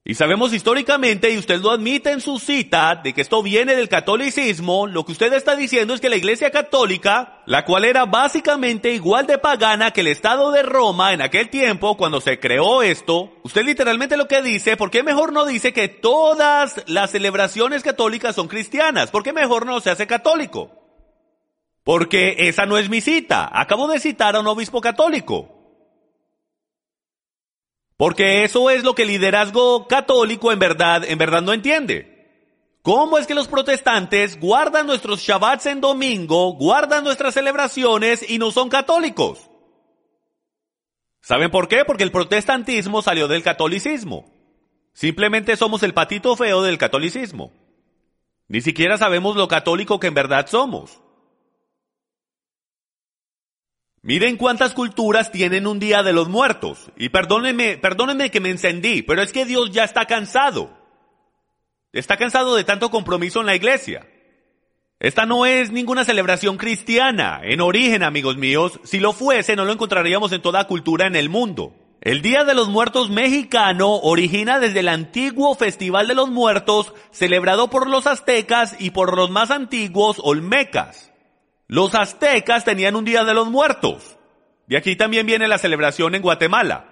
y 0.10 0.16
sabemos 0.16 0.54
históricamente, 0.54 1.32
y 1.32 1.38
usted 1.38 1.60
lo 1.60 1.70
admite 1.70 2.12
en 2.12 2.22
su 2.22 2.40
cita, 2.40 2.96
de 2.96 3.12
que 3.12 3.20
esto 3.20 3.44
viene 3.44 3.76
del 3.76 3.90
catolicismo, 3.90 4.88
lo 4.88 5.04
que 5.04 5.12
usted 5.12 5.34
está 5.34 5.58
diciendo 5.58 5.94
es 5.94 6.00
que 6.00 6.08
la 6.08 6.16
Iglesia 6.16 6.50
Católica, 6.50 7.42
la 7.46 7.66
cual 7.66 7.84
era 7.84 8.06
básicamente 8.06 8.94
igual 8.94 9.28
de 9.28 9.38
pagana 9.38 9.92
que 9.92 10.00
el 10.00 10.08
Estado 10.08 10.54
de 10.54 10.64
Roma 10.64 11.12
en 11.12 11.22
aquel 11.22 11.50
tiempo, 11.50 11.98
cuando 11.98 12.22
se 12.22 12.40
creó 12.40 12.84
esto, 12.84 13.34
usted 13.44 13.66
literalmente 13.66 14.16
lo 14.16 14.30
que 14.30 14.42
dice, 14.42 14.78
¿por 14.78 14.92
qué 14.92 15.04
mejor 15.04 15.34
no 15.34 15.46
dice 15.46 15.74
que 15.74 15.90
todas 15.90 16.86
las 16.88 17.12
celebraciones 17.12 17.84
católicas 17.84 18.34
son 18.34 18.48
cristianas? 18.48 19.12
¿Por 19.12 19.24
qué 19.24 19.34
mejor 19.34 19.66
no 19.66 19.82
se 19.82 19.90
hace 19.90 20.08
católico? 20.08 20.72
Porque 21.88 22.50
esa 22.50 22.66
no 22.66 22.78
es 22.78 22.90
mi 22.90 23.00
cita. 23.00 23.50
Acabo 23.50 23.88
de 23.88 24.02
citar 24.02 24.36
a 24.36 24.42
un 24.42 24.48
obispo 24.48 24.82
católico. 24.82 25.48
Porque 27.96 28.44
eso 28.44 28.70
es 28.70 28.84
lo 28.84 28.94
que 28.94 29.04
el 29.04 29.08
liderazgo 29.08 29.88
católico 29.88 30.52
en 30.52 30.60
verdad, 30.60 31.06
en 31.06 31.18
verdad 31.18 31.42
no 31.42 31.54
entiende. 31.54 32.76
¿Cómo 32.82 33.18
es 33.18 33.26
que 33.26 33.36
los 33.36 33.48
protestantes 33.48 34.38
guardan 34.38 34.86
nuestros 34.86 35.22
Shabbats 35.22 35.66
en 35.68 35.80
domingo, 35.80 36.56
guardan 36.56 37.06
nuestras 37.06 37.36
celebraciones 37.36 38.30
y 38.30 38.38
no 38.38 38.52
son 38.52 38.68
católicos? 38.68 39.50
¿Saben 41.22 41.52
por 41.52 41.70
qué? 41.70 41.86
Porque 41.86 42.04
el 42.04 42.12
protestantismo 42.12 43.02
salió 43.02 43.30
del 43.30 43.44
catolicismo. 43.44 44.26
Simplemente 44.92 45.56
somos 45.56 45.84
el 45.84 45.94
patito 45.94 46.36
feo 46.36 46.64
del 46.64 46.78
catolicismo. 46.78 47.54
Ni 48.50 48.60
siquiera 48.60 48.98
sabemos 48.98 49.38
lo 49.38 49.48
católico 49.48 50.02
que 50.02 50.08
en 50.08 50.16
verdad 50.16 50.48
somos. 50.48 51.07
Miren 54.08 54.38
cuántas 54.38 54.74
culturas 54.74 55.34
tienen 55.34 55.68
un 55.68 55.80
día 55.80 56.02
de 56.02 56.14
los 56.14 56.30
muertos. 56.30 56.92
Y 56.96 57.10
perdónenme, 57.10 57.78
perdónenme 57.78 58.32
que 58.32 58.40
me 58.40 58.50
encendí, 58.50 59.02
pero 59.02 59.22
es 59.22 59.34
que 59.34 59.44
Dios 59.44 59.72
ya 59.72 59.84
está 59.84 60.06
cansado. 60.06 60.72
Está 61.92 62.16
cansado 62.16 62.56
de 62.56 62.64
tanto 62.64 62.90
compromiso 62.90 63.42
en 63.42 63.48
la 63.48 63.56
iglesia. 63.58 64.08
Esta 64.98 65.26
no 65.26 65.46
es 65.46 65.74
ninguna 65.74 66.06
celebración 66.06 66.56
cristiana. 66.56 67.42
En 67.44 67.60
origen, 67.60 68.02
amigos 68.02 68.38
míos, 68.38 68.80
si 68.86 69.02
lo 69.02 69.12
fuese, 69.12 69.58
no 69.58 69.66
lo 69.66 69.74
encontraríamos 69.74 70.32
en 70.32 70.42
toda 70.42 70.68
cultura 70.68 71.06
en 71.06 71.18
el 71.18 71.28
mundo. 71.28 71.76
El 72.00 72.22
Día 72.22 72.46
de 72.46 72.54
los 72.54 72.70
Muertos 72.70 73.10
mexicano 73.10 73.94
origina 73.94 74.58
desde 74.58 74.80
el 74.80 74.88
antiguo 74.88 75.54
Festival 75.54 76.08
de 76.08 76.16
los 76.16 76.30
Muertos, 76.30 76.94
celebrado 77.12 77.70
por 77.70 77.90
los 77.90 78.08
aztecas 78.08 78.78
y 78.80 78.92
por 78.92 79.18
los 79.18 79.30
más 79.30 79.52
antiguos 79.52 80.22
olmecas. 80.24 81.12
Los 81.68 81.96
aztecas 81.96 82.64
tenían 82.64 82.96
un 82.96 83.06
Día 83.06 83.24
de 83.24 83.34
los 83.34 83.50
Muertos. 83.50 84.18
De 84.68 84.78
aquí 84.78 84.96
también 84.96 85.26
viene 85.26 85.48
la 85.48 85.58
celebración 85.58 86.16
en 86.16 86.22
Guatemala. 86.22 86.86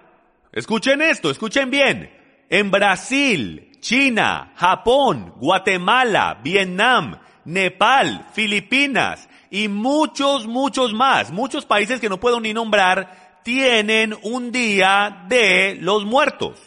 Escuchen 0.51 1.01
esto, 1.01 1.29
escuchen 1.29 1.69
bien. 1.69 2.11
En 2.49 2.71
Brasil, 2.71 3.71
China, 3.79 4.53
Japón, 4.55 5.33
Guatemala, 5.37 6.39
Vietnam, 6.43 7.19
Nepal, 7.45 8.27
Filipinas 8.33 9.27
y 9.49 9.67
muchos, 9.67 10.47
muchos 10.47 10.93
más, 10.93 11.31
muchos 11.31 11.65
países 11.65 11.99
que 11.99 12.09
no 12.09 12.19
puedo 12.19 12.39
ni 12.39 12.53
nombrar, 12.53 13.41
tienen 13.43 14.15
un 14.23 14.51
Día 14.51 15.25
de 15.27 15.77
los 15.79 16.05
Muertos. 16.05 16.59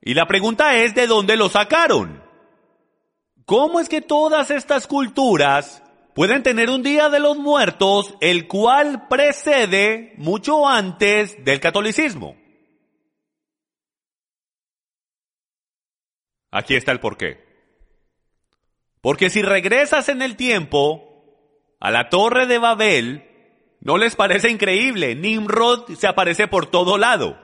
Y 0.00 0.14
la 0.14 0.26
pregunta 0.26 0.76
es, 0.76 0.94
¿de 0.94 1.06
dónde 1.06 1.36
lo 1.36 1.48
sacaron? 1.48 2.22
¿Cómo 3.46 3.80
es 3.80 3.88
que 3.88 4.00
todas 4.00 4.50
estas 4.50 4.86
culturas 4.86 5.83
pueden 6.14 6.42
tener 6.42 6.70
un 6.70 6.82
día 6.82 7.08
de 7.08 7.20
los 7.20 7.36
muertos, 7.36 8.14
el 8.20 8.46
cual 8.46 9.08
precede 9.08 10.14
mucho 10.16 10.68
antes 10.68 11.44
del 11.44 11.60
catolicismo. 11.60 12.36
Aquí 16.50 16.76
está 16.76 16.92
el 16.92 17.00
porqué. 17.00 17.44
Porque 19.00 19.28
si 19.28 19.42
regresas 19.42 20.08
en 20.08 20.22
el 20.22 20.36
tiempo 20.36 21.10
a 21.80 21.90
la 21.90 22.08
torre 22.08 22.46
de 22.46 22.58
Babel, 22.58 23.28
¿no 23.80 23.98
les 23.98 24.14
parece 24.14 24.50
increíble? 24.50 25.16
Nimrod 25.16 25.94
se 25.96 26.06
aparece 26.06 26.46
por 26.46 26.66
todo 26.66 26.96
lado. 26.96 27.38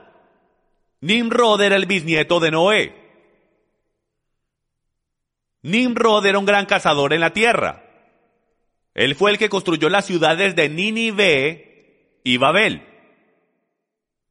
Nimrod 1.01 1.61
era 1.61 1.75
el 1.75 1.87
bisnieto 1.87 2.39
de 2.39 2.51
Noé. 2.51 2.95
Nimrod 5.61 6.25
era 6.25 6.39
un 6.39 6.45
gran 6.45 6.65
cazador 6.65 7.13
en 7.13 7.19
la 7.19 7.33
tierra. 7.33 7.90
Él 8.93 9.15
fue 9.15 9.31
el 9.31 9.37
que 9.37 9.49
construyó 9.49 9.89
las 9.89 10.05
ciudades 10.05 10.55
de 10.55 10.69
Nínive 10.69 12.19
y 12.23 12.37
Babel. 12.37 12.87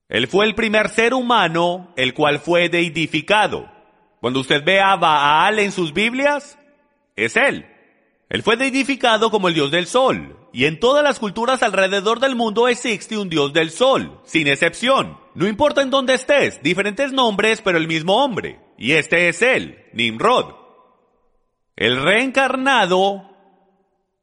Él 0.09 0.27
fue 0.27 0.45
el 0.45 0.55
primer 0.55 0.89
ser 0.89 1.15
humano 1.15 1.95
el 1.97 2.15
cual 2.15 2.41
fue 2.41 2.69
deidificado. 2.69 3.71
Cuando 4.21 4.41
usted 4.41 4.63
ve 4.65 4.81
a 4.81 4.97
Baal 4.97 5.59
en 5.61 5.73
sus 5.73 5.93
Biblias, 5.93 6.59
es 7.17 7.37
él. 7.37 7.67
Él 8.29 8.43
fue 8.43 8.57
deidificado 8.57 9.31
como 9.31 9.49
el 9.49 9.55
dios 9.55 9.71
del 9.71 9.87
sol. 9.87 10.37
Y 10.53 10.65
en 10.65 10.81
todas 10.81 11.05
las 11.05 11.19
culturas 11.19 11.63
alrededor 11.63 12.19
del 12.19 12.35
mundo 12.35 12.67
existe 12.69 13.17
un 13.17 13.29
dios 13.29 13.53
del 13.53 13.71
sol, 13.71 14.21
sin 14.25 14.49
excepción. 14.49 15.19
No 15.35 15.47
importa 15.47 15.83
en 15.83 15.91
dónde 15.91 16.15
estés, 16.15 16.61
diferentes 16.63 17.13
nombres, 17.13 17.63
pero 17.63 17.79
el 17.79 17.87
mismo 17.87 18.23
hombre. 18.23 18.61
Y 18.77 18.93
este 18.93 19.29
es 19.29 19.43
él, 19.43 19.85
Nimrod. 19.93 20.55
El 21.77 22.03
reencarnado 22.03 23.30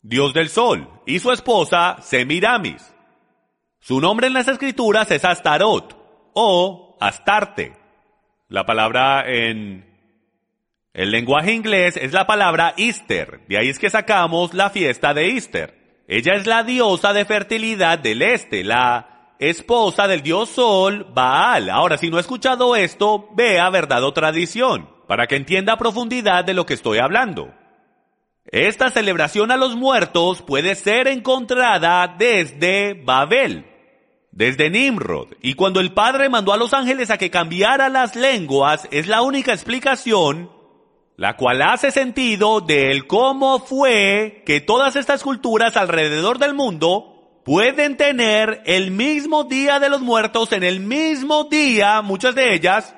dios 0.08 0.34
del 0.34 0.48
sol, 0.48 0.90
y 1.06 1.20
su 1.20 1.32
esposa 1.32 1.98
Semiramis. 2.02 2.94
Su 3.80 4.00
nombre 4.00 4.28
en 4.28 4.34
las 4.34 4.48
escrituras 4.48 5.12
es 5.12 5.26
Astarot 5.26 6.32
o 6.34 6.98
Astarte. 7.02 7.74
La 8.48 8.66
palabra 8.66 9.26
en 9.28 9.86
el 10.94 11.12
lenguaje 11.12 11.52
inglés 11.52 11.98
es 11.98 12.14
la 12.14 12.26
palabra 12.26 12.74
Easter, 12.78 13.46
de 13.50 13.58
ahí 13.58 13.68
es 13.68 13.80
que 13.80 13.90
sacamos 13.90 14.54
la 14.54 14.70
fiesta 14.70 15.14
de 15.14 15.32
Easter. 15.32 16.06
Ella 16.08 16.36
es 16.36 16.48
la 16.48 16.64
diosa 16.64 17.12
de 17.12 17.26
fertilidad 17.26 18.00
del 18.00 18.22
este, 18.22 18.64
la 18.64 19.34
esposa 19.40 20.08
del 20.08 20.22
dios 20.22 20.48
Sol, 20.48 21.06
Baal. 21.14 21.70
Ahora, 21.70 21.98
si 21.98 22.10
no 22.10 22.16
ha 22.16 22.22
escuchado 22.22 22.78
esto, 22.78 23.28
vea 23.36 23.70
verdad 23.70 24.06
o 24.06 24.14
tradición, 24.14 24.90
para 25.06 25.28
que 25.28 25.36
entienda 25.36 25.74
a 25.74 25.78
profundidad 25.78 26.46
de 26.46 26.54
lo 26.54 26.66
que 26.66 26.76
estoy 26.76 27.00
hablando. 27.00 27.54
Esta 28.52 28.90
celebración 28.92 29.52
a 29.52 29.58
los 29.58 29.76
muertos 29.76 30.42
puede 30.42 30.76
ser 30.76 31.10
encontrada 31.10 32.16
desde 32.18 32.94
Babel, 32.94 33.66
desde 34.32 34.70
Nimrod. 34.70 35.34
Y 35.42 35.56
cuando 35.56 35.82
el 35.82 35.94
Padre 35.94 36.30
mandó 36.30 36.54
a 36.54 36.58
los 36.58 36.74
ángeles 36.74 37.10
a 37.10 37.18
que 37.18 37.30
cambiara 37.30 37.90
las 37.90 38.16
lenguas, 38.16 38.88
es 38.90 39.08
la 39.08 39.22
única 39.22 39.52
explicación, 39.52 40.50
la 41.18 41.36
cual 41.36 41.62
hace 41.62 41.92
sentido 41.92 42.62
del 42.62 43.06
cómo 43.06 43.60
fue 43.60 44.44
que 44.46 44.62
todas 44.62 44.96
estas 44.96 45.24
culturas 45.24 45.76
alrededor 45.76 46.40
del 46.40 46.54
mundo 46.54 47.42
pueden 47.44 47.98
tener 47.98 48.62
el 48.66 48.92
mismo 48.92 49.44
día 49.44 49.80
de 49.80 49.90
los 49.90 50.00
muertos 50.02 50.54
en 50.54 50.64
el 50.64 50.80
mismo 50.80 51.46
día, 51.46 52.02
muchas 52.02 52.34
de 52.34 52.54
ellas, 52.54 52.96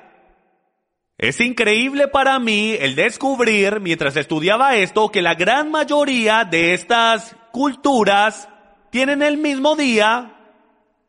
Es 1.20 1.38
increíble 1.38 2.08
para 2.08 2.38
mí 2.38 2.74
el 2.80 2.94
descubrir, 2.94 3.80
mientras 3.80 4.16
estudiaba 4.16 4.76
esto, 4.76 5.10
que 5.10 5.20
la 5.20 5.34
gran 5.34 5.70
mayoría 5.70 6.46
de 6.46 6.72
estas 6.72 7.36
culturas 7.52 8.48
tienen 8.88 9.20
el 9.20 9.36
mismo 9.36 9.76
día 9.76 10.32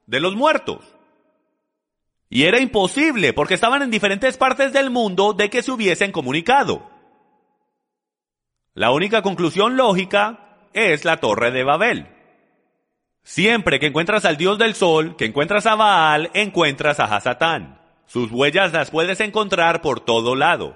de 0.07 0.19
los 0.19 0.35
muertos. 0.35 0.83
Y 2.29 2.43
era 2.43 2.59
imposible 2.59 3.31
porque 3.31 3.53
estaban 3.53 3.83
en 3.83 3.89
diferentes 3.89 4.35
partes 4.35 4.73
del 4.73 4.89
mundo 4.89 5.31
de 5.31 5.49
que 5.49 5.63
se 5.63 5.71
hubiesen 5.71 6.11
comunicado. 6.11 6.91
La 8.73 8.91
única 8.91 9.21
conclusión 9.21 9.77
lógica 9.77 10.67
es 10.73 11.05
la 11.05 11.21
Torre 11.21 11.51
de 11.51 11.63
Babel. 11.63 12.09
Siempre 13.23 13.79
que 13.79 13.87
encuentras 13.87 14.25
al 14.25 14.35
dios 14.35 14.57
del 14.57 14.75
sol, 14.75 15.15
que 15.15 15.23
encuentras 15.23 15.65
a 15.67 15.75
Baal, 15.75 16.31
encuentras 16.33 16.99
a 16.99 17.05
Hasatán. 17.05 17.80
Sus 18.11 18.29
huellas 18.29 18.73
las 18.73 18.91
puedes 18.91 19.21
encontrar 19.21 19.81
por 19.81 20.01
todo 20.01 20.35
lado. 20.35 20.75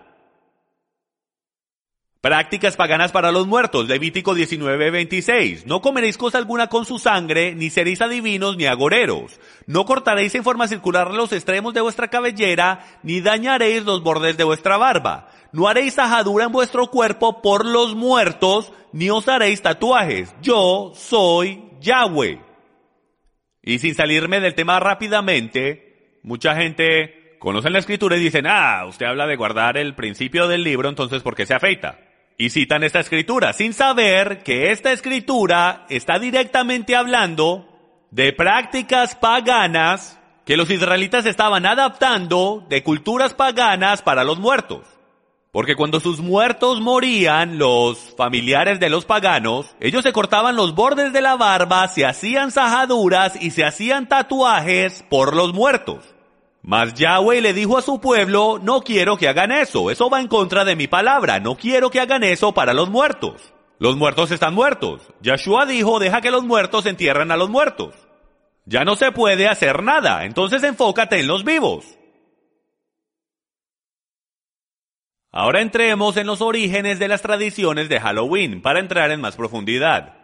Prácticas 2.21 2.77
paganas 2.77 3.11
para 3.11 3.33
los 3.33 3.45
muertos, 3.45 3.89
Levítico 3.89 4.33
19:26. 4.33 5.65
No 5.65 5.81
comeréis 5.81 6.17
cosa 6.17 6.37
alguna 6.37 6.67
con 6.67 6.85
su 6.85 6.97
sangre, 6.97 7.53
ni 7.53 7.69
seréis 7.69 7.99
adivinos 7.99 8.55
ni 8.55 8.67
agoreros. 8.67 9.37
No 9.67 9.83
cortaréis 9.83 10.33
en 10.35 10.45
forma 10.45 10.69
circular 10.69 11.13
los 11.13 11.33
extremos 11.33 11.73
de 11.73 11.81
vuestra 11.81 12.07
cabellera, 12.07 13.01
ni 13.03 13.19
dañaréis 13.19 13.83
los 13.83 14.01
bordes 14.01 14.37
de 14.37 14.45
vuestra 14.45 14.77
barba. 14.77 15.29
No 15.51 15.67
haréis 15.67 15.99
ajadura 15.99 16.45
en 16.45 16.53
vuestro 16.53 16.89
cuerpo 16.89 17.41
por 17.41 17.65
los 17.65 17.95
muertos, 17.95 18.71
ni 18.93 19.09
os 19.09 19.27
haréis 19.27 19.61
tatuajes. 19.61 20.33
Yo 20.41 20.93
soy 20.95 21.65
Yahweh. 21.81 22.39
Y 23.61 23.79
sin 23.79 23.93
salirme 23.93 24.39
del 24.39 24.55
tema 24.55 24.79
rápidamente, 24.79 26.19
mucha 26.23 26.55
gente 26.55 27.24
conoce 27.39 27.69
la 27.69 27.79
escritura 27.79 28.17
y 28.17 28.19
dicen, 28.19 28.45
ah, 28.47 28.85
usted 28.87 29.05
habla 29.05 29.27
de 29.27 29.35
guardar 29.35 29.77
el 29.77 29.95
principio 29.95 30.47
del 30.47 30.63
libro, 30.63 30.89
entonces 30.89 31.21
¿por 31.21 31.35
qué 31.35 31.45
se 31.45 31.53
afeita? 31.53 31.99
Y 32.37 32.49
citan 32.49 32.83
esta 32.83 32.99
escritura, 32.99 33.53
sin 33.53 33.73
saber 33.73 34.43
que 34.43 34.71
esta 34.71 34.91
escritura 34.91 35.85
está 35.89 36.19
directamente 36.19 36.95
hablando 36.95 37.67
de 38.11 38.33
prácticas 38.33 39.15
paganas 39.15 40.19
que 40.45 40.57
los 40.57 40.69
israelitas 40.69 41.25
estaban 41.25 41.65
adaptando 41.65 42.65
de 42.69 42.83
culturas 42.83 43.33
paganas 43.33 44.01
para 44.01 44.23
los 44.23 44.39
muertos. 44.39 44.85
Porque 45.51 45.75
cuando 45.75 46.01
sus 46.01 46.19
muertos 46.19 46.81
morían, 46.81 47.57
los 47.57 48.13
familiares 48.17 48.79
de 48.79 48.89
los 48.89 49.05
paganos, 49.05 49.75
ellos 49.79 50.03
se 50.03 50.11
cortaban 50.11 50.57
los 50.57 50.75
bordes 50.75 51.13
de 51.13 51.21
la 51.21 51.37
barba, 51.37 51.87
se 51.87 52.05
hacían 52.05 52.51
sajaduras 52.51 53.41
y 53.41 53.51
se 53.51 53.63
hacían 53.63 54.09
tatuajes 54.09 55.03
por 55.09 55.35
los 55.35 55.53
muertos. 55.53 56.14
Mas 56.65 56.95
Yahweh 56.95 57.41
le 57.41 57.53
dijo 57.53 57.77
a 57.77 57.83
su 57.83 58.01
pueblo, 58.01 58.59
no 58.59 58.81
quiero 58.81 59.17
que 59.17 59.27
hagan 59.27 59.51
eso, 59.51 59.91
eso 59.91 60.09
va 60.09 60.19
en 60.19 60.27
contra 60.27 60.65
de 60.65 60.75
mi 60.75 60.87
palabra, 60.87 61.39
no 61.39 61.57
quiero 61.57 61.91
que 61.91 61.99
hagan 61.99 62.23
eso 62.23 62.55
para 62.55 62.73
los 62.73 62.89
muertos. 62.89 63.53
Los 63.77 63.97
muertos 63.97 64.31
están 64.31 64.55
muertos. 64.55 65.03
Yahshua 65.21 65.67
dijo, 65.67 65.99
deja 65.99 66.21
que 66.21 66.31
los 66.31 66.43
muertos 66.43 66.87
entierren 66.87 67.29
a 67.29 67.37
los 67.37 67.51
muertos. 67.51 67.93
Ya 68.65 68.83
no 68.83 68.95
se 68.95 69.11
puede 69.11 69.47
hacer 69.47 69.83
nada, 69.83 70.25
entonces 70.25 70.63
enfócate 70.63 71.19
en 71.19 71.27
los 71.27 71.43
vivos. 71.43 71.99
Ahora 75.31 75.61
entremos 75.61 76.17
en 76.17 76.25
los 76.25 76.41
orígenes 76.41 76.97
de 76.97 77.09
las 77.09 77.21
tradiciones 77.21 77.89
de 77.89 77.99
Halloween 77.99 78.63
para 78.63 78.79
entrar 78.79 79.11
en 79.11 79.21
más 79.21 79.35
profundidad. 79.35 80.17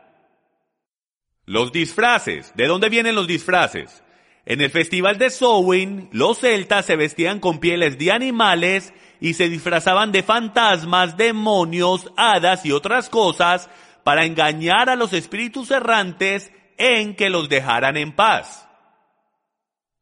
Los 1.46 1.72
disfraces. 1.72 2.52
¿De 2.56 2.66
dónde 2.66 2.90
vienen 2.90 3.14
los 3.14 3.28
disfraces? 3.28 4.04
En 4.46 4.60
el 4.62 4.72
festival 4.72 5.18
de 5.18 5.30
Samhain, 5.30 6.10
los 6.12 6.40
celtas 6.40 6.86
se 6.86 6.96
vestían 6.96 7.40
con 7.40 7.60
pieles 7.60 7.98
de 7.98 8.12
animales 8.12 8.94
y 9.20 9.36
se 9.36 9.50
disfrazaban 9.50 10.12
de 10.12 10.24
fantasmas, 10.24 11.16
demonios, 11.16 12.12
hadas 12.18 12.66
y 12.66 12.72
otras 12.72 13.10
cosas 13.10 13.70
para 14.04 14.26
engañar 14.26 14.90
a 14.90 14.96
los 14.96 15.14
espíritus 15.14 15.70
errantes 15.70 16.52
en 16.78 17.16
que 17.16 17.30
los 17.30 17.50
dejaran 17.50 17.98
en 17.98 18.14
paz. 18.16 18.68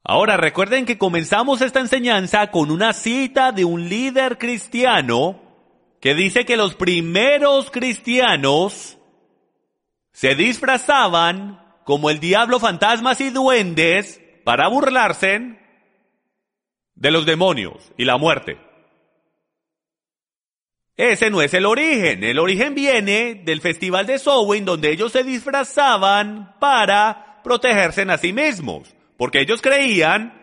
Ahora 0.04 0.38
recuerden 0.38 0.86
que 0.86 0.98
comenzamos 0.98 1.62
esta 1.62 1.82
enseñanza 1.82 2.50
con 2.50 2.72
una 2.72 2.94
cita 2.94 3.52
de 3.52 3.66
un 3.66 3.90
líder 3.90 4.38
cristiano 4.38 5.42
que 6.00 6.16
dice 6.16 6.46
que 6.46 6.56
los 6.56 6.76
primeros 6.76 7.70
cristianos 7.70 8.98
se 10.14 10.36
disfrazaban 10.36 11.62
como 11.84 12.10
el 12.10 12.22
diablo, 12.22 12.60
fantasmas 12.60 13.20
y 13.20 13.32
duendes 13.32 14.22
para 14.44 14.68
burlarse 14.68 15.60
de 16.96 17.12
los 17.12 17.26
demonios 17.26 17.92
y 17.98 18.06
la 18.06 18.18
muerte. 18.18 18.58
Ese 21.00 21.30
no 21.30 21.42
es 21.42 21.54
el 21.54 21.66
origen. 21.66 22.26
El 22.26 22.40
origen 22.40 22.76
viene 22.76 23.36
del 23.46 23.62
festival 23.62 24.06
de 24.06 24.20
Samhain 24.20 24.66
donde 24.66 24.92
ellos 24.92 25.14
se 25.14 25.24
disfrazaban 25.24 26.56
para 26.60 27.40
protegerse 27.42 28.02
a 28.02 28.18
sí 28.18 28.34
mismos. 28.34 28.94
Porque 29.16 29.40
ellos 29.40 29.62
creían, 29.62 30.34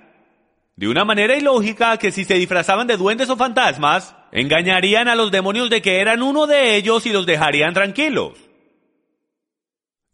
de 0.74 0.88
una 0.88 1.04
manera 1.04 1.36
ilógica, 1.36 1.98
que 1.98 2.10
si 2.10 2.24
se 2.24 2.34
disfrazaban 2.34 2.86
de 2.86 2.96
duendes 2.96 3.28
o 3.28 3.36
fantasmas, 3.36 4.14
engañarían 4.32 5.08
a 5.08 5.14
los 5.14 5.30
demonios 5.30 5.68
de 5.68 5.82
que 5.82 6.00
eran 6.00 6.22
uno 6.22 6.46
de 6.46 6.76
ellos 6.76 7.04
y 7.04 7.10
los 7.10 7.26
dejarían 7.26 7.74
tranquilos. 7.74 8.45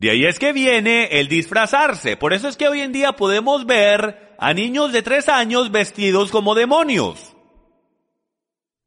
De 0.03 0.11
ahí 0.11 0.25
es 0.25 0.41
que 0.41 0.53
viene 0.53 1.21
el 1.21 1.29
disfrazarse. 1.29 2.17
Por 2.17 2.33
eso 2.33 2.49
es 2.49 2.57
que 2.57 2.67
hoy 2.67 2.81
en 2.81 2.91
día 2.91 3.13
podemos 3.13 3.67
ver 3.67 4.35
a 4.37 4.53
niños 4.53 4.93
de 4.93 5.01
tres 5.01 5.29
años 5.29 5.71
vestidos 5.71 6.33
como 6.33 6.57
demonios. 6.57 7.37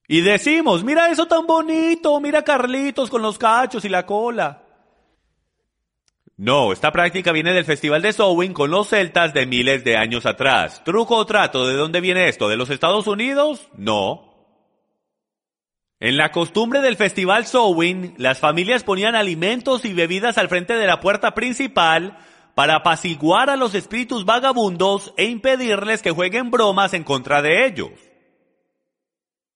Y 0.10 0.20
decimos, 0.20 0.84
mira 0.84 1.10
eso 1.10 1.26
tan 1.26 1.48
bonito, 1.48 2.20
mira 2.20 2.44
Carlitos 2.44 3.10
con 3.10 3.22
los 3.22 3.38
cachos 3.38 3.86
y 3.86 3.90
la 3.90 4.06
cola. 4.06 4.62
No, 6.36 6.74
esta 6.74 6.92
práctica 6.92 7.32
viene 7.32 7.54
del 7.54 7.64
Festival 7.64 8.02
de 8.02 8.12
Samhain 8.12 8.52
con 8.52 8.70
los 8.70 8.90
celtas 8.90 9.34
de 9.34 9.46
miles 9.46 9.86
de 9.86 9.96
años 9.96 10.26
atrás. 10.26 10.84
¿Truco 10.84 11.16
o 11.16 11.26
trato? 11.26 11.66
¿De 11.66 11.76
dónde 11.76 12.02
viene 12.02 12.28
esto? 12.28 12.50
¿De 12.50 12.58
los 12.58 12.70
Estados 12.70 13.08
Unidos? 13.08 13.70
No. 13.78 14.25
En 16.06 16.18
la 16.18 16.32
costumbre 16.32 16.82
del 16.82 16.98
Festival 16.98 17.48
Samhain, 17.48 18.14
las 18.18 18.38
familias 18.38 18.84
ponían 18.84 19.16
alimentos 19.16 19.86
y 19.86 19.94
bebidas 19.94 20.38
al 20.38 20.50
frente 20.50 20.76
de 20.76 20.86
la 20.86 21.00
puerta 21.00 21.34
principal 21.34 22.20
para 22.54 22.76
apaciguar 22.76 23.50
a 23.50 23.56
los 23.56 23.74
espíritus 23.74 24.24
vagabundos 24.24 25.16
e 25.18 25.26
impedirles 25.26 26.04
que 26.04 26.12
jueguen 26.12 26.52
bromas 26.52 26.94
en 26.94 27.04
contra 27.04 27.42
de 27.42 27.66
ellos. 27.66 27.90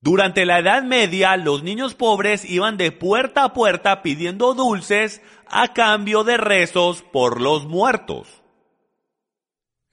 Durante 0.02 0.48
la 0.48 0.58
Edad 0.58 0.82
Media, 0.82 1.38
los 1.38 1.62
niños 1.62 1.94
pobres 1.94 2.44
iban 2.50 2.78
de 2.78 2.92
puerta 2.92 3.44
a 3.44 3.54
puerta 3.54 4.02
pidiendo 4.02 4.56
dulces 4.56 5.22
a 5.46 5.74
cambio 5.74 6.24
de 6.24 6.38
rezos 6.38 7.04
por 7.04 7.42
los 7.42 7.68
muertos. 7.68 8.39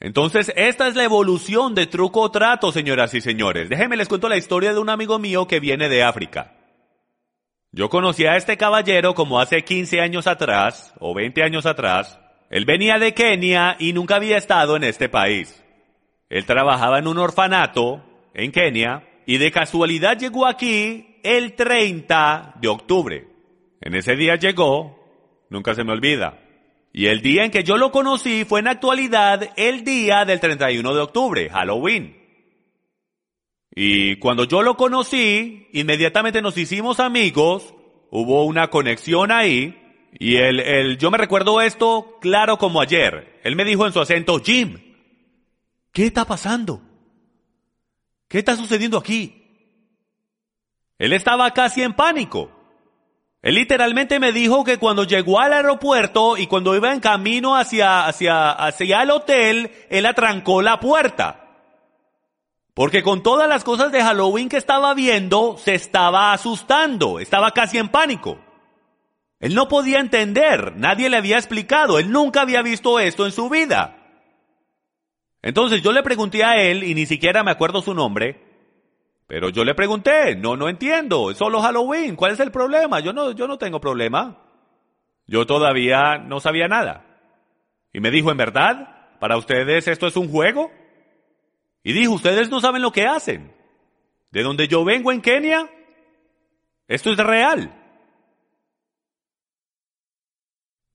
Entonces, 0.00 0.52
esta 0.56 0.88
es 0.88 0.94
la 0.94 1.04
evolución 1.04 1.74
de 1.74 1.86
truco 1.86 2.20
o 2.20 2.30
trato, 2.30 2.70
señoras 2.70 3.14
y 3.14 3.20
señores. 3.20 3.68
Déjenme 3.68 3.96
les 3.96 4.08
cuento 4.08 4.28
la 4.28 4.36
historia 4.36 4.74
de 4.74 4.78
un 4.78 4.90
amigo 4.90 5.18
mío 5.18 5.46
que 5.46 5.60
viene 5.60 5.88
de 5.88 6.02
África. 6.02 6.54
Yo 7.72 7.88
conocí 7.88 8.26
a 8.26 8.36
este 8.36 8.56
caballero 8.56 9.14
como 9.14 9.40
hace 9.40 9.64
15 9.64 10.00
años 10.00 10.26
atrás, 10.26 10.94
o 10.98 11.14
20 11.14 11.42
años 11.42 11.66
atrás. 11.66 12.18
Él 12.50 12.64
venía 12.64 12.98
de 12.98 13.14
Kenia 13.14 13.76
y 13.78 13.92
nunca 13.92 14.16
había 14.16 14.36
estado 14.36 14.76
en 14.76 14.84
este 14.84 15.08
país. 15.08 15.62
Él 16.28 16.44
trabajaba 16.44 16.98
en 16.98 17.06
un 17.06 17.18
orfanato 17.18 18.04
en 18.34 18.52
Kenia 18.52 19.06
y 19.26 19.38
de 19.38 19.50
casualidad 19.50 20.18
llegó 20.18 20.46
aquí 20.46 21.18
el 21.22 21.54
30 21.54 22.54
de 22.60 22.68
octubre. 22.68 23.28
En 23.80 23.94
ese 23.94 24.14
día 24.14 24.36
llegó, 24.36 24.98
nunca 25.50 25.74
se 25.74 25.84
me 25.84 25.92
olvida. 25.92 26.38
Y 26.96 27.08
el 27.08 27.20
día 27.20 27.44
en 27.44 27.50
que 27.50 27.62
yo 27.62 27.76
lo 27.76 27.92
conocí 27.92 28.46
fue 28.46 28.60
en 28.60 28.68
actualidad 28.68 29.50
el 29.56 29.84
día 29.84 30.24
del 30.24 30.40
31 30.40 30.94
de 30.94 31.00
octubre, 31.02 31.50
Halloween. 31.50 32.16
Y 33.70 34.16
cuando 34.16 34.44
yo 34.44 34.62
lo 34.62 34.78
conocí, 34.78 35.68
inmediatamente 35.74 36.40
nos 36.40 36.56
hicimos 36.56 36.98
amigos, 36.98 37.74
hubo 38.10 38.46
una 38.46 38.70
conexión 38.70 39.30
ahí, 39.30 40.08
y 40.18 40.36
él, 40.36 40.58
él, 40.58 40.96
yo 40.96 41.10
me 41.10 41.18
recuerdo 41.18 41.60
esto 41.60 42.16
claro 42.22 42.56
como 42.56 42.80
ayer. 42.80 43.40
Él 43.44 43.56
me 43.56 43.66
dijo 43.66 43.86
en 43.86 43.92
su 43.92 44.00
acento, 44.00 44.40
Jim, 44.42 44.94
¿qué 45.92 46.06
está 46.06 46.24
pasando? 46.24 46.80
¿Qué 48.26 48.38
está 48.38 48.56
sucediendo 48.56 48.96
aquí? 48.96 49.44
Él 50.98 51.12
estaba 51.12 51.50
casi 51.50 51.82
en 51.82 51.92
pánico. 51.92 52.55
Él 53.42 53.54
literalmente 53.54 54.18
me 54.18 54.32
dijo 54.32 54.64
que 54.64 54.78
cuando 54.78 55.04
llegó 55.04 55.40
al 55.40 55.52
aeropuerto 55.52 56.36
y 56.36 56.46
cuando 56.46 56.74
iba 56.74 56.92
en 56.92 57.00
camino 57.00 57.56
hacia, 57.56 58.06
hacia, 58.06 58.50
hacia 58.50 59.02
el 59.02 59.10
hotel, 59.10 59.70
él 59.88 60.06
atrancó 60.06 60.62
la 60.62 60.80
puerta. 60.80 61.46
Porque 62.74 63.02
con 63.02 63.22
todas 63.22 63.48
las 63.48 63.64
cosas 63.64 63.92
de 63.92 64.02
Halloween 64.02 64.48
que 64.48 64.56
estaba 64.56 64.92
viendo, 64.94 65.56
se 65.58 65.74
estaba 65.74 66.32
asustando, 66.32 67.20
estaba 67.20 67.52
casi 67.52 67.78
en 67.78 67.88
pánico. 67.88 68.38
Él 69.40 69.54
no 69.54 69.68
podía 69.68 69.98
entender, 69.98 70.74
nadie 70.76 71.08
le 71.08 71.16
había 71.16 71.36
explicado, 71.36 71.98
él 71.98 72.10
nunca 72.10 72.42
había 72.42 72.62
visto 72.62 72.98
esto 72.98 73.26
en 73.26 73.32
su 73.32 73.48
vida. 73.48 73.96
Entonces 75.42 75.82
yo 75.82 75.92
le 75.92 76.02
pregunté 76.02 76.42
a 76.42 76.60
él, 76.60 76.82
y 76.82 76.94
ni 76.94 77.06
siquiera 77.06 77.44
me 77.44 77.50
acuerdo 77.50 77.80
su 77.80 77.94
nombre, 77.94 78.45
Pero 79.26 79.48
yo 79.48 79.64
le 79.64 79.74
pregunté, 79.74 80.36
no, 80.36 80.56
no 80.56 80.68
entiendo, 80.68 81.30
es 81.30 81.36
solo 81.36 81.60
Halloween, 81.60 82.14
¿cuál 82.14 82.32
es 82.32 82.40
el 82.40 82.52
problema? 82.52 83.00
Yo 83.00 83.12
no, 83.12 83.32
yo 83.32 83.48
no 83.48 83.58
tengo 83.58 83.80
problema. 83.80 84.42
Yo 85.26 85.46
todavía 85.46 86.18
no 86.18 86.38
sabía 86.38 86.68
nada. 86.68 87.04
Y 87.92 88.00
me 88.00 88.10
dijo, 88.10 88.30
¿en 88.30 88.36
verdad? 88.36 89.16
¿Para 89.18 89.36
ustedes 89.36 89.88
esto 89.88 90.06
es 90.06 90.16
un 90.16 90.30
juego? 90.30 90.70
Y 91.82 91.92
dijo, 91.92 92.12
ustedes 92.12 92.50
no 92.50 92.60
saben 92.60 92.82
lo 92.82 92.92
que 92.92 93.06
hacen. 93.06 93.52
De 94.30 94.42
donde 94.42 94.68
yo 94.68 94.84
vengo 94.84 95.10
en 95.10 95.22
Kenia, 95.22 95.68
esto 96.86 97.10
es 97.10 97.16
real. 97.16 97.72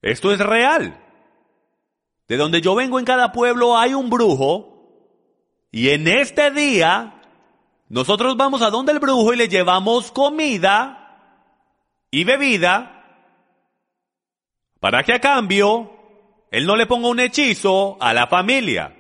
Esto 0.02 0.32
es 0.32 0.40
real. 0.40 0.98
De 2.28 2.38
donde 2.38 2.62
yo 2.62 2.76
vengo 2.76 2.98
en 2.98 3.06
cada 3.06 3.34
pueblo 3.34 3.78
hay 3.78 3.94
un 3.94 4.10
brujo 4.10 4.72
y 5.70 5.90
en 5.90 6.08
este 6.08 6.52
día 6.52 7.20
nosotros 7.92 8.38
vamos 8.38 8.62
a 8.62 8.70
donde 8.70 8.94
el 8.94 9.00
brujo 9.00 9.34
y 9.34 9.36
le 9.36 9.50
llevamos 9.50 10.14
comida 10.14 11.20
y 12.10 12.24
bebida 12.24 13.04
para 14.80 15.04
que 15.04 15.14
a 15.14 15.20
cambio 15.20 15.92
él 16.52 16.66
no 16.66 16.78
le 16.78 16.86
ponga 16.86 17.10
un 17.10 17.20
hechizo 17.20 17.98
a 18.00 18.14
la 18.14 18.28
familia. 18.28 18.96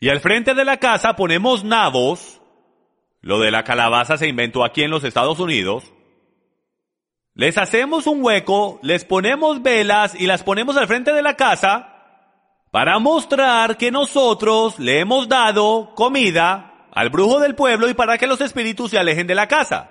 Y 0.00 0.08
al 0.08 0.20
frente 0.20 0.54
de 0.54 0.64
la 0.64 0.78
casa 0.78 1.14
ponemos 1.14 1.62
nabos. 1.62 2.40
Lo 3.20 3.38
de 3.38 3.50
la 3.50 3.62
calabaza 3.62 4.16
se 4.16 4.28
inventó 4.28 4.64
aquí 4.64 4.84
en 4.84 4.90
los 4.90 5.04
Estados 5.04 5.40
Unidos. 5.40 5.92
Les 7.34 7.58
hacemos 7.58 8.06
un 8.06 8.24
hueco, 8.24 8.80
les 8.82 9.04
ponemos 9.04 9.60
velas 9.60 10.18
y 10.18 10.26
las 10.26 10.42
ponemos 10.42 10.78
al 10.78 10.86
frente 10.86 11.12
de 11.12 11.22
la 11.22 11.36
casa 11.36 11.91
para 12.72 12.98
mostrar 12.98 13.76
que 13.76 13.90
nosotros 13.90 14.78
le 14.78 14.98
hemos 14.98 15.28
dado 15.28 15.94
comida 15.94 16.88
al 16.90 17.10
brujo 17.10 17.38
del 17.38 17.54
pueblo 17.54 17.90
y 17.90 17.94
para 17.94 18.16
que 18.16 18.26
los 18.26 18.40
espíritus 18.40 18.90
se 18.90 18.98
alejen 18.98 19.26
de 19.26 19.34
la 19.34 19.46
casa. 19.46 19.90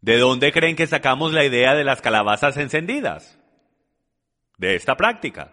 ¿De 0.00 0.18
dónde 0.18 0.50
creen 0.50 0.74
que 0.74 0.88
sacamos 0.88 1.32
la 1.32 1.44
idea 1.44 1.76
de 1.76 1.84
las 1.84 2.02
calabazas 2.02 2.56
encendidas? 2.56 3.38
De 4.58 4.74
esta 4.74 4.96
práctica. 4.96 5.52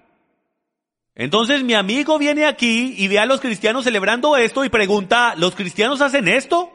Entonces 1.13 1.63
mi 1.63 1.75
amigo 1.75 2.17
viene 2.17 2.47
aquí 2.47 2.95
y 2.97 3.07
ve 3.09 3.19
a 3.19 3.27
los 3.27 3.39
cristianos 3.39 3.83
celebrando 3.83 4.35
esto 4.37 4.65
y 4.65 4.69
pregunta, 4.69 5.35
¿los 5.37 5.53
cristianos 5.53 6.01
hacen 6.01 6.27
esto? 6.27 6.71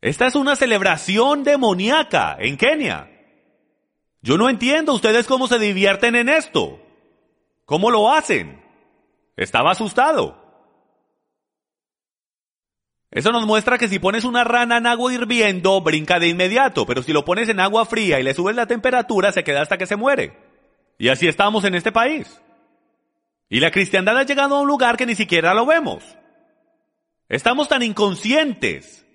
Esta 0.00 0.26
es 0.26 0.34
una 0.34 0.56
celebración 0.56 1.44
demoníaca 1.44 2.36
en 2.40 2.56
Kenia. 2.56 3.19
Yo 4.22 4.36
no 4.36 4.48
entiendo 4.48 4.94
ustedes 4.94 5.26
cómo 5.26 5.48
se 5.48 5.58
divierten 5.58 6.14
en 6.14 6.28
esto. 6.28 6.80
¿Cómo 7.64 7.90
lo 7.90 8.12
hacen? 8.12 8.62
Estaba 9.36 9.70
asustado. 9.70 10.38
Eso 13.10 13.32
nos 13.32 13.46
muestra 13.46 13.78
que 13.78 13.88
si 13.88 13.98
pones 13.98 14.24
una 14.24 14.44
rana 14.44 14.76
en 14.76 14.86
agua 14.86 15.12
hirviendo, 15.12 15.80
brinca 15.80 16.20
de 16.20 16.28
inmediato, 16.28 16.86
pero 16.86 17.02
si 17.02 17.12
lo 17.12 17.24
pones 17.24 17.48
en 17.48 17.58
agua 17.58 17.84
fría 17.86 18.20
y 18.20 18.22
le 18.22 18.34
subes 18.34 18.54
la 18.54 18.66
temperatura, 18.66 19.32
se 19.32 19.42
queda 19.42 19.62
hasta 19.62 19.78
que 19.78 19.86
se 19.86 19.96
muere. 19.96 20.36
Y 20.96 21.08
así 21.08 21.26
estamos 21.26 21.64
en 21.64 21.74
este 21.74 21.90
país. 21.90 22.40
Y 23.48 23.58
la 23.58 23.72
cristiandad 23.72 24.16
ha 24.16 24.22
llegado 24.22 24.56
a 24.56 24.60
un 24.60 24.68
lugar 24.68 24.96
que 24.96 25.06
ni 25.06 25.16
siquiera 25.16 25.54
lo 25.54 25.66
vemos. 25.66 26.04
Estamos 27.28 27.68
tan 27.68 27.82
inconscientes 27.82 29.06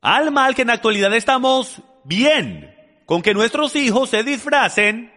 al 0.00 0.30
mal 0.30 0.54
que 0.54 0.62
en 0.62 0.68
la 0.68 0.74
actualidad 0.74 1.12
estamos 1.14 1.82
bien 2.04 2.75
con 3.06 3.22
que 3.22 3.32
nuestros 3.34 3.74
hijos 3.76 4.10
se 4.10 4.24
disfracen 4.24 5.12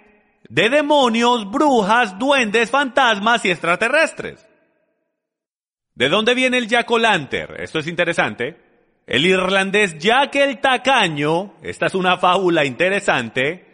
de 0.47 0.69
demonios, 0.69 1.49
brujas, 1.51 2.17
duendes, 2.17 2.69
fantasmas 2.69 3.43
y 3.43 3.51
extraterrestres. 3.51 4.47
¿De 5.95 6.07
dónde 6.07 6.33
viene 6.33 6.57
el 6.57 6.67
Jack 6.67 6.89
O'Lantern? 6.89 7.61
Esto 7.61 7.79
es 7.79 7.87
interesante. 7.87 8.57
El 9.05 9.25
irlandés 9.25 9.97
Jack 9.97 10.35
el 10.35 10.59
Tacaño, 10.59 11.55
esta 11.63 11.87
es 11.87 11.95
una 11.95 12.17
fábula 12.17 12.63
interesante, 12.63 13.65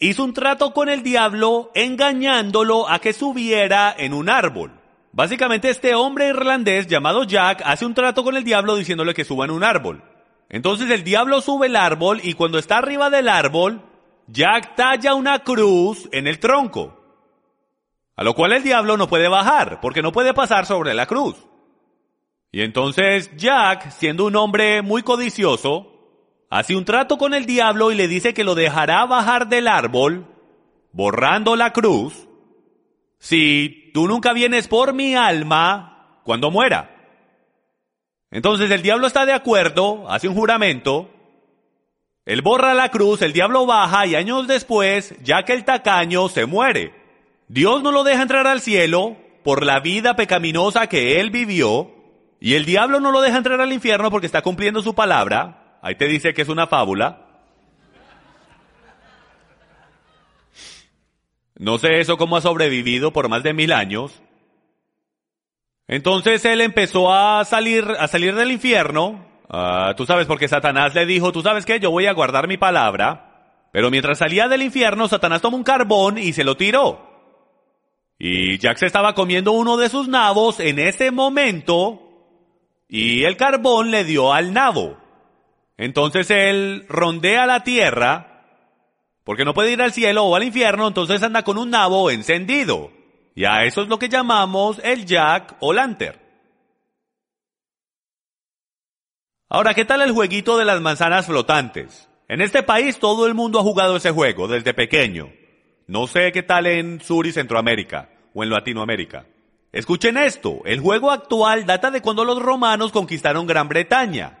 hizo 0.00 0.24
un 0.24 0.32
trato 0.32 0.72
con 0.72 0.88
el 0.88 1.02
diablo 1.02 1.70
engañándolo 1.74 2.88
a 2.88 2.98
que 3.00 3.12
subiera 3.12 3.94
en 3.96 4.14
un 4.14 4.30
árbol. 4.30 4.72
Básicamente 5.12 5.68
este 5.68 5.94
hombre 5.94 6.28
irlandés 6.28 6.86
llamado 6.86 7.24
Jack 7.24 7.62
hace 7.64 7.84
un 7.84 7.94
trato 7.94 8.24
con 8.24 8.36
el 8.36 8.44
diablo 8.44 8.76
diciéndole 8.76 9.14
que 9.14 9.24
suba 9.24 9.44
en 9.44 9.50
un 9.50 9.62
árbol. 9.62 10.02
Entonces 10.48 10.90
el 10.90 11.04
diablo 11.04 11.40
sube 11.40 11.66
el 11.66 11.76
árbol 11.76 12.20
y 12.22 12.34
cuando 12.34 12.58
está 12.58 12.78
arriba 12.78 13.10
del 13.10 13.28
árbol, 13.28 13.82
Jack 14.26 14.76
talla 14.76 15.14
una 15.14 15.40
cruz 15.40 16.08
en 16.12 16.26
el 16.26 16.38
tronco. 16.38 16.94
A 18.16 18.24
lo 18.24 18.34
cual 18.34 18.52
el 18.52 18.62
diablo 18.62 18.96
no 18.96 19.08
puede 19.08 19.28
bajar, 19.28 19.80
porque 19.80 20.02
no 20.02 20.10
puede 20.10 20.34
pasar 20.34 20.66
sobre 20.66 20.94
la 20.94 21.06
cruz. 21.06 21.36
Y 22.50 22.62
entonces 22.62 23.30
Jack, 23.36 23.90
siendo 23.90 24.24
un 24.24 24.36
hombre 24.36 24.82
muy 24.82 25.02
codicioso, 25.02 26.46
hace 26.50 26.74
un 26.74 26.84
trato 26.84 27.18
con 27.18 27.34
el 27.34 27.46
diablo 27.46 27.92
y 27.92 27.94
le 27.94 28.08
dice 28.08 28.34
que 28.34 28.44
lo 28.44 28.54
dejará 28.54 29.04
bajar 29.06 29.48
del 29.48 29.68
árbol, 29.68 30.26
borrando 30.92 31.56
la 31.56 31.72
cruz, 31.72 32.26
si 33.18 33.90
tú 33.92 34.08
nunca 34.08 34.32
vienes 34.32 34.66
por 34.66 34.94
mi 34.94 35.14
alma 35.14 36.20
cuando 36.24 36.50
muera. 36.50 36.97
Entonces 38.30 38.70
el 38.70 38.82
diablo 38.82 39.06
está 39.06 39.24
de 39.26 39.32
acuerdo, 39.32 40.10
hace 40.10 40.28
un 40.28 40.34
juramento, 40.34 41.10
él 42.28 42.42
borra 42.42 42.74
la 42.74 42.90
cruz, 42.90 43.22
el 43.22 43.32
diablo 43.32 43.64
baja 43.64 44.06
y 44.06 44.14
años 44.14 44.46
después, 44.46 45.14
ya 45.22 45.44
que 45.44 45.54
el 45.54 45.64
tacaño 45.64 46.28
se 46.28 46.44
muere. 46.44 46.92
Dios 47.48 47.82
no 47.82 47.90
lo 47.90 48.04
deja 48.04 48.20
entrar 48.20 48.46
al 48.46 48.60
cielo 48.60 49.16
por 49.42 49.64
la 49.64 49.80
vida 49.80 50.14
pecaminosa 50.14 50.88
que 50.88 51.20
él 51.20 51.30
vivió 51.30 51.90
y 52.38 52.54
el 52.54 52.66
diablo 52.66 53.00
no 53.00 53.12
lo 53.12 53.22
deja 53.22 53.38
entrar 53.38 53.62
al 53.62 53.72
infierno 53.72 54.10
porque 54.10 54.26
está 54.26 54.42
cumpliendo 54.42 54.82
su 54.82 54.94
palabra. 54.94 55.78
Ahí 55.80 55.94
te 55.94 56.06
dice 56.06 56.34
que 56.34 56.42
es 56.42 56.50
una 56.50 56.66
fábula. 56.66 57.24
No 61.56 61.78
sé 61.78 62.00
eso 62.00 62.18
cómo 62.18 62.36
ha 62.36 62.42
sobrevivido 62.42 63.12
por 63.12 63.30
más 63.30 63.42
de 63.42 63.54
mil 63.54 63.72
años. 63.72 64.22
Entonces 65.88 66.44
él 66.44 66.60
empezó 66.60 67.12
a 67.12 67.44
salir, 67.46 67.84
a 67.98 68.06
salir 68.08 68.34
del 68.34 68.52
infierno. 68.52 69.26
Ah, 69.48 69.94
tú 69.96 70.04
sabes, 70.04 70.26
porque 70.26 70.46
Satanás 70.46 70.94
le 70.94 71.06
dijo, 71.06 71.32
tú 71.32 71.42
sabes 71.42 71.64
qué, 71.64 71.80
yo 71.80 71.90
voy 71.90 72.06
a 72.06 72.12
guardar 72.12 72.46
mi 72.46 72.58
palabra. 72.58 73.64
Pero 73.72 73.90
mientras 73.90 74.18
salía 74.18 74.48
del 74.48 74.62
infierno, 74.62 75.08
Satanás 75.08 75.40
tomó 75.40 75.56
un 75.56 75.64
carbón 75.64 76.18
y 76.18 76.34
se 76.34 76.44
lo 76.44 76.56
tiró. 76.56 77.08
Y 78.18 78.58
Jack 78.58 78.76
se 78.76 78.86
estaba 78.86 79.14
comiendo 79.14 79.52
uno 79.52 79.76
de 79.76 79.88
sus 79.88 80.08
nabos 80.08 80.60
en 80.60 80.78
ese 80.78 81.10
momento 81.10 82.02
y 82.88 83.24
el 83.24 83.36
carbón 83.36 83.90
le 83.90 84.04
dio 84.04 84.32
al 84.32 84.52
nabo. 84.52 84.98
Entonces 85.76 86.30
él 86.30 86.84
rondea 86.88 87.46
la 87.46 87.62
tierra 87.62 88.28
porque 89.24 89.44
no 89.44 89.54
puede 89.54 89.72
ir 89.72 89.80
al 89.80 89.92
cielo 89.92 90.24
o 90.24 90.34
al 90.34 90.42
infierno, 90.42 90.88
entonces 90.88 91.22
anda 91.22 91.44
con 91.44 91.58
un 91.58 91.70
nabo 91.70 92.10
encendido. 92.10 92.90
Y 93.38 93.44
a 93.44 93.62
eso 93.62 93.82
es 93.82 93.88
lo 93.88 94.00
que 94.00 94.08
llamamos 94.08 94.80
el 94.82 95.06
jack 95.06 95.54
o 95.60 95.72
lantern. 95.72 96.18
Ahora, 99.48 99.74
¿qué 99.74 99.84
tal 99.84 100.02
el 100.02 100.10
jueguito 100.10 100.58
de 100.58 100.64
las 100.64 100.80
manzanas 100.80 101.26
flotantes? 101.26 102.08
En 102.26 102.40
este 102.40 102.64
país 102.64 102.98
todo 102.98 103.28
el 103.28 103.34
mundo 103.34 103.60
ha 103.60 103.62
jugado 103.62 103.94
ese 103.94 104.10
juego 104.10 104.48
desde 104.48 104.74
pequeño. 104.74 105.30
No 105.86 106.08
sé 106.08 106.32
qué 106.32 106.42
tal 106.42 106.66
en 106.66 107.00
Sur 107.00 107.28
y 107.28 107.32
Centroamérica 107.32 108.10
o 108.34 108.42
en 108.42 108.50
Latinoamérica. 108.50 109.26
Escuchen 109.70 110.16
esto, 110.16 110.62
el 110.64 110.80
juego 110.80 111.12
actual 111.12 111.64
data 111.64 111.92
de 111.92 112.02
cuando 112.02 112.24
los 112.24 112.42
romanos 112.42 112.90
conquistaron 112.90 113.46
Gran 113.46 113.68
Bretaña, 113.68 114.40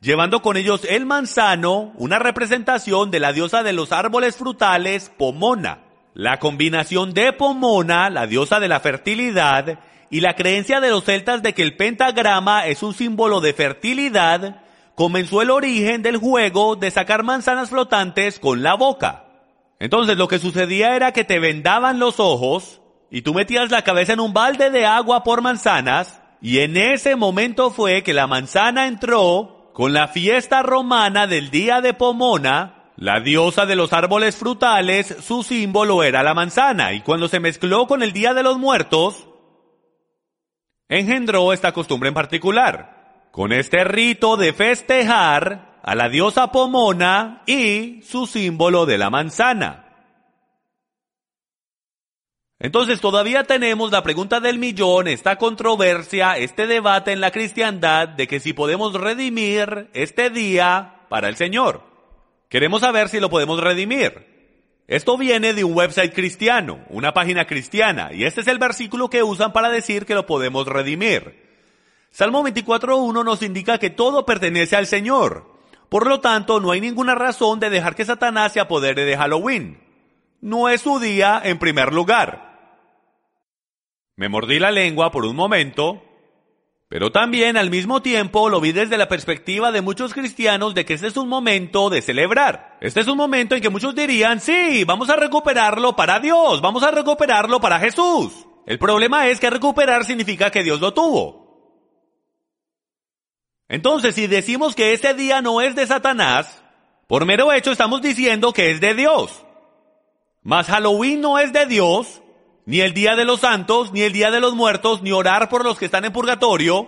llevando 0.00 0.40
con 0.40 0.56
ellos 0.56 0.86
el 0.88 1.04
manzano, 1.04 1.92
una 1.96 2.18
representación 2.18 3.10
de 3.10 3.20
la 3.20 3.34
diosa 3.34 3.62
de 3.62 3.74
los 3.74 3.92
árboles 3.92 4.36
frutales, 4.36 5.12
Pomona. 5.18 5.87
La 6.18 6.40
combinación 6.40 7.14
de 7.14 7.32
Pomona, 7.32 8.10
la 8.10 8.26
diosa 8.26 8.58
de 8.58 8.66
la 8.66 8.80
fertilidad, 8.80 9.78
y 10.10 10.20
la 10.20 10.34
creencia 10.34 10.80
de 10.80 10.90
los 10.90 11.04
celtas 11.04 11.44
de 11.44 11.54
que 11.54 11.62
el 11.62 11.76
pentagrama 11.76 12.66
es 12.66 12.82
un 12.82 12.92
símbolo 12.92 13.40
de 13.40 13.52
fertilidad, 13.52 14.60
comenzó 14.96 15.42
el 15.42 15.50
origen 15.52 16.02
del 16.02 16.16
juego 16.16 16.74
de 16.74 16.90
sacar 16.90 17.22
manzanas 17.22 17.70
flotantes 17.70 18.40
con 18.40 18.64
la 18.64 18.74
boca. 18.74 19.26
Entonces 19.78 20.16
lo 20.16 20.26
que 20.26 20.40
sucedía 20.40 20.96
era 20.96 21.12
que 21.12 21.22
te 21.22 21.38
vendaban 21.38 22.00
los 22.00 22.18
ojos 22.18 22.80
y 23.12 23.22
tú 23.22 23.32
metías 23.32 23.70
la 23.70 23.82
cabeza 23.82 24.14
en 24.14 24.20
un 24.20 24.32
balde 24.32 24.70
de 24.70 24.86
agua 24.86 25.22
por 25.22 25.40
manzanas 25.40 26.20
y 26.42 26.58
en 26.58 26.76
ese 26.76 27.14
momento 27.14 27.70
fue 27.70 28.02
que 28.02 28.12
la 28.12 28.26
manzana 28.26 28.88
entró 28.88 29.70
con 29.72 29.92
la 29.92 30.08
fiesta 30.08 30.64
romana 30.64 31.28
del 31.28 31.52
día 31.52 31.80
de 31.80 31.94
Pomona 31.94 32.77
la 32.98 33.20
diosa 33.20 33.64
de 33.64 33.76
los 33.76 33.92
árboles 33.92 34.34
frutales, 34.34 35.14
su 35.20 35.44
símbolo 35.44 36.02
era 36.02 36.24
la 36.24 36.34
manzana, 36.34 36.92
y 36.94 37.00
cuando 37.00 37.28
se 37.28 37.38
mezcló 37.38 37.86
con 37.86 38.02
el 38.02 38.12
Día 38.12 38.34
de 38.34 38.42
los 38.42 38.58
Muertos, 38.58 39.28
engendró 40.88 41.52
esta 41.52 41.70
costumbre 41.70 42.08
en 42.08 42.14
particular, 42.14 43.28
con 43.30 43.52
este 43.52 43.84
rito 43.84 44.36
de 44.36 44.52
festejar 44.52 45.78
a 45.80 45.94
la 45.94 46.08
diosa 46.08 46.50
Pomona 46.50 47.44
y 47.46 48.02
su 48.02 48.26
símbolo 48.26 48.84
de 48.84 48.98
la 48.98 49.10
manzana. 49.10 49.84
Entonces 52.58 53.00
todavía 53.00 53.44
tenemos 53.44 53.92
la 53.92 54.02
pregunta 54.02 54.40
del 54.40 54.58
millón, 54.58 55.06
esta 55.06 55.36
controversia, 55.36 56.36
este 56.36 56.66
debate 56.66 57.12
en 57.12 57.20
la 57.20 57.30
cristiandad 57.30 58.08
de 58.08 58.26
que 58.26 58.40
si 58.40 58.54
podemos 58.54 58.94
redimir 58.94 59.88
este 59.94 60.30
día 60.30 61.06
para 61.08 61.28
el 61.28 61.36
Señor. 61.36 61.87
Queremos 62.48 62.80
saber 62.80 63.08
si 63.08 63.20
lo 63.20 63.28
podemos 63.28 63.60
redimir. 63.60 64.38
Esto 64.86 65.18
viene 65.18 65.52
de 65.52 65.64
un 65.64 65.76
website 65.76 66.14
cristiano, 66.14 66.80
una 66.88 67.12
página 67.12 67.46
cristiana, 67.46 68.10
y 68.12 68.24
este 68.24 68.40
es 68.40 68.46
el 68.46 68.58
versículo 68.58 69.10
que 69.10 69.22
usan 69.22 69.52
para 69.52 69.68
decir 69.68 70.06
que 70.06 70.14
lo 70.14 70.24
podemos 70.24 70.66
redimir. 70.66 71.46
Salmo 72.10 72.42
24.1 72.42 73.22
nos 73.22 73.42
indica 73.42 73.78
que 73.78 73.90
todo 73.90 74.24
pertenece 74.24 74.76
al 74.76 74.86
Señor. 74.86 75.58
Por 75.90 76.06
lo 76.06 76.20
tanto, 76.20 76.58
no 76.58 76.70
hay 76.70 76.80
ninguna 76.80 77.14
razón 77.14 77.60
de 77.60 77.68
dejar 77.68 77.94
que 77.94 78.06
Satanás 78.06 78.54
se 78.54 78.60
apodere 78.60 79.04
de 79.04 79.16
Halloween. 79.16 79.78
No 80.40 80.70
es 80.70 80.80
su 80.80 80.98
día 80.98 81.40
en 81.44 81.58
primer 81.58 81.92
lugar. 81.92 82.48
Me 84.16 84.30
mordí 84.30 84.58
la 84.58 84.70
lengua 84.70 85.10
por 85.10 85.26
un 85.26 85.36
momento, 85.36 86.02
pero 86.88 87.12
también 87.12 87.58
al 87.58 87.68
mismo 87.68 88.00
tiempo 88.00 88.48
lo 88.48 88.60
vi 88.60 88.72
desde 88.72 88.96
la 88.96 89.08
perspectiva 89.08 89.70
de 89.70 89.82
muchos 89.82 90.14
cristianos 90.14 90.74
de 90.74 90.86
que 90.86 90.94
este 90.94 91.08
es 91.08 91.18
un 91.18 91.28
momento 91.28 91.90
de 91.90 92.00
celebrar. 92.00 92.78
Este 92.80 93.00
es 93.00 93.08
un 93.08 93.18
momento 93.18 93.54
en 93.54 93.60
que 93.60 93.68
muchos 93.68 93.94
dirían, 93.94 94.40
sí, 94.40 94.84
vamos 94.84 95.10
a 95.10 95.16
recuperarlo 95.16 95.94
para 95.94 96.18
Dios, 96.18 96.62
vamos 96.62 96.82
a 96.82 96.90
recuperarlo 96.90 97.60
para 97.60 97.78
Jesús. 97.78 98.46
El 98.64 98.78
problema 98.78 99.28
es 99.28 99.38
que 99.38 99.50
recuperar 99.50 100.04
significa 100.04 100.50
que 100.50 100.62
Dios 100.62 100.80
lo 100.80 100.94
tuvo. 100.94 101.48
Entonces, 103.68 104.14
si 104.14 104.26
decimos 104.26 104.74
que 104.74 104.94
este 104.94 105.12
día 105.12 105.42
no 105.42 105.60
es 105.60 105.74
de 105.74 105.86
Satanás, 105.86 106.62
por 107.06 107.26
mero 107.26 107.52
hecho 107.52 107.70
estamos 107.70 108.00
diciendo 108.00 108.54
que 108.54 108.70
es 108.70 108.80
de 108.80 108.94
Dios. 108.94 109.44
Mas 110.42 110.68
Halloween 110.68 111.20
no 111.20 111.38
es 111.38 111.52
de 111.52 111.66
Dios, 111.66 112.22
ni 112.68 112.82
el 112.82 112.92
Día 112.92 113.16
de 113.16 113.24
los 113.24 113.40
Santos, 113.40 113.92
ni 113.92 114.02
el 114.02 114.12
Día 114.12 114.30
de 114.30 114.40
los 114.40 114.54
Muertos, 114.54 115.00
ni 115.00 115.10
orar 115.10 115.48
por 115.48 115.64
los 115.64 115.78
que 115.78 115.86
están 115.86 116.04
en 116.04 116.12
purgatorio. 116.12 116.86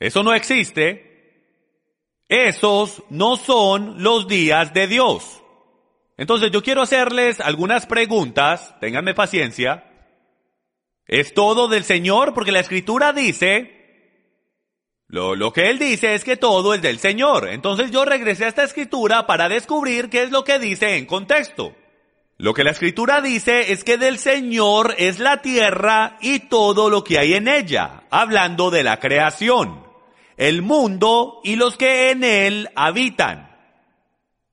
Eso 0.00 0.22
no 0.22 0.32
existe. 0.32 1.44
Esos 2.26 3.02
no 3.10 3.36
son 3.36 4.02
los 4.02 4.26
días 4.26 4.72
de 4.72 4.86
Dios. 4.86 5.42
Entonces 6.16 6.50
yo 6.52 6.62
quiero 6.62 6.80
hacerles 6.80 7.38
algunas 7.40 7.84
preguntas, 7.84 8.74
ténganme 8.80 9.12
paciencia. 9.12 9.84
¿Es 11.06 11.34
todo 11.34 11.68
del 11.68 11.84
Señor? 11.84 12.32
Porque 12.32 12.50
la 12.50 12.60
escritura 12.60 13.12
dice 13.12 14.24
lo, 15.06 15.36
lo, 15.36 15.52
que 15.52 15.68
él 15.68 15.78
dice 15.78 16.14
es 16.14 16.24
que 16.24 16.38
todo 16.38 16.72
es 16.72 16.80
del 16.80 16.98
Señor. 16.98 17.50
Entonces 17.50 17.90
yo 17.90 18.06
regresé 18.06 18.46
a 18.46 18.48
esta 18.48 18.62
escritura 18.62 19.26
para 19.26 19.50
descubrir 19.50 20.08
qué 20.08 20.22
es 20.22 20.30
lo 20.30 20.44
que 20.44 20.58
dice 20.58 20.96
en 20.96 21.04
contexto. 21.04 21.76
Lo 22.42 22.54
que 22.54 22.64
la 22.64 22.72
escritura 22.72 23.20
dice 23.20 23.70
es 23.70 23.84
que 23.84 23.98
del 23.98 24.18
Señor 24.18 24.96
es 24.98 25.20
la 25.20 25.42
tierra 25.42 26.18
y 26.20 26.40
todo 26.40 26.90
lo 26.90 27.04
que 27.04 27.20
hay 27.20 27.34
en 27.34 27.46
ella, 27.46 28.02
hablando 28.10 28.72
de 28.72 28.82
la 28.82 28.98
creación, 28.98 29.86
el 30.36 30.60
mundo 30.60 31.40
y 31.44 31.54
los 31.54 31.76
que 31.76 32.10
en 32.10 32.24
él 32.24 32.68
habitan. 32.74 33.48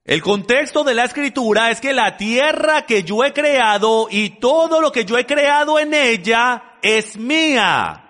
El 0.05 0.21
contexto 0.21 0.83
de 0.83 0.93
la 0.93 1.05
escritura 1.05 1.71
es 1.71 1.81
que 1.81 1.93
la 1.93 2.15
tierra 2.15 2.85
que 2.85 3.01
yo 3.01 3.23
he 3.23 3.33
creado 3.33 4.07
y 4.11 4.37
todo 4.39 4.81
lo 4.81 4.91
que 4.91 5.05
yo 5.05 5.17
he 5.17 5.25
creado 5.25 5.79
en 5.79 5.95
ella 5.95 6.75
es 6.83 7.17
mía, 7.17 8.07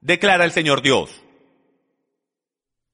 declara 0.00 0.44
el 0.44 0.50
Señor 0.50 0.82
Dios. 0.82 1.22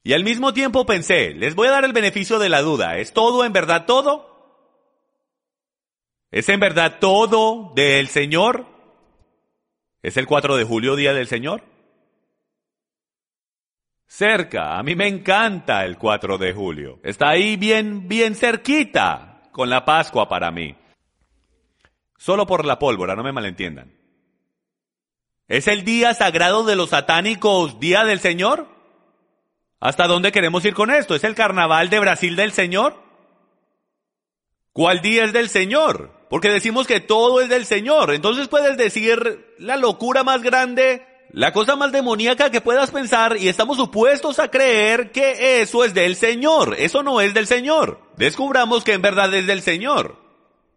Y 0.02 0.12
al 0.12 0.22
mismo 0.22 0.52
tiempo 0.52 0.84
pensé, 0.84 1.30
les 1.30 1.54
voy 1.54 1.68
a 1.68 1.70
dar 1.70 1.86
el 1.86 1.94
beneficio 1.94 2.38
de 2.38 2.50
la 2.50 2.60
duda, 2.60 2.98
¿es 2.98 3.14
todo 3.14 3.42
en 3.46 3.54
verdad 3.54 3.86
todo? 3.86 4.33
¿Es 6.34 6.48
en 6.48 6.58
verdad 6.58 6.98
todo 6.98 7.70
del 7.76 8.08
Señor? 8.08 8.66
¿Es 10.02 10.16
el 10.16 10.26
4 10.26 10.56
de 10.56 10.64
julio 10.64 10.96
día 10.96 11.14
del 11.14 11.28
Señor? 11.28 11.62
Cerca, 14.08 14.76
a 14.76 14.82
mí 14.82 14.96
me 14.96 15.06
encanta 15.06 15.84
el 15.84 15.96
4 15.96 16.36
de 16.38 16.52
julio. 16.52 16.98
Está 17.04 17.28
ahí 17.28 17.56
bien, 17.56 18.08
bien 18.08 18.34
cerquita 18.34 19.42
con 19.52 19.70
la 19.70 19.84
Pascua 19.84 20.28
para 20.28 20.50
mí. 20.50 20.74
Solo 22.18 22.48
por 22.48 22.64
la 22.64 22.80
pólvora, 22.80 23.14
no 23.14 23.22
me 23.22 23.30
malentiendan. 23.30 23.94
¿Es 25.46 25.68
el 25.68 25.84
día 25.84 26.14
sagrado 26.14 26.64
de 26.64 26.74
los 26.74 26.90
satánicos, 26.90 27.78
día 27.78 28.02
del 28.02 28.18
Señor? 28.18 28.66
¿Hasta 29.78 30.08
dónde 30.08 30.32
queremos 30.32 30.64
ir 30.64 30.74
con 30.74 30.90
esto? 30.90 31.14
¿Es 31.14 31.22
el 31.22 31.36
carnaval 31.36 31.90
de 31.90 32.00
Brasil 32.00 32.34
del 32.34 32.50
Señor? 32.50 33.00
¿Cuál 34.72 35.00
día 35.00 35.26
es 35.26 35.32
del 35.32 35.48
Señor? 35.48 36.23
Porque 36.34 36.50
decimos 36.50 36.88
que 36.88 36.98
todo 36.98 37.40
es 37.40 37.48
del 37.48 37.64
Señor. 37.64 38.12
Entonces 38.12 38.48
puedes 38.48 38.76
decir 38.76 39.54
la 39.56 39.76
locura 39.76 40.24
más 40.24 40.42
grande, 40.42 41.06
la 41.30 41.52
cosa 41.52 41.76
más 41.76 41.92
demoníaca 41.92 42.50
que 42.50 42.60
puedas 42.60 42.90
pensar 42.90 43.36
y 43.36 43.46
estamos 43.46 43.76
supuestos 43.76 44.40
a 44.40 44.50
creer 44.50 45.12
que 45.12 45.62
eso 45.62 45.84
es 45.84 45.94
del 45.94 46.16
Señor. 46.16 46.74
Eso 46.76 47.04
no 47.04 47.20
es 47.20 47.34
del 47.34 47.46
Señor. 47.46 48.00
Descubramos 48.16 48.82
que 48.82 48.94
en 48.94 49.02
verdad 49.02 49.32
es 49.32 49.46
del 49.46 49.62
Señor. 49.62 50.16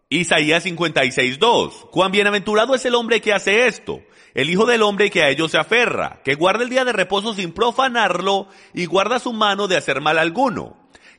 Isaías 0.09 0.63
56.2. 0.63 1.89
Cuán 1.89 2.11
bienaventurado 2.11 2.75
es 2.75 2.85
el 2.85 2.93
hombre 2.93 3.19
que 3.19 3.33
hace 3.33 3.65
esto 3.65 4.03
el 4.37 4.51
Hijo 4.51 4.67
del 4.67 4.83
Hombre 4.83 5.09
que 5.09 5.23
a 5.23 5.29
ellos 5.29 5.49
se 5.49 5.57
aferra, 5.57 6.21
que 6.23 6.35
guarda 6.35 6.63
el 6.63 6.69
día 6.69 6.85
de 6.85 6.93
reposo 6.93 7.33
sin 7.33 7.53
profanarlo 7.53 8.47
y 8.71 8.85
guarda 8.85 9.17
su 9.17 9.33
mano 9.33 9.67
de 9.67 9.77
hacer 9.77 9.99
mal 9.99 10.19
alguno. 10.19 10.77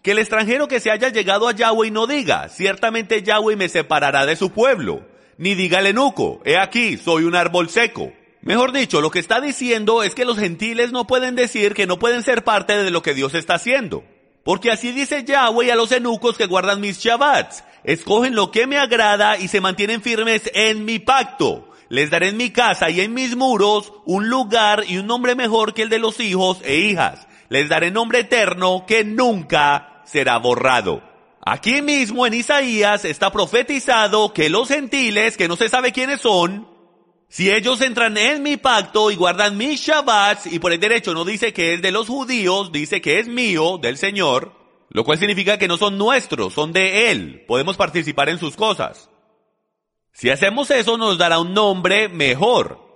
Que 0.09 0.13
el 0.13 0.21
extranjero 0.21 0.69
que 0.69 0.81
se 0.81 0.91
haya 0.91 1.11
llegado 1.11 1.49
a 1.49 1.53
Yahweh 1.53 1.91
no 1.91 2.07
diga, 2.07 2.49
ciertamente 2.49 3.23
Yahweh 3.23 3.57
me 3.57 3.69
separará 3.69 4.25
de 4.25 4.37
su 4.37 4.53
pueblo, 4.53 5.07
ni 5.37 5.55
diga 5.55 5.81
el 5.81 5.87
enuco, 5.89 6.41
he 6.47 6.57
aquí, 6.57 6.97
soy 6.97 7.25
un 7.25 7.35
árbol 7.35 7.69
seco. 7.69 8.11
Mejor 8.41 8.73
dicho, 8.73 9.03
lo 9.03 9.11
que 9.11 9.19
está 9.19 9.39
diciendo 9.43 10.03
es 10.03 10.15
que 10.15 10.25
los 10.25 10.39
gentiles 10.39 10.93
no 10.93 11.07
pueden 11.07 11.35
decir 11.35 11.75
que 11.75 11.87
no 11.87 11.99
pueden 11.99 12.23
ser 12.23 12.43
parte 12.43 12.83
de 12.83 12.91
lo 12.91 13.03
que 13.03 13.13
Dios 13.13 13.35
está 13.35 13.57
haciendo. 13.57 14.03
Porque 14.45 14.71
así 14.71 14.93
dice 14.93 15.25
Yahweh 15.25 15.73
a 15.73 15.77
los 15.77 15.93
enucos 15.93 16.39
que 16.39 16.47
guardan 16.47 16.81
mis 16.81 16.99
Shabbats, 17.01 17.63
escogen 17.85 18.35
lo 18.35 18.51
que 18.51 18.67
me 18.67 18.79
agrada 18.79 19.37
y 19.37 19.49
se 19.49 19.61
mantienen 19.61 20.01
firmes 20.01 20.51
en 20.55 20.87
mi 20.87 21.01
pacto 21.01 21.69
les 21.91 22.11
daré 22.11 22.29
en 22.29 22.37
mi 22.37 22.51
casa 22.51 22.91
y 22.91 23.01
en 23.01 23.15
mis 23.15 23.37
muros 23.37 23.93
un 24.05 24.29
lugar 24.29 24.85
y 24.87 24.99
un 24.99 25.07
nombre 25.07 25.35
mejor 25.35 25.73
que 25.75 25.83
el 25.83 25.89
de 25.89 25.99
los 25.99 26.21
hijos 26.21 26.61
e 26.65 26.77
hijas. 26.77 27.27
Les 27.49 27.69
daré 27.69 27.91
nombre 27.91 28.21
eterno 28.21 28.85
que 28.87 29.05
nunca 29.05 29.98
será 30.11 30.39
borrado. 30.39 31.03
Aquí 31.45 31.83
mismo 31.83 32.27
en 32.27 32.35
Isaías 32.35 33.05
está 33.05 33.31
profetizado 33.31 34.33
que 34.33 34.49
los 34.49 34.69
gentiles, 34.69 35.37
que 35.37 35.49
no 35.49 35.57
se 35.57 35.69
sabe 35.69 35.93
quiénes 35.93 36.21
son, 36.21 36.69
si 37.31 37.51
ellos 37.51 37.81
entran 37.83 38.17
en 38.17 38.43
mi 38.43 38.57
pacto 38.57 39.11
y 39.11 39.17
guardan 39.17 39.57
mis 39.57 39.81
Shabbats, 39.81 40.47
y 40.47 40.59
por 40.59 40.73
el 40.73 40.81
derecho 40.81 41.13
no 41.13 41.25
dice 41.25 41.53
que 41.53 41.75
es 41.75 41.83
de 41.83 41.93
los 41.93 42.09
judíos, 42.09 42.73
dice 42.73 43.03
que 43.03 43.19
es 43.19 43.29
mío, 43.29 43.79
del 43.79 43.99
Señor, 43.99 44.55
lo 44.89 45.05
cual 45.05 45.19
significa 45.19 45.59
que 45.59 45.69
no 45.69 45.77
son 45.77 45.99
nuestros, 45.99 46.55
son 46.55 46.73
de 46.73 47.11
Él. 47.11 47.45
Podemos 47.47 47.77
participar 47.77 48.31
en 48.31 48.39
sus 48.39 48.57
cosas. 48.57 49.11
Si 50.13 50.31
hacemos 50.31 50.71
eso 50.71 50.97
nos 50.97 51.19
dará 51.19 51.39
un 51.39 51.53
nombre 51.53 52.09
mejor. 52.09 52.88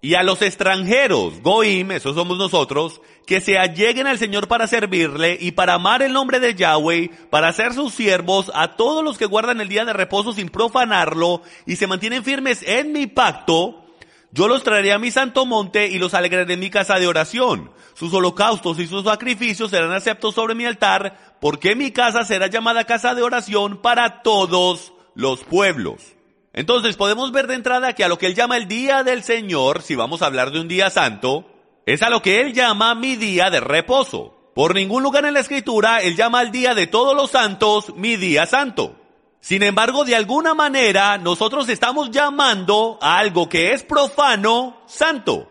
Y 0.00 0.14
a 0.14 0.22
los 0.22 0.42
extranjeros, 0.42 1.42
Goim, 1.42 1.90
esos 1.90 2.14
somos 2.14 2.38
nosotros, 2.38 3.00
que 3.26 3.40
se 3.40 3.58
alleguen 3.58 4.06
al 4.06 4.18
Señor 4.18 4.46
para 4.46 4.68
servirle 4.68 5.36
y 5.40 5.50
para 5.52 5.74
amar 5.74 6.02
el 6.02 6.12
nombre 6.12 6.38
de 6.38 6.54
Yahweh, 6.54 7.10
para 7.30 7.52
ser 7.52 7.74
sus 7.74 7.94
siervos, 7.94 8.52
a 8.54 8.76
todos 8.76 9.02
los 9.02 9.18
que 9.18 9.26
guardan 9.26 9.60
el 9.60 9.68
día 9.68 9.84
de 9.84 9.92
reposo 9.92 10.32
sin 10.32 10.50
profanarlo 10.50 11.42
y 11.66 11.76
se 11.76 11.88
mantienen 11.88 12.22
firmes 12.22 12.62
en 12.62 12.92
mi 12.92 13.08
pacto, 13.08 13.86
yo 14.30 14.46
los 14.46 14.62
traeré 14.62 14.92
a 14.92 14.98
mi 14.98 15.10
santo 15.10 15.46
monte 15.46 15.88
y 15.88 15.98
los 15.98 16.14
alegraré 16.14 16.52
en 16.52 16.60
mi 16.60 16.70
casa 16.70 16.98
de 17.00 17.06
oración. 17.06 17.72
Sus 17.94 18.14
holocaustos 18.14 18.78
y 18.78 18.86
sus 18.86 19.04
sacrificios 19.04 19.70
serán 19.70 19.92
aceptos 19.92 20.34
sobre 20.34 20.54
mi 20.54 20.64
altar, 20.64 21.36
porque 21.40 21.74
mi 21.74 21.90
casa 21.90 22.24
será 22.24 22.46
llamada 22.46 22.84
casa 22.84 23.14
de 23.14 23.22
oración 23.22 23.80
para 23.82 24.22
todos 24.22 24.92
los 25.14 25.42
pueblos. 25.42 26.17
Entonces 26.58 26.96
podemos 26.96 27.30
ver 27.30 27.46
de 27.46 27.54
entrada 27.54 27.92
que 27.92 28.02
a 28.02 28.08
lo 28.08 28.18
que 28.18 28.26
él 28.26 28.34
llama 28.34 28.56
el 28.56 28.66
día 28.66 29.04
del 29.04 29.22
Señor, 29.22 29.80
si 29.80 29.94
vamos 29.94 30.22
a 30.22 30.26
hablar 30.26 30.50
de 30.50 30.58
un 30.58 30.66
día 30.66 30.90
santo, 30.90 31.46
es 31.86 32.02
a 32.02 32.10
lo 32.10 32.20
que 32.20 32.40
él 32.40 32.52
llama 32.52 32.96
mi 32.96 33.14
día 33.14 33.48
de 33.48 33.60
reposo. 33.60 34.50
Por 34.56 34.74
ningún 34.74 35.04
lugar 35.04 35.24
en 35.24 35.34
la 35.34 35.38
escritura 35.38 36.02
él 36.02 36.16
llama 36.16 36.40
al 36.40 36.50
día 36.50 36.74
de 36.74 36.88
todos 36.88 37.14
los 37.14 37.30
santos 37.30 37.94
mi 37.94 38.16
día 38.16 38.44
santo. 38.44 38.96
Sin 39.38 39.62
embargo, 39.62 40.04
de 40.04 40.16
alguna 40.16 40.52
manera 40.52 41.16
nosotros 41.16 41.68
estamos 41.68 42.10
llamando 42.10 42.98
a 43.00 43.18
algo 43.18 43.48
que 43.48 43.72
es 43.72 43.84
profano 43.84 44.82
santo. 44.88 45.48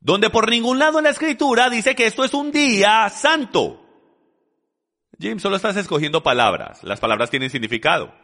Donde 0.00 0.30
por 0.30 0.48
ningún 0.48 0.78
lado 0.78 0.96
en 0.96 1.04
la 1.04 1.10
escritura 1.10 1.68
dice 1.68 1.94
que 1.94 2.06
esto 2.06 2.24
es 2.24 2.32
un 2.32 2.52
día 2.52 3.06
santo. 3.10 3.84
Jim, 5.20 5.38
solo 5.38 5.56
estás 5.56 5.76
escogiendo 5.76 6.22
palabras. 6.22 6.82
Las 6.84 7.00
palabras 7.00 7.28
tienen 7.28 7.50
significado. 7.50 8.21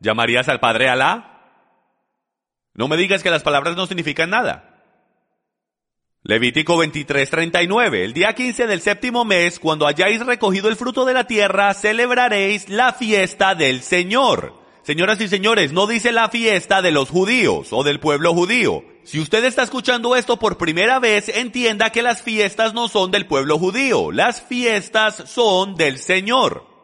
¿Llamarías 0.00 0.48
al 0.48 0.60
Padre 0.60 0.88
Alá? 0.88 1.34
No 2.74 2.86
me 2.88 2.96
digas 2.96 3.22
que 3.22 3.30
las 3.30 3.42
palabras 3.42 3.76
no 3.76 3.86
significan 3.86 4.30
nada. 4.30 4.68
Levítico 6.22 6.76
23:39. 6.76 8.04
El 8.04 8.12
día 8.12 8.34
15 8.34 8.66
del 8.66 8.80
séptimo 8.80 9.24
mes, 9.24 9.58
cuando 9.58 9.86
hayáis 9.86 10.24
recogido 10.24 10.68
el 10.68 10.76
fruto 10.76 11.04
de 11.04 11.14
la 11.14 11.24
tierra, 11.24 11.72
celebraréis 11.74 12.68
la 12.68 12.92
fiesta 12.92 13.54
del 13.54 13.82
Señor. 13.82 14.54
Señoras 14.82 15.20
y 15.20 15.28
señores, 15.28 15.72
no 15.72 15.86
dice 15.86 16.12
la 16.12 16.28
fiesta 16.28 16.80
de 16.82 16.92
los 16.92 17.10
judíos 17.10 17.68
o 17.72 17.82
del 17.82 18.00
pueblo 18.00 18.32
judío. 18.32 18.84
Si 19.04 19.20
usted 19.20 19.44
está 19.44 19.62
escuchando 19.62 20.16
esto 20.16 20.38
por 20.38 20.58
primera 20.58 20.98
vez, 20.98 21.28
entienda 21.28 21.90
que 21.90 22.02
las 22.02 22.22
fiestas 22.22 22.74
no 22.74 22.88
son 22.88 23.10
del 23.10 23.26
pueblo 23.26 23.58
judío, 23.58 24.12
las 24.12 24.40
fiestas 24.42 25.24
son 25.26 25.74
del 25.74 25.98
Señor. 25.98 26.77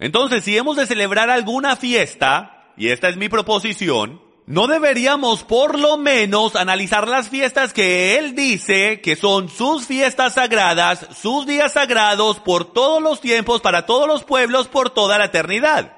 Entonces, 0.00 0.44
si 0.44 0.56
hemos 0.56 0.78
de 0.78 0.86
celebrar 0.86 1.28
alguna 1.28 1.76
fiesta, 1.76 2.72
y 2.76 2.88
esta 2.88 3.10
es 3.10 3.18
mi 3.18 3.28
proposición, 3.28 4.22
¿no 4.46 4.66
deberíamos 4.66 5.44
por 5.44 5.78
lo 5.78 5.98
menos 5.98 6.56
analizar 6.56 7.06
las 7.06 7.28
fiestas 7.28 7.74
que 7.74 8.16
Él 8.18 8.34
dice 8.34 9.02
que 9.02 9.14
son 9.14 9.50
sus 9.50 9.86
fiestas 9.86 10.34
sagradas, 10.34 11.06
sus 11.20 11.46
días 11.46 11.74
sagrados 11.74 12.40
por 12.40 12.72
todos 12.72 13.02
los 13.02 13.20
tiempos, 13.20 13.60
para 13.60 13.84
todos 13.84 14.08
los 14.08 14.24
pueblos, 14.24 14.68
por 14.68 14.88
toda 14.88 15.18
la 15.18 15.26
eternidad? 15.26 15.94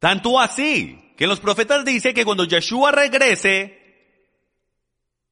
Tanto 0.00 0.40
así, 0.40 1.12
que 1.16 1.28
los 1.28 1.38
profetas 1.38 1.84
dice 1.84 2.12
que 2.12 2.24
cuando 2.24 2.44
Yeshua 2.44 2.90
regrese, 2.90 4.12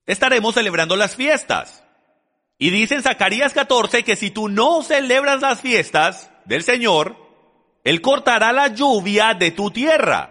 estaremos 0.06 0.54
celebrando 0.54 0.94
las 0.94 1.16
fiestas. 1.16 1.82
Y 2.56 2.70
dice 2.70 2.94
en 2.94 3.02
Zacarías 3.02 3.52
14 3.52 4.04
que 4.04 4.14
si 4.14 4.30
tú 4.30 4.48
no 4.48 4.84
celebras 4.84 5.40
las 5.40 5.60
fiestas 5.60 6.30
del 6.44 6.62
Señor, 6.62 7.16
Él 7.84 8.00
cortará 8.00 8.52
la 8.52 8.68
lluvia 8.68 9.34
de 9.34 9.50
tu 9.50 9.70
tierra. 9.70 10.30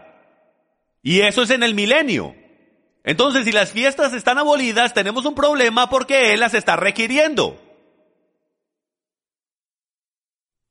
Y 1.01 1.21
eso 1.21 1.43
es 1.43 1.49
en 1.49 1.63
el 1.63 1.75
milenio. 1.75 2.35
Entonces, 3.03 3.45
si 3.45 3.51
las 3.51 3.71
fiestas 3.71 4.13
están 4.13 4.37
abolidas, 4.37 4.93
tenemos 4.93 5.25
un 5.25 5.35
problema 5.35 5.89
porque 5.89 6.33
Él 6.33 6.39
las 6.39 6.53
está 6.53 6.75
requiriendo. 6.75 7.59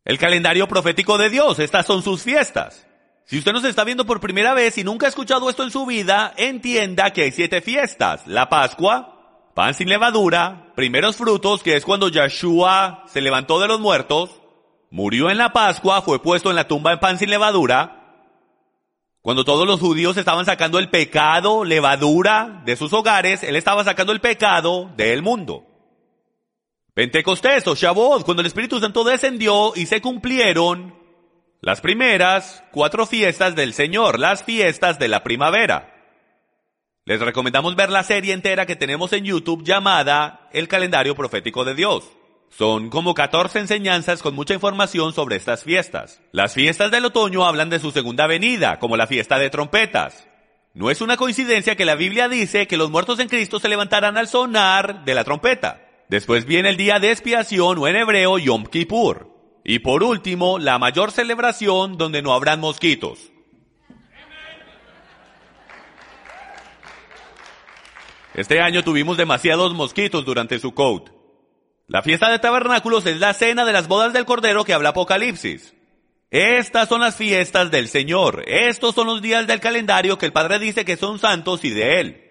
El 0.05 0.19
calendario 0.19 0.67
profético 0.67 1.19
de 1.19 1.31
Dios, 1.31 1.59
estas 1.59 1.87
son 1.87 2.03
sus 2.03 2.23
fiestas. 2.23 2.87
Si 3.25 3.39
usted 3.39 3.53
nos 3.53 3.65
está 3.65 3.85
viendo 3.85 4.05
por 4.05 4.21
primera 4.21 4.53
vez 4.53 4.77
y 4.79 4.85
nunca 4.85 5.07
ha 5.07 5.09
escuchado 5.09 5.49
esto 5.49 5.63
en 5.63 5.71
su 5.71 5.87
vida, 5.87 6.35
entienda 6.37 7.13
que 7.13 7.23
hay 7.23 7.33
siete 7.33 7.61
fiestas. 7.61 8.27
La 8.27 8.49
Pascua, 8.49 9.51
pan 9.55 9.75
sin 9.75 9.89
levadura, 9.89 10.73
primeros 10.75 11.17
frutos, 11.17 11.63
que 11.63 11.77
es 11.77 11.85
cuando 11.85 12.09
Yeshua 12.09 13.05
se 13.07 13.21
levantó 13.21 13.61
de 13.61 13.69
los 13.69 13.79
muertos, 13.79 14.42
murió 14.93 15.31
en 15.31 15.39
la 15.39 15.53
Pascua, 15.55 16.03
fue 16.03 16.23
puesto 16.23 16.51
en 16.51 16.57
la 16.57 16.69
tumba 16.69 16.93
en 16.93 17.01
pan 17.01 17.19
sin 17.19 17.31
levadura, 17.31 17.99
cuando 19.23 19.45
todos 19.45 19.67
los 19.67 19.81
judíos 19.81 20.17
estaban 20.17 20.45
sacando 20.45 20.79
el 20.79 20.91
pecado, 20.91 21.65
levadura 21.65 22.61
de 22.67 22.77
sus 22.77 22.93
hogares, 22.93 23.43
él 23.43 23.57
estaba 23.57 23.85
sacando 23.85 24.13
el 24.13 24.21
pecado 24.21 24.91
del 24.97 25.23
mundo. 25.23 25.65
Pentecostés 26.93 27.67
o 27.69 27.75
Shavuot, 27.75 28.25
cuando 28.25 28.43
el 28.43 28.49
Espíritu 28.49 28.81
Santo 28.81 29.03
descendió 29.03 29.73
y 29.75 29.87
se 29.87 30.03
cumplieron 30.03 30.95
las 31.63 31.81
primeras 31.81 32.63
cuatro 32.71 33.07
fiestas 33.07 33.55
del 33.55 33.73
Señor, 33.73 34.19
las 34.19 34.45
fiestas 34.45 34.99
de 34.99 35.09
la 35.09 35.23
primavera. 35.23 35.89
Les 37.07 37.19
recomendamos 37.19 37.77
ver 37.77 37.89
la 37.89 38.03
serie 38.03 38.35
entera 38.35 38.67
que 38.67 38.77
tenemos 38.77 39.13
en 39.15 39.25
YouTube 39.25 39.65
llamada 39.65 40.51
El 40.53 40.69
calendario 40.69 41.15
profético 41.15 41.65
de 41.65 41.75
Dios. 41.75 42.05
Son 42.57 42.91
como 42.91 43.15
14 43.15 43.61
enseñanzas 43.61 44.23
con 44.23 44.35
mucha 44.35 44.53
información 44.53 45.15
sobre 45.15 45.37
estas 45.37 45.65
fiestas. 45.65 46.21
Las 46.33 46.53
fiestas 46.53 46.91
del 46.91 47.07
otoño 47.07 47.47
hablan 47.47 47.71
de 47.71 47.79
su 47.79 47.93
segunda 47.93 48.27
venida, 48.27 48.79
como 48.79 48.99
la 48.99 49.07
fiesta 49.07 49.39
de 49.39 49.49
trompetas. 49.49 50.29
No 50.75 50.91
es 50.91 51.01
una 51.01 51.17
coincidencia 51.17 51.77
que 51.77 51.87
la 51.87 51.95
Biblia 51.95 52.29
dice 52.29 52.67
que 52.67 52.77
los 52.77 52.91
muertos 52.91 53.21
en 53.21 53.29
Cristo 53.29 53.59
se 53.59 53.71
levantarán 53.71 54.19
al 54.19 54.29
sonar 54.29 55.05
de 55.07 55.15
la 55.15 55.25
trompeta. 55.25 55.81
Después 56.11 56.45
viene 56.45 56.69
el 56.69 56.77
día 56.77 56.99
de 56.99 57.11
expiación 57.11 57.79
o 57.79 57.89
en 57.89 57.97
hebreo 57.97 58.37
Yom 58.39 58.67
Kippur. 58.67 59.31
Y 59.65 59.79
por 59.79 60.03
último, 60.03 60.59
la 60.59 60.79
mayor 60.79 61.11
celebración 61.11 61.97
donde 61.97 62.21
no 62.21 62.35
habrán 62.35 62.61
mosquitos. 62.61 63.33
Este 68.35 68.61
año 68.61 68.85
tuvimos 68.85 69.17
demasiados 69.17 69.73
mosquitos 69.73 70.25
durante 70.27 70.59
su 70.59 70.75
coat. 70.75 71.22
La 71.87 72.03
fiesta 72.03 72.31
de 72.31 72.39
tabernáculos 72.39 73.07
es 73.07 73.19
la 73.19 73.35
cena 73.35 73.65
de 73.65 73.73
las 73.73 73.89
bodas 73.89 74.13
del 74.13 74.25
Cordero 74.25 74.65
que 74.65 74.73
habla 74.73 74.91
Apocalipsis. 74.91 75.75
Estas 76.31 76.89
son 76.89 77.03
las 77.03 77.17
fiestas 77.17 77.71
del 77.71 77.89
Señor. 77.89 78.45
Estos 78.47 78.95
son 78.95 79.07
los 79.07 79.21
días 79.21 79.47
del 79.47 79.61
calendario 79.61 80.17
que 80.17 80.27
el 80.27 80.33
Padre 80.33 80.59
dice 80.59 80.85
que 80.85 80.97
son 80.97 81.19
santos 81.19 81.65
y 81.65 81.71
de 81.71 82.01
Él. 82.01 82.23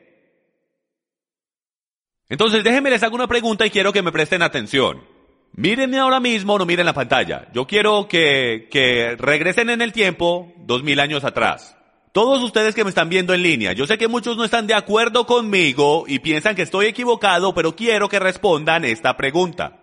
Entonces 2.30 2.64
déjenme 2.64 2.89
les 2.89 3.04
hago 3.04 3.16
una 3.16 3.28
pregunta 3.28 3.66
y 3.66 3.70
quiero 3.70 3.93
que 3.93 4.02
me 4.02 4.12
presten 4.12 4.41
atención. 4.41 5.06
Mírenme 5.54 5.99
ahora 5.99 6.20
mismo, 6.20 6.58
no 6.58 6.66
miren 6.66 6.86
la 6.86 6.93
pantalla. 6.93 7.49
Yo 7.54 7.68
quiero 7.68 8.08
que, 8.08 8.70
que 8.72 9.16
regresen 9.18 9.70
en 9.70 9.82
el 9.82 9.91
tiempo 9.91 10.54
dos 10.58 10.82
mil 10.82 10.99
años 10.99 11.26
atrás. 11.26 11.76
Todos 12.12 12.43
ustedes 12.43 12.76
que 12.76 12.84
me 12.84 12.89
están 12.89 13.07
viendo 13.07 13.34
en 13.34 13.41
línea, 13.41 13.72
yo 13.72 13.88
sé 13.88 13.97
que 13.97 14.09
muchos 14.09 14.36
no 14.36 14.43
están 14.43 14.68
de 14.68 14.74
acuerdo 14.74 15.26
conmigo 15.26 16.03
y 16.07 16.20
piensan 16.20 16.55
que 16.55 16.64
estoy 16.64 16.88
equivocado, 16.88 17.53
pero 17.53 17.76
quiero 17.76 18.09
que 18.09 18.20
respondan 18.20 18.84
esta 18.84 19.16
pregunta. 19.16 19.80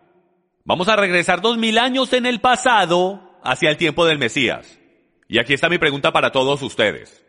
Vamos 0.64 0.88
a 0.88 0.96
regresar 0.96 1.40
dos 1.40 1.56
mil 1.56 1.78
años 1.78 2.12
en 2.12 2.26
el 2.26 2.40
pasado 2.40 3.40
hacia 3.42 3.70
el 3.70 3.78
tiempo 3.78 4.04
del 4.04 4.18
Mesías. 4.18 4.78
Y 5.26 5.38
aquí 5.38 5.54
está 5.54 5.70
mi 5.70 5.78
pregunta 5.78 6.12
para 6.12 6.30
todos 6.30 6.60
ustedes. 6.60 7.24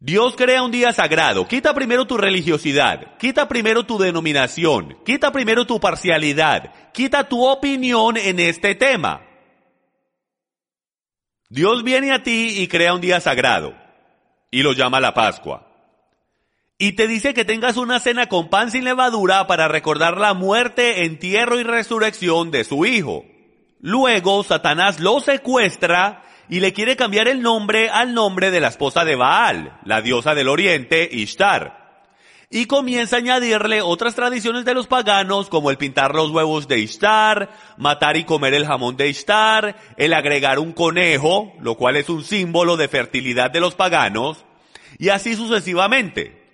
Dios 0.00 0.34
crea 0.36 0.64
un 0.64 0.72
día 0.72 0.92
sagrado. 0.92 1.46
Quita 1.46 1.72
primero 1.74 2.06
tu 2.06 2.18
religiosidad, 2.18 3.16
quita 3.18 3.46
primero 3.46 3.84
tu 3.84 3.98
denominación, 3.98 4.98
quita 5.04 5.30
primero 5.30 5.64
tu 5.64 5.78
parcialidad, 5.78 6.92
quita 6.92 7.28
tu 7.28 7.46
opinión 7.46 8.16
en 8.16 8.40
este 8.40 8.74
tema. 8.74 9.22
Dios 11.48 11.84
viene 11.84 12.12
a 12.12 12.22
ti 12.22 12.60
y 12.60 12.68
crea 12.68 12.94
un 12.94 13.00
día 13.00 13.20
sagrado 13.20 13.74
y 14.50 14.62
lo 14.62 14.72
llama 14.72 15.00
la 15.00 15.14
Pascua. 15.14 15.68
Y 16.78 16.92
te 16.92 17.06
dice 17.06 17.34
que 17.34 17.44
tengas 17.44 17.76
una 17.76 18.00
cena 18.00 18.26
con 18.26 18.50
pan 18.50 18.70
sin 18.70 18.84
levadura 18.84 19.46
para 19.46 19.68
recordar 19.68 20.16
la 20.18 20.34
muerte, 20.34 21.04
entierro 21.04 21.60
y 21.60 21.62
resurrección 21.62 22.50
de 22.50 22.64
su 22.64 22.84
hijo. 22.86 23.24
Luego 23.80 24.42
Satanás 24.42 24.98
lo 25.00 25.20
secuestra 25.20 26.24
y 26.48 26.60
le 26.60 26.72
quiere 26.72 26.96
cambiar 26.96 27.28
el 27.28 27.42
nombre 27.42 27.90
al 27.90 28.14
nombre 28.14 28.50
de 28.50 28.60
la 28.60 28.68
esposa 28.68 29.04
de 29.04 29.16
Baal, 29.16 29.78
la 29.84 30.02
diosa 30.02 30.34
del 30.34 30.48
oriente, 30.48 31.08
Ishtar. 31.10 31.83
Y 32.54 32.66
comienza 32.66 33.16
a 33.16 33.18
añadirle 33.18 33.82
otras 33.82 34.14
tradiciones 34.14 34.64
de 34.64 34.74
los 34.74 34.86
paganos, 34.86 35.48
como 35.48 35.72
el 35.72 35.76
pintar 35.76 36.14
los 36.14 36.30
huevos 36.30 36.68
de 36.68 36.78
Ishtar, 36.78 37.50
matar 37.78 38.16
y 38.16 38.22
comer 38.22 38.54
el 38.54 38.64
jamón 38.64 38.96
de 38.96 39.08
Ishtar, 39.08 39.76
el 39.96 40.12
agregar 40.12 40.60
un 40.60 40.70
conejo, 40.70 41.52
lo 41.58 41.74
cual 41.74 41.96
es 41.96 42.08
un 42.08 42.22
símbolo 42.22 42.76
de 42.76 42.86
fertilidad 42.86 43.50
de 43.50 43.58
los 43.58 43.74
paganos, 43.74 44.44
y 45.00 45.08
así 45.08 45.34
sucesivamente. 45.34 46.44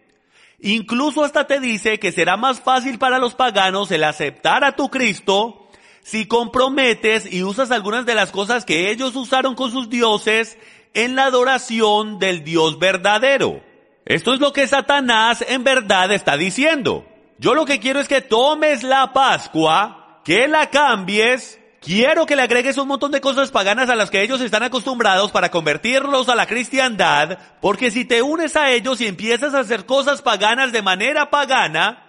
Incluso 0.60 1.22
hasta 1.22 1.46
te 1.46 1.60
dice 1.60 1.98
que 1.98 2.12
será 2.12 2.38
más 2.38 2.62
fácil 2.62 2.98
para 2.98 3.18
los 3.18 3.34
paganos 3.34 3.90
el 3.90 4.04
aceptar 4.04 4.64
a 4.64 4.76
tu 4.76 4.88
Cristo 4.88 5.68
si 6.02 6.24
comprometes 6.24 7.30
y 7.30 7.42
usas 7.42 7.70
algunas 7.70 8.06
de 8.06 8.14
las 8.14 8.30
cosas 8.30 8.64
que 8.64 8.90
ellos 8.90 9.14
usaron 9.16 9.54
con 9.54 9.70
sus 9.70 9.90
dioses 9.90 10.56
en 10.94 11.14
la 11.14 11.26
adoración 11.26 12.18
del 12.18 12.42
Dios 12.42 12.78
verdadero. 12.78 13.68
Esto 14.10 14.34
es 14.34 14.40
lo 14.40 14.52
que 14.52 14.66
Satanás 14.66 15.44
en 15.46 15.62
verdad 15.62 16.10
está 16.10 16.36
diciendo. 16.36 17.06
Yo 17.38 17.54
lo 17.54 17.64
que 17.64 17.78
quiero 17.78 18.00
es 18.00 18.08
que 18.08 18.20
tomes 18.20 18.82
la 18.82 19.12
Pascua, 19.12 20.20
que 20.24 20.48
la 20.48 20.68
cambies, 20.68 21.60
quiero 21.80 22.26
que 22.26 22.34
le 22.34 22.42
agregues 22.42 22.76
un 22.76 22.88
montón 22.88 23.12
de 23.12 23.20
cosas 23.20 23.52
paganas 23.52 23.88
a 23.88 23.94
las 23.94 24.10
que 24.10 24.20
ellos 24.20 24.40
están 24.40 24.64
acostumbrados 24.64 25.30
para 25.30 25.52
convertirlos 25.52 26.28
a 26.28 26.34
la 26.34 26.46
cristiandad, 26.46 27.38
porque 27.60 27.92
si 27.92 28.04
te 28.04 28.20
unes 28.20 28.56
a 28.56 28.72
ellos 28.72 29.00
y 29.00 29.06
empiezas 29.06 29.54
a 29.54 29.60
hacer 29.60 29.86
cosas 29.86 30.22
paganas 30.22 30.72
de 30.72 30.82
manera 30.82 31.30
pagana, 31.30 32.04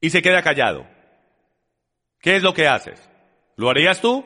y 0.00 0.08
se 0.08 0.22
queda 0.22 0.40
callado. 0.40 0.86
¿Qué 2.18 2.36
es 2.36 2.42
lo 2.42 2.54
que 2.54 2.66
haces? 2.66 2.98
¿Lo 3.56 3.68
harías 3.68 4.00
tú? 4.00 4.24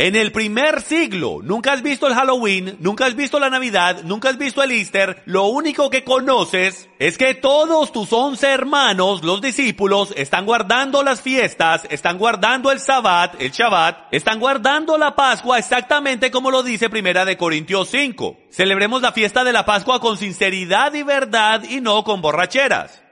En 0.00 0.16
el 0.16 0.32
primer 0.32 0.80
siglo, 0.80 1.40
nunca 1.42 1.74
has 1.74 1.82
visto 1.82 2.06
el 2.06 2.14
Halloween, 2.14 2.74
nunca 2.80 3.04
has 3.04 3.14
visto 3.14 3.38
la 3.38 3.50
Navidad, 3.50 4.02
nunca 4.02 4.30
has 4.30 4.38
visto 4.38 4.62
el 4.62 4.72
Easter, 4.72 5.22
lo 5.26 5.48
único 5.48 5.90
que 5.90 6.04
conoces 6.04 6.88
es 6.98 7.18
que 7.18 7.34
todos 7.34 7.92
tus 7.92 8.10
once 8.10 8.48
hermanos, 8.48 9.22
los 9.22 9.42
discípulos, 9.42 10.14
están 10.16 10.46
guardando 10.46 11.02
las 11.02 11.20
fiestas, 11.20 11.86
están 11.90 12.16
guardando 12.16 12.72
el 12.72 12.80
Sabbat, 12.80 13.42
el 13.42 13.50
Shabbat, 13.50 14.08
están 14.10 14.40
guardando 14.40 14.96
la 14.96 15.14
Pascua 15.14 15.58
exactamente 15.58 16.30
como 16.30 16.50
lo 16.50 16.62
dice 16.62 16.88
Primera 16.88 17.26
de 17.26 17.36
Corintios 17.36 17.90
5. 17.90 18.38
Celebremos 18.48 19.02
la 19.02 19.12
fiesta 19.12 19.44
de 19.44 19.52
la 19.52 19.66
Pascua 19.66 20.00
con 20.00 20.16
sinceridad 20.16 20.94
y 20.94 21.02
verdad 21.02 21.62
y 21.68 21.82
no 21.82 22.04
con 22.04 22.22
borracheras. 22.22 23.02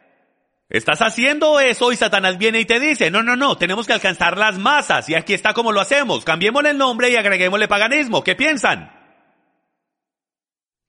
Estás 0.71 1.01
haciendo 1.01 1.61
eso 1.61 1.93
y 1.93 1.97
Satanás 1.97 2.37
viene 2.37 2.61
y 2.61 2.67
te 2.67 2.79
dice, 2.79 3.11
no, 3.11 3.23
no, 3.23 3.37
no, 3.37 3.57
tenemos 3.57 3.87
que 3.87 3.95
alcanzar 3.95 4.37
las 4.37 4.59
masas 4.59 5.09
y 5.09 5.15
aquí 5.15 5.33
está 5.33 5.55
como 5.55 5.73
lo 5.73 5.81
hacemos, 5.81 6.25
cambiémosle 6.25 6.71
el 6.71 6.79
nombre 6.79 7.11
y 7.11 7.17
agreguémosle 7.17 7.69
paganismo. 7.69 8.23
¿Qué 8.23 8.35
piensan? 8.35 8.93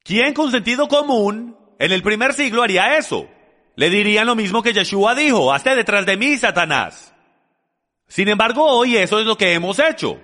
¿Quién 0.03 0.33
con 0.33 0.51
sentido 0.51 0.87
común 0.89 1.57
en 1.79 1.91
el 1.91 2.03
primer 2.03 2.33
siglo 2.33 2.63
haría 2.63 2.97
eso? 2.97 3.29
Le 3.75 3.89
dirían 3.89 4.27
lo 4.27 4.35
mismo 4.35 4.61
que 4.61 4.73
Yeshua 4.73 5.15
dijo, 5.15 5.53
hazte 5.53 5.73
detrás 5.75 6.05
de 6.05 6.17
mí, 6.17 6.35
Satanás. 6.35 7.13
Sin 8.09 8.27
embargo, 8.27 8.65
hoy 8.65 8.97
eso 8.97 9.19
es 9.19 9.25
lo 9.25 9.37
que 9.37 9.53
hemos 9.53 9.79
hecho. 9.79 10.19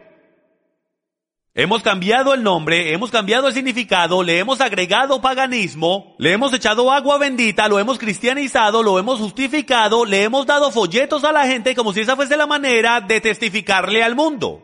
Hemos 1.58 1.84
cambiado 1.84 2.34
el 2.34 2.44
nombre, 2.44 2.92
hemos 2.92 3.12
cambiado 3.12 3.48
el 3.48 3.54
significado, 3.54 4.24
le 4.24 4.40
hemos 4.40 4.60
agregado 4.60 5.22
paganismo, 5.22 6.14
le 6.18 6.34
hemos 6.34 6.54
echado 6.54 6.92
agua 6.92 7.18
bendita, 7.18 7.70
lo 7.70 7.80
hemos 7.80 7.98
cristianizado, 7.98 8.84
lo 8.84 9.00
hemos 9.00 9.22
justificado, 9.22 10.04
le 10.04 10.24
hemos 10.24 10.46
dado 10.46 10.70
folletos 10.70 11.24
a 11.24 11.32
la 11.32 11.48
gente 11.48 11.74
como 11.74 11.94
si 11.94 12.02
esa 12.02 12.18
fuese 12.18 12.36
la 12.36 12.46
manera 12.46 13.00
de 13.00 13.22
testificarle 13.22 14.04
al 14.04 14.16
mundo. 14.16 14.64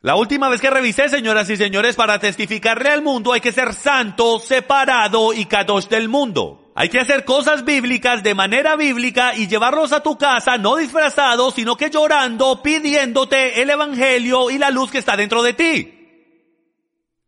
La 0.00 0.16
última 0.16 0.48
vez 0.48 0.60
que 0.60 0.68
revisé, 0.68 1.08
señoras 1.08 1.48
y 1.48 1.56
señores, 1.56 1.94
para 1.94 2.18
testificarle 2.18 2.88
al 2.88 3.02
mundo 3.02 3.32
hay 3.32 3.40
que 3.40 3.52
ser 3.52 3.74
santo, 3.74 4.40
separado 4.40 5.32
y 5.32 5.44
kadosh 5.44 5.86
del 5.86 6.08
mundo. 6.08 6.67
Hay 6.80 6.90
que 6.90 7.00
hacer 7.00 7.24
cosas 7.24 7.64
bíblicas 7.64 8.22
de 8.22 8.36
manera 8.36 8.76
bíblica 8.76 9.34
y 9.34 9.48
llevarlos 9.48 9.90
a 9.90 10.00
tu 10.00 10.16
casa 10.16 10.58
no 10.58 10.76
disfrazados, 10.76 11.54
sino 11.54 11.76
que 11.76 11.90
llorando, 11.90 12.62
pidiéndote 12.62 13.60
el 13.60 13.70
evangelio 13.70 14.48
y 14.48 14.58
la 14.58 14.70
luz 14.70 14.92
que 14.92 14.98
está 14.98 15.16
dentro 15.16 15.42
de 15.42 15.54
ti. 15.54 16.38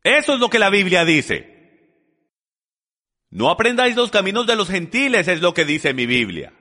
Eso 0.05 0.35
es 0.35 0.39
lo 0.39 0.51
que 0.51 0.61
la 0.61 0.71
Biblia 0.71 1.05
dice. 1.05 1.99
No 3.31 3.51
aprendáis 3.51 3.97
los 3.97 4.13
caminos 4.13 4.47
de 4.47 4.55
los 4.55 4.69
gentiles, 4.69 5.27
es 5.27 5.41
lo 5.41 5.53
que 5.53 5.65
dice 5.65 5.95
mi 5.95 6.07
Biblia. 6.07 6.53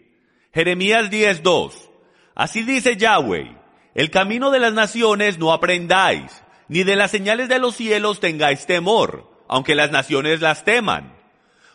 Jeremías 0.52 1.12
10:2. 1.12 1.92
Así 2.34 2.64
dice 2.64 2.98
Yahweh, 2.98 3.56
el 3.94 4.10
camino 4.10 4.50
de 4.50 4.62
las 4.62 4.74
naciones 4.74 5.38
no 5.38 5.54
aprendáis, 5.54 6.44
ni 6.68 6.84
de 6.84 6.96
las 6.96 7.12
señales 7.12 7.50
de 7.50 7.60
los 7.60 7.76
cielos 7.76 8.20
tengáis 8.20 8.66
temor, 8.66 9.30
aunque 9.48 9.76
las 9.76 9.92
naciones 9.92 10.42
las 10.42 10.66
teman 10.66 11.19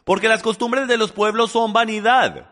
porque 0.04 0.28
las 0.28 0.42
costumbres 0.42 0.86
de 0.88 0.98
los 0.98 1.12
pueblos 1.12 1.50
son 1.50 1.72
vanidad. 1.72 2.50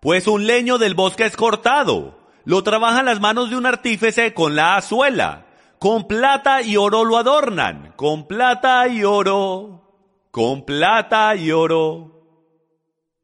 Pues 0.00 0.26
un 0.26 0.46
leño 0.46 0.78
del 0.78 0.94
bosque 0.94 1.24
es 1.24 1.36
cortado, 1.36 2.18
lo 2.44 2.62
trabajan 2.62 3.06
las 3.06 3.20
manos 3.20 3.50
de 3.50 3.56
un 3.56 3.66
artífice 3.66 4.34
con 4.34 4.56
la 4.56 4.76
azuela, 4.76 5.46
con 5.78 6.06
plata 6.06 6.62
y 6.62 6.76
oro 6.76 7.04
lo 7.04 7.16
adornan, 7.16 7.92
con 7.96 8.26
plata 8.26 8.88
y 8.88 9.04
oro, 9.04 10.26
con 10.30 10.64
plata 10.64 11.34
y 11.36 11.50
oro. 11.50 12.14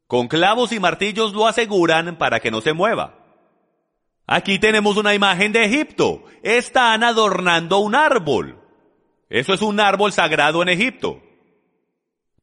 Con 0.07 0.29
clavos 0.29 0.71
y 0.73 0.79
martillos 0.79 1.33
lo 1.33 1.47
aseguran 1.47 2.17
para 2.19 2.39
que 2.39 2.51
no 2.51 2.61
se 2.61 2.73
mueva. 2.73 3.25
Aquí 4.27 4.59
tenemos 4.59 4.97
una 4.97 5.15
imagen 5.15 5.53
de 5.53 5.65
Egipto. 5.65 6.25
Están 6.43 7.03
adornando 7.03 7.79
un 7.79 7.95
árbol. 7.95 8.61
Eso 9.29 9.55
es 9.55 9.63
un 9.63 9.81
árbol 9.81 10.13
sagrado 10.13 10.63
en 10.63 10.69
Egipto. 10.69 11.23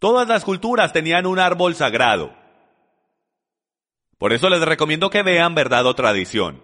Todas 0.02 0.28
las 0.28 0.44
culturas 0.44 0.94
tenían 0.94 1.28
un 1.28 1.38
árbol 1.38 1.76
sagrado. 1.76 2.36
Por 4.18 4.34
eso 4.34 4.50
les 4.50 4.60
recomiendo 4.64 5.12
que 5.12 5.22
vean 5.22 5.54
verdad 5.54 5.86
o 5.86 5.94
tradición. 5.94 6.60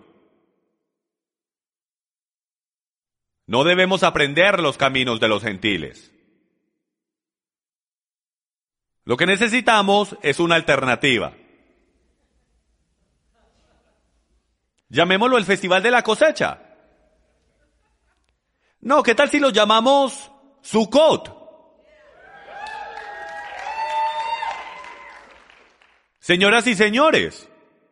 No 3.45 3.63
debemos 3.63 4.01
aprender 4.01 4.59
los 4.59 4.79
caminos 4.79 5.19
de 5.19 5.27
los 5.27 5.43
gentiles. 5.43 6.11
Lo 9.03 9.17
que 9.17 9.27
necesitamos 9.27 10.17
es 10.23 10.39
una 10.39 10.55
alternativa. 10.55 11.33
Llamémoslo 14.89 15.37
el 15.37 15.45
Festival 15.45 15.83
de 15.83 15.91
la 15.91 16.01
Cosecha. 16.01 16.59
No, 18.81 19.03
¿qué 19.03 19.13
tal 19.13 19.29
si 19.29 19.37
lo 19.37 19.51
llamamos 19.51 20.31
Sukkot? 20.63 21.36
Señoras 26.27 26.67
y 26.67 26.75
señores, 26.75 27.47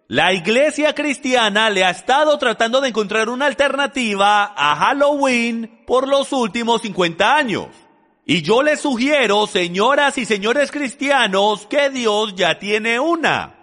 la 0.09 0.33
iglesia 0.33 0.93
cristiana 0.93 1.69
le 1.69 1.85
ha 1.85 1.89
estado 1.89 2.37
tratando 2.37 2.81
de 2.81 2.89
encontrar 2.89 3.29
una 3.29 3.45
alternativa 3.45 4.53
a 4.57 4.75
Halloween 4.75 5.85
por 5.87 6.05
los 6.05 6.33
últimos 6.33 6.81
50 6.81 7.33
años. 7.33 7.67
Y 8.25 8.41
yo 8.41 8.61
les 8.61 8.81
sugiero, 8.81 9.47
señoras 9.47 10.17
y 10.17 10.25
señores 10.25 10.69
cristianos, 10.69 11.65
que 11.67 11.89
Dios 11.89 12.35
ya 12.35 12.59
tiene 12.59 12.99
una. 12.99 13.55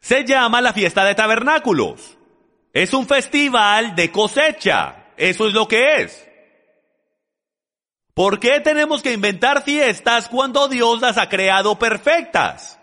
Se 0.00 0.24
llama 0.24 0.60
la 0.60 0.72
fiesta 0.72 1.02
de 1.02 1.16
tabernáculos. 1.16 2.16
Es 2.72 2.94
un 2.94 3.08
festival 3.08 3.96
de 3.96 4.12
cosecha. 4.12 5.06
Eso 5.16 5.48
es 5.48 5.52
lo 5.52 5.66
que 5.66 6.02
es. 6.02 6.28
¿Por 8.14 8.38
qué 8.38 8.60
tenemos 8.60 9.02
que 9.02 9.12
inventar 9.12 9.64
fiestas 9.64 10.28
cuando 10.28 10.68
Dios 10.68 11.00
las 11.00 11.18
ha 11.18 11.28
creado 11.28 11.76
perfectas? 11.76 12.79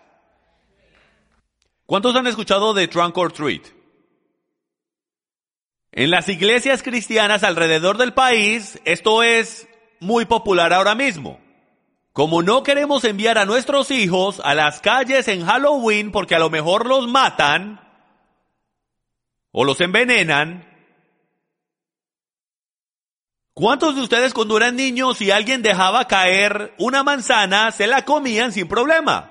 ¿Cuántos 1.88 2.14
han 2.16 2.26
escuchado 2.26 2.74
de 2.74 2.86
Trunk 2.86 3.16
or 3.16 3.32
Treat? 3.32 3.62
En 5.90 6.10
las 6.10 6.28
iglesias 6.28 6.82
cristianas 6.82 7.42
alrededor 7.42 7.96
del 7.96 8.12
país, 8.12 8.78
esto 8.84 9.22
es 9.22 9.66
muy 9.98 10.26
popular 10.26 10.74
ahora 10.74 10.94
mismo. 10.94 11.40
Como 12.12 12.42
no 12.42 12.62
queremos 12.62 13.04
enviar 13.04 13.38
a 13.38 13.46
nuestros 13.46 13.90
hijos 13.90 14.38
a 14.44 14.54
las 14.54 14.82
calles 14.82 15.28
en 15.28 15.46
Halloween 15.46 16.12
porque 16.12 16.34
a 16.34 16.38
lo 16.38 16.50
mejor 16.50 16.86
los 16.86 17.08
matan 17.08 17.80
o 19.50 19.64
los 19.64 19.80
envenenan, 19.80 20.68
¿cuántos 23.54 23.96
de 23.96 24.02
ustedes 24.02 24.34
cuando 24.34 24.58
eran 24.58 24.76
niños 24.76 25.16
si 25.16 25.30
alguien 25.30 25.62
dejaba 25.62 26.06
caer 26.06 26.74
una 26.76 27.02
manzana 27.02 27.70
se 27.70 27.86
la 27.86 28.04
comían 28.04 28.52
sin 28.52 28.68
problema? 28.68 29.27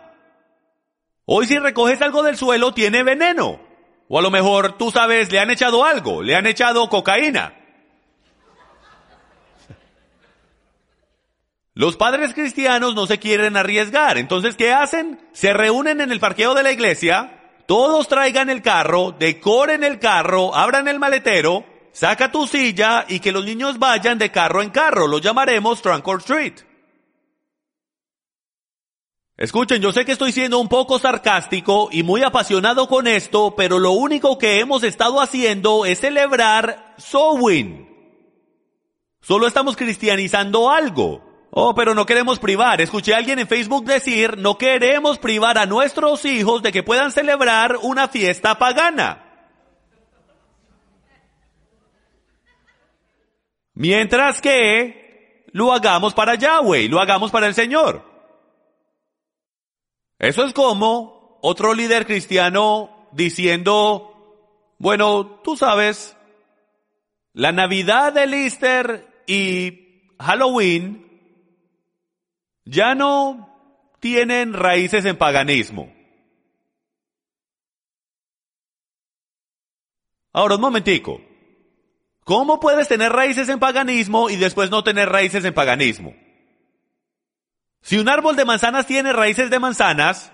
Hoy 1.30 1.46
si 1.46 1.60
recoges 1.60 2.02
algo 2.02 2.24
del 2.24 2.38
suelo 2.38 2.74
tiene 2.74 3.04
veneno. 3.04 3.60
O 4.08 4.18
a 4.18 4.22
lo 4.22 4.32
mejor 4.32 4.78
tú 4.78 4.92
sabes, 4.92 5.30
le 5.30 5.40
han 5.40 5.52
echado 5.52 5.84
algo, 5.84 6.24
le 6.24 6.38
han 6.38 6.48
echado 6.48 6.88
cocaína. 6.88 7.54
Los 11.74 11.98
padres 11.98 12.34
cristianos 12.34 12.96
no 12.96 13.08
se 13.08 13.20
quieren 13.20 13.58
arriesgar, 13.58 14.18
entonces 14.18 14.56
¿qué 14.56 14.72
hacen? 14.72 15.20
Se 15.34 15.52
reúnen 15.52 16.00
en 16.00 16.14
el 16.14 16.22
parqueo 16.22 16.54
de 16.56 16.64
la 16.64 16.72
iglesia, 16.72 17.42
todos 17.66 18.08
traigan 18.08 18.50
el 18.50 18.62
carro, 18.62 19.12
decoren 19.12 19.84
el 19.84 20.00
carro, 20.00 20.56
abran 20.56 20.88
el 20.88 20.98
maletero, 20.98 21.66
saca 21.92 22.32
tu 22.32 22.48
silla 22.48 23.04
y 23.06 23.20
que 23.20 23.34
los 23.34 23.44
niños 23.44 23.80
vayan 23.80 24.18
de 24.18 24.32
carro 24.32 24.62
en 24.62 24.70
carro, 24.70 25.08
lo 25.08 25.18
llamaremos 25.18 25.82
Trunk 25.82 26.08
Street. 26.20 26.67
Escuchen, 29.38 29.84
yo 29.84 29.92
sé 29.92 30.04
que 30.04 30.14
estoy 30.14 30.32
siendo 30.32 30.58
un 30.58 30.68
poco 30.68 30.98
sarcástico 30.98 31.90
y 31.92 32.02
muy 32.02 32.24
apasionado 32.24 32.88
con 32.88 33.06
esto, 33.06 33.54
pero 33.56 33.78
lo 33.78 33.92
único 33.92 34.40
que 34.40 34.60
hemos 34.60 34.82
estado 34.84 35.22
haciendo 35.22 35.86
es 35.86 36.00
celebrar 36.00 36.96
Sowin. 36.98 37.88
Solo 39.22 39.46
estamos 39.46 39.78
cristianizando 39.78 40.72
algo. 40.72 41.24
Oh, 41.52 41.76
pero 41.76 41.94
no 41.94 42.08
queremos 42.08 42.40
privar. 42.40 42.82
Escuché 42.82 43.14
a 43.14 43.18
alguien 43.18 43.38
en 43.38 43.48
Facebook 43.48 43.86
decir, 43.86 44.40
no 44.40 44.58
queremos 44.58 45.20
privar 45.20 45.60
a 45.60 45.68
nuestros 45.68 46.26
hijos 46.26 46.64
de 46.64 46.72
que 46.72 46.82
puedan 46.82 47.12
celebrar 47.12 47.78
una 47.84 48.08
fiesta 48.08 48.58
pagana. 48.58 49.24
Mientras 53.76 54.42
que 54.42 55.46
lo 55.52 55.72
hagamos 55.74 56.16
para 56.16 56.34
Yahweh, 56.34 56.90
lo 56.90 57.00
hagamos 57.00 57.30
para 57.30 57.46
el 57.46 57.54
Señor. 57.54 58.07
Eso 60.20 60.46
es 60.46 60.54
como 60.54 61.40
otro 61.42 61.74
líder 61.74 62.06
cristiano 62.06 63.10
diciendo, 63.12 64.74
bueno, 64.80 65.42
tú 65.44 65.56
sabes, 65.56 66.16
la 67.34 67.52
Navidad 67.52 68.14
del 68.14 68.34
Easter 68.34 69.24
y 69.28 70.14
Halloween 70.20 71.06
ya 72.66 72.96
no 72.96 73.96
tienen 74.00 74.54
raíces 74.54 75.06
en 75.06 75.18
paganismo. 75.18 75.94
Ahora, 80.34 80.56
un 80.56 80.62
momentico. 80.62 81.22
¿Cómo 82.24 82.60
puedes 82.60 82.88
tener 82.88 83.12
raíces 83.12 83.50
en 83.50 83.60
paganismo 83.60 84.30
y 84.30 84.36
después 84.36 84.70
no 84.70 84.84
tener 84.84 85.10
raíces 85.10 85.46
en 85.46 85.54
paganismo? 85.54 86.14
Si 87.88 87.98
un 87.98 88.10
árbol 88.10 88.36
de 88.36 88.44
manzanas 88.44 88.86
tiene 88.86 89.14
raíces 89.14 89.50
de 89.50 89.60
manzanas, 89.60 90.34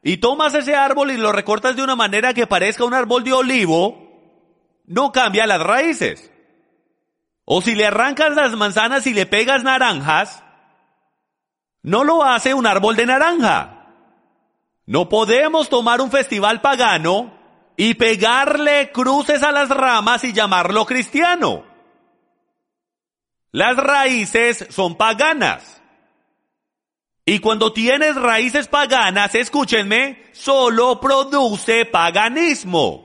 y 0.00 0.18
tomas 0.18 0.54
ese 0.54 0.76
árbol 0.76 1.10
y 1.10 1.16
lo 1.16 1.32
recortas 1.32 1.74
de 1.74 1.82
una 1.82 1.96
manera 1.96 2.32
que 2.32 2.46
parezca 2.46 2.84
un 2.84 2.94
árbol 2.94 3.24
de 3.24 3.32
olivo, 3.32 4.12
no 4.86 5.10
cambia 5.10 5.44
las 5.48 5.60
raíces. 5.60 6.30
O 7.44 7.60
si 7.62 7.74
le 7.74 7.86
arrancas 7.86 8.32
las 8.36 8.52
manzanas 8.52 9.08
y 9.08 9.12
le 9.12 9.26
pegas 9.26 9.64
naranjas, 9.64 10.44
no 11.82 12.04
lo 12.04 12.22
hace 12.22 12.54
un 12.54 12.64
árbol 12.64 12.94
de 12.94 13.06
naranja. 13.06 13.88
No 14.86 15.08
podemos 15.08 15.68
tomar 15.68 16.00
un 16.00 16.12
festival 16.12 16.60
pagano 16.60 17.36
y 17.76 17.94
pegarle 17.94 18.92
cruces 18.92 19.42
a 19.42 19.50
las 19.50 19.68
ramas 19.68 20.22
y 20.22 20.32
llamarlo 20.32 20.86
cristiano. 20.86 21.64
Las 23.50 23.76
raíces 23.78 24.68
son 24.70 24.94
paganas. 24.94 25.80
Y 27.26 27.38
cuando 27.38 27.72
tienes 27.72 28.16
raíces 28.16 28.68
paganas, 28.68 29.34
escúchenme, 29.34 30.24
solo 30.32 31.00
produce 31.00 31.86
paganismo. 31.86 33.04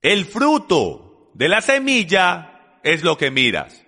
El 0.00 0.24
fruto 0.24 1.30
de 1.34 1.48
la 1.48 1.60
semilla 1.60 2.78
es 2.84 3.02
lo 3.02 3.18
que 3.18 3.32
miras. 3.32 3.82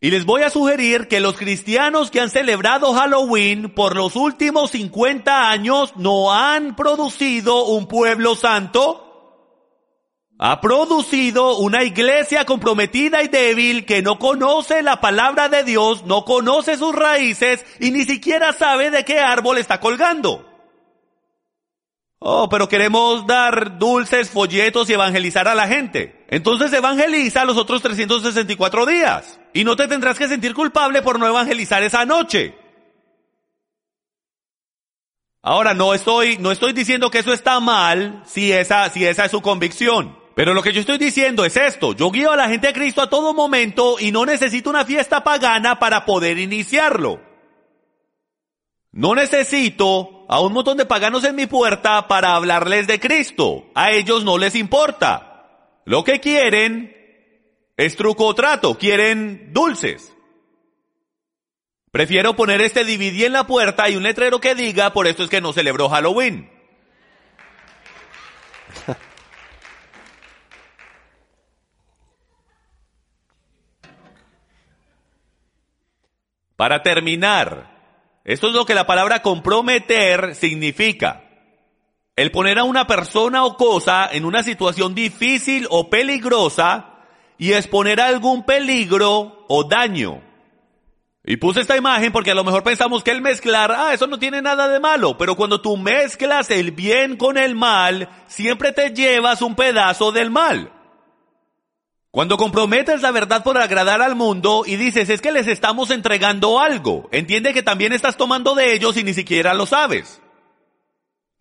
Y 0.00 0.10
les 0.10 0.24
voy 0.24 0.42
a 0.42 0.50
sugerir 0.50 1.08
que 1.08 1.18
los 1.18 1.36
cristianos 1.36 2.12
que 2.12 2.20
han 2.20 2.30
celebrado 2.30 2.92
Halloween 2.92 3.74
por 3.74 3.96
los 3.96 4.14
últimos 4.14 4.70
50 4.70 5.50
años 5.50 5.94
no 5.96 6.32
han 6.32 6.76
producido 6.76 7.64
un 7.64 7.88
pueblo 7.88 8.36
santo, 8.36 9.05
ha 10.38 10.60
producido 10.60 11.56
una 11.56 11.82
iglesia 11.82 12.44
comprometida 12.44 13.22
y 13.22 13.28
débil 13.28 13.86
que 13.86 14.02
no 14.02 14.18
conoce 14.18 14.82
la 14.82 15.00
palabra 15.00 15.48
de 15.48 15.64
Dios, 15.64 16.04
no 16.04 16.24
conoce 16.24 16.76
sus 16.76 16.94
raíces 16.94 17.64
y 17.80 17.90
ni 17.90 18.04
siquiera 18.04 18.52
sabe 18.52 18.90
de 18.90 19.04
qué 19.04 19.18
árbol 19.18 19.58
está 19.58 19.80
colgando. 19.80 20.44
Oh, 22.18 22.48
pero 22.48 22.68
queremos 22.68 23.26
dar 23.26 23.78
dulces, 23.78 24.30
folletos 24.30 24.90
y 24.90 24.94
evangelizar 24.94 25.48
a 25.48 25.54
la 25.54 25.68
gente. 25.68 26.24
Entonces 26.28 26.72
evangeliza 26.72 27.44
los 27.44 27.56
otros 27.56 27.82
364 27.82 28.86
días. 28.86 29.38
Y 29.52 29.64
no 29.64 29.76
te 29.76 29.86
tendrás 29.86 30.18
que 30.18 30.28
sentir 30.28 30.54
culpable 30.54 31.02
por 31.02 31.18
no 31.18 31.26
evangelizar 31.26 31.82
esa 31.82 32.04
noche. 32.04 32.54
Ahora, 35.42 35.74
no 35.74 35.94
estoy, 35.94 36.38
no 36.38 36.50
estoy 36.50 36.72
diciendo 36.72 37.10
que 37.10 37.20
eso 37.20 37.32
está 37.32 37.60
mal 37.60 38.22
si 38.26 38.50
esa, 38.50 38.88
si 38.90 39.06
esa 39.06 39.26
es 39.26 39.30
su 39.30 39.40
convicción. 39.42 40.25
Pero 40.36 40.52
lo 40.52 40.62
que 40.62 40.74
yo 40.74 40.80
estoy 40.80 40.98
diciendo 40.98 41.46
es 41.46 41.56
esto. 41.56 41.94
Yo 41.94 42.10
guío 42.10 42.30
a 42.30 42.36
la 42.36 42.50
gente 42.50 42.68
a 42.68 42.72
Cristo 42.74 43.00
a 43.00 43.08
todo 43.08 43.32
momento 43.32 43.96
y 43.98 44.12
no 44.12 44.26
necesito 44.26 44.68
una 44.68 44.84
fiesta 44.84 45.24
pagana 45.24 45.78
para 45.78 46.04
poder 46.04 46.36
iniciarlo. 46.36 47.22
No 48.92 49.14
necesito 49.14 50.26
a 50.28 50.42
un 50.42 50.52
montón 50.52 50.76
de 50.76 50.84
paganos 50.84 51.24
en 51.24 51.36
mi 51.36 51.46
puerta 51.46 52.06
para 52.06 52.34
hablarles 52.34 52.86
de 52.86 53.00
Cristo. 53.00 53.70
A 53.74 53.92
ellos 53.92 54.24
no 54.24 54.36
les 54.36 54.56
importa. 54.56 55.80
Lo 55.86 56.04
que 56.04 56.20
quieren 56.20 56.94
es 57.78 57.96
truco 57.96 58.26
o 58.26 58.34
trato, 58.34 58.76
quieren 58.76 59.54
dulces. 59.54 60.14
Prefiero 61.90 62.36
poner 62.36 62.60
este 62.60 62.84
DVD 62.84 63.24
en 63.24 63.32
la 63.32 63.46
puerta 63.46 63.88
y 63.88 63.96
un 63.96 64.02
letrero 64.02 64.38
que 64.38 64.54
diga, 64.54 64.92
por 64.92 65.06
esto 65.06 65.22
es 65.22 65.30
que 65.30 65.40
no 65.40 65.54
celebró 65.54 65.88
Halloween. 65.88 66.55
Para 76.56 76.82
terminar, 76.82 77.76
esto 78.24 78.48
es 78.48 78.54
lo 78.54 78.64
que 78.64 78.74
la 78.74 78.86
palabra 78.86 79.22
comprometer 79.22 80.34
significa. 80.34 81.22
El 82.16 82.30
poner 82.30 82.58
a 82.58 82.64
una 82.64 82.86
persona 82.86 83.44
o 83.44 83.56
cosa 83.56 84.08
en 84.10 84.24
una 84.24 84.42
situación 84.42 84.94
difícil 84.94 85.66
o 85.68 85.90
peligrosa 85.90 86.94
y 87.36 87.52
exponer 87.52 88.00
algún 88.00 88.44
peligro 88.44 89.44
o 89.48 89.64
daño. 89.64 90.22
Y 91.28 91.36
puse 91.36 91.60
esta 91.60 91.76
imagen 91.76 92.12
porque 92.12 92.30
a 92.30 92.34
lo 92.34 92.44
mejor 92.44 92.62
pensamos 92.62 93.02
que 93.02 93.10
el 93.10 93.20
mezclar, 93.20 93.72
ah, 93.72 93.92
eso 93.92 94.06
no 94.06 94.18
tiene 94.18 94.40
nada 94.40 94.68
de 94.68 94.80
malo, 94.80 95.18
pero 95.18 95.36
cuando 95.36 95.60
tú 95.60 95.76
mezclas 95.76 96.50
el 96.50 96.70
bien 96.70 97.16
con 97.16 97.36
el 97.36 97.54
mal, 97.54 98.08
siempre 98.28 98.72
te 98.72 98.90
llevas 98.90 99.42
un 99.42 99.56
pedazo 99.56 100.12
del 100.12 100.30
mal. 100.30 100.72
Cuando 102.16 102.38
comprometes 102.38 103.02
la 103.02 103.10
verdad 103.10 103.44
por 103.44 103.58
agradar 103.58 104.00
al 104.00 104.16
mundo 104.16 104.62
y 104.64 104.76
dices 104.76 105.10
es 105.10 105.20
que 105.20 105.32
les 105.32 105.46
estamos 105.48 105.90
entregando 105.90 106.58
algo, 106.58 107.10
entiende 107.12 107.52
que 107.52 107.62
también 107.62 107.92
estás 107.92 108.16
tomando 108.16 108.54
de 108.54 108.72
ellos 108.72 108.96
y 108.96 109.04
ni 109.04 109.12
siquiera 109.12 109.52
lo 109.52 109.66
sabes. 109.66 110.22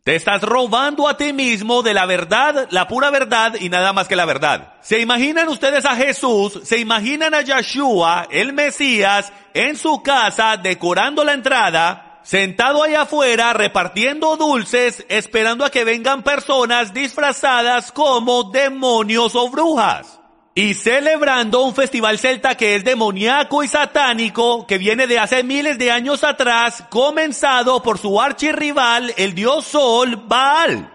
Te 0.03 0.17
estás 0.17 0.41
robando 0.41 1.07
a 1.07 1.15
ti 1.15 1.31
mismo 1.31 1.81
de 1.81 1.93
la 1.93 2.05
verdad, 2.05 2.67
la 2.71 2.89
pura 2.89 3.09
verdad 3.09 3.55
y 3.57 3.69
nada 3.69 3.93
más 3.93 4.09
que 4.09 4.17
la 4.17 4.25
verdad. 4.25 4.73
¿Se 4.81 4.99
imaginan 4.99 5.47
ustedes 5.47 5.85
a 5.85 5.95
Jesús? 5.95 6.59
¿Se 6.65 6.77
imaginan 6.77 7.33
a 7.33 7.41
Yeshua, 7.41 8.27
el 8.29 8.51
Mesías, 8.51 9.31
en 9.53 9.77
su 9.77 10.03
casa 10.03 10.57
decorando 10.57 11.23
la 11.23 11.31
entrada, 11.31 12.19
sentado 12.21 12.83
allá 12.83 13.03
afuera 13.03 13.53
repartiendo 13.53 14.35
dulces, 14.35 15.05
esperando 15.07 15.63
a 15.63 15.71
que 15.71 15.85
vengan 15.85 16.21
personas 16.21 16.93
disfrazadas 16.93 17.93
como 17.93 18.51
demonios 18.51 19.35
o 19.35 19.49
brujas? 19.49 20.19
Y 20.57 20.73
celebrando 20.73 21.63
un 21.63 21.75
festival 21.75 22.17
celta 22.17 22.55
que 22.55 22.75
es 22.75 22.85
demoníaco 22.85 23.61
y 23.61 23.67
satánico, 23.67 24.65
que 24.65 24.77
viene 24.77 25.05
de 25.05 25.19
hace 25.19 25.43
miles 25.43 25.77
de 25.77 25.91
años 25.91 26.23
atrás, 26.23 26.85
comenzado 26.89 27.83
por 27.83 27.97
su 27.97 28.21
archirrival, 28.21 29.13
el 29.17 29.35
dios 29.35 29.65
Sol, 29.65 30.23
Baal. 30.27 30.93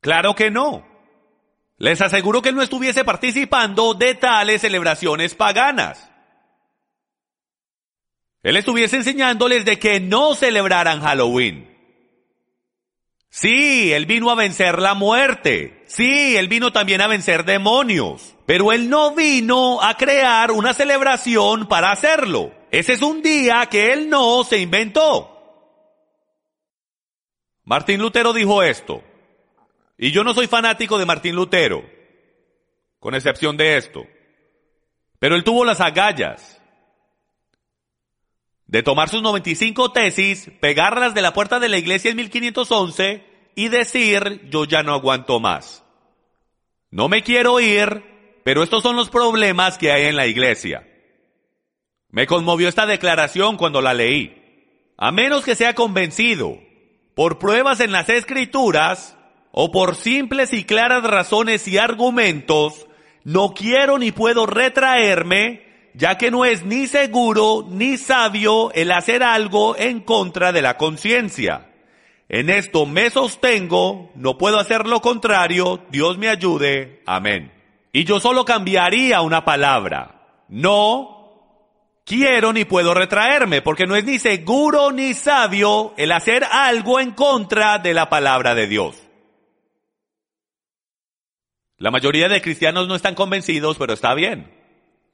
Claro 0.00 0.36
que 0.36 0.52
no. 0.52 0.86
Les 1.78 2.00
aseguro 2.00 2.42
que 2.42 2.50
él 2.50 2.54
no 2.54 2.62
estuviese 2.62 3.04
participando 3.04 3.94
de 3.94 4.14
tales 4.14 4.60
celebraciones 4.60 5.34
paganas. 5.34 6.08
Él 8.44 8.56
estuviese 8.56 8.96
enseñándoles 8.96 9.64
de 9.64 9.80
que 9.80 9.98
no 9.98 10.36
celebraran 10.36 11.00
Halloween. 11.00 11.77
Sí, 13.30 13.92
él 13.92 14.06
vino 14.06 14.30
a 14.30 14.34
vencer 14.34 14.80
la 14.80 14.94
muerte. 14.94 15.82
Sí, 15.86 16.36
él 16.36 16.48
vino 16.48 16.72
también 16.72 17.00
a 17.00 17.06
vencer 17.06 17.44
demonios. 17.44 18.34
Pero 18.46 18.72
él 18.72 18.88
no 18.88 19.14
vino 19.14 19.82
a 19.82 19.96
crear 19.96 20.50
una 20.50 20.72
celebración 20.72 21.66
para 21.66 21.90
hacerlo. 21.90 22.52
Ese 22.70 22.94
es 22.94 23.02
un 23.02 23.22
día 23.22 23.66
que 23.66 23.92
él 23.92 24.08
no 24.08 24.44
se 24.44 24.58
inventó. 24.58 25.34
Martín 27.64 28.00
Lutero 28.00 28.32
dijo 28.32 28.62
esto. 28.62 29.02
Y 29.98 30.10
yo 30.12 30.24
no 30.24 30.32
soy 30.32 30.46
fanático 30.46 30.96
de 30.96 31.04
Martín 31.04 31.34
Lutero, 31.34 31.84
con 33.00 33.14
excepción 33.14 33.56
de 33.56 33.76
esto. 33.76 34.06
Pero 35.18 35.34
él 35.34 35.44
tuvo 35.44 35.64
las 35.64 35.80
agallas 35.80 36.57
de 38.68 38.82
tomar 38.82 39.08
sus 39.08 39.22
95 39.22 39.92
tesis, 39.92 40.50
pegarlas 40.60 41.14
de 41.14 41.22
la 41.22 41.32
puerta 41.32 41.58
de 41.58 41.70
la 41.70 41.78
iglesia 41.78 42.10
en 42.10 42.18
1511 42.18 43.24
y 43.54 43.68
decir, 43.68 44.48
yo 44.50 44.66
ya 44.66 44.82
no 44.82 44.92
aguanto 44.92 45.40
más. 45.40 45.84
No 46.90 47.08
me 47.08 47.22
quiero 47.22 47.60
ir, 47.60 48.04
pero 48.44 48.62
estos 48.62 48.82
son 48.82 48.94
los 48.94 49.08
problemas 49.08 49.78
que 49.78 49.90
hay 49.90 50.04
en 50.04 50.16
la 50.16 50.26
iglesia. 50.26 50.86
Me 52.10 52.26
conmovió 52.26 52.68
esta 52.68 52.86
declaración 52.86 53.56
cuando 53.56 53.80
la 53.80 53.94
leí. 53.94 54.34
A 54.98 55.12
menos 55.12 55.44
que 55.44 55.54
sea 55.54 55.74
convencido 55.74 56.58
por 57.14 57.38
pruebas 57.38 57.80
en 57.80 57.92
las 57.92 58.08
escrituras 58.10 59.16
o 59.50 59.72
por 59.72 59.96
simples 59.96 60.52
y 60.52 60.64
claras 60.64 61.04
razones 61.04 61.66
y 61.68 61.78
argumentos, 61.78 62.86
no 63.24 63.54
quiero 63.54 63.98
ni 63.98 64.12
puedo 64.12 64.46
retraerme 64.46 65.67
ya 65.94 66.16
que 66.18 66.30
no 66.30 66.44
es 66.44 66.64
ni 66.64 66.86
seguro 66.86 67.66
ni 67.68 67.96
sabio 67.96 68.72
el 68.72 68.92
hacer 68.92 69.22
algo 69.22 69.76
en 69.76 70.00
contra 70.00 70.52
de 70.52 70.62
la 70.62 70.76
conciencia. 70.76 71.66
En 72.28 72.50
esto 72.50 72.84
me 72.84 73.10
sostengo, 73.10 74.10
no 74.14 74.36
puedo 74.36 74.58
hacer 74.58 74.86
lo 74.86 75.00
contrario, 75.00 75.84
Dios 75.90 76.18
me 76.18 76.28
ayude, 76.28 77.02
amén. 77.06 77.52
Y 77.92 78.04
yo 78.04 78.20
solo 78.20 78.44
cambiaría 78.44 79.22
una 79.22 79.44
palabra. 79.44 80.44
No 80.48 81.18
quiero 82.04 82.52
ni 82.52 82.64
puedo 82.64 82.94
retraerme, 82.94 83.62
porque 83.62 83.86
no 83.86 83.96
es 83.96 84.04
ni 84.04 84.18
seguro 84.18 84.92
ni 84.92 85.14
sabio 85.14 85.94
el 85.96 86.12
hacer 86.12 86.44
algo 86.44 87.00
en 87.00 87.12
contra 87.12 87.78
de 87.78 87.94
la 87.94 88.08
palabra 88.08 88.54
de 88.54 88.66
Dios. 88.66 88.96
La 91.78 91.90
mayoría 91.90 92.28
de 92.28 92.42
cristianos 92.42 92.88
no 92.88 92.94
están 92.94 93.14
convencidos, 93.14 93.78
pero 93.78 93.92
está 93.92 94.12
bien. 94.14 94.57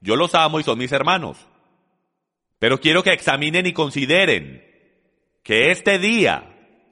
Yo 0.05 0.17
los 0.17 0.35
amo 0.35 0.61
y 0.61 0.63
son 0.63 0.79
mis 0.79 0.93
hermanos. 0.93 1.39
Pero 2.59 2.79
quiero 2.79 3.03
que 3.03 3.15
examinen 3.15 3.65
y 3.65 3.73
consideren 3.73 4.63
que 5.43 5.71
este 5.71 5.99
día 5.99 6.45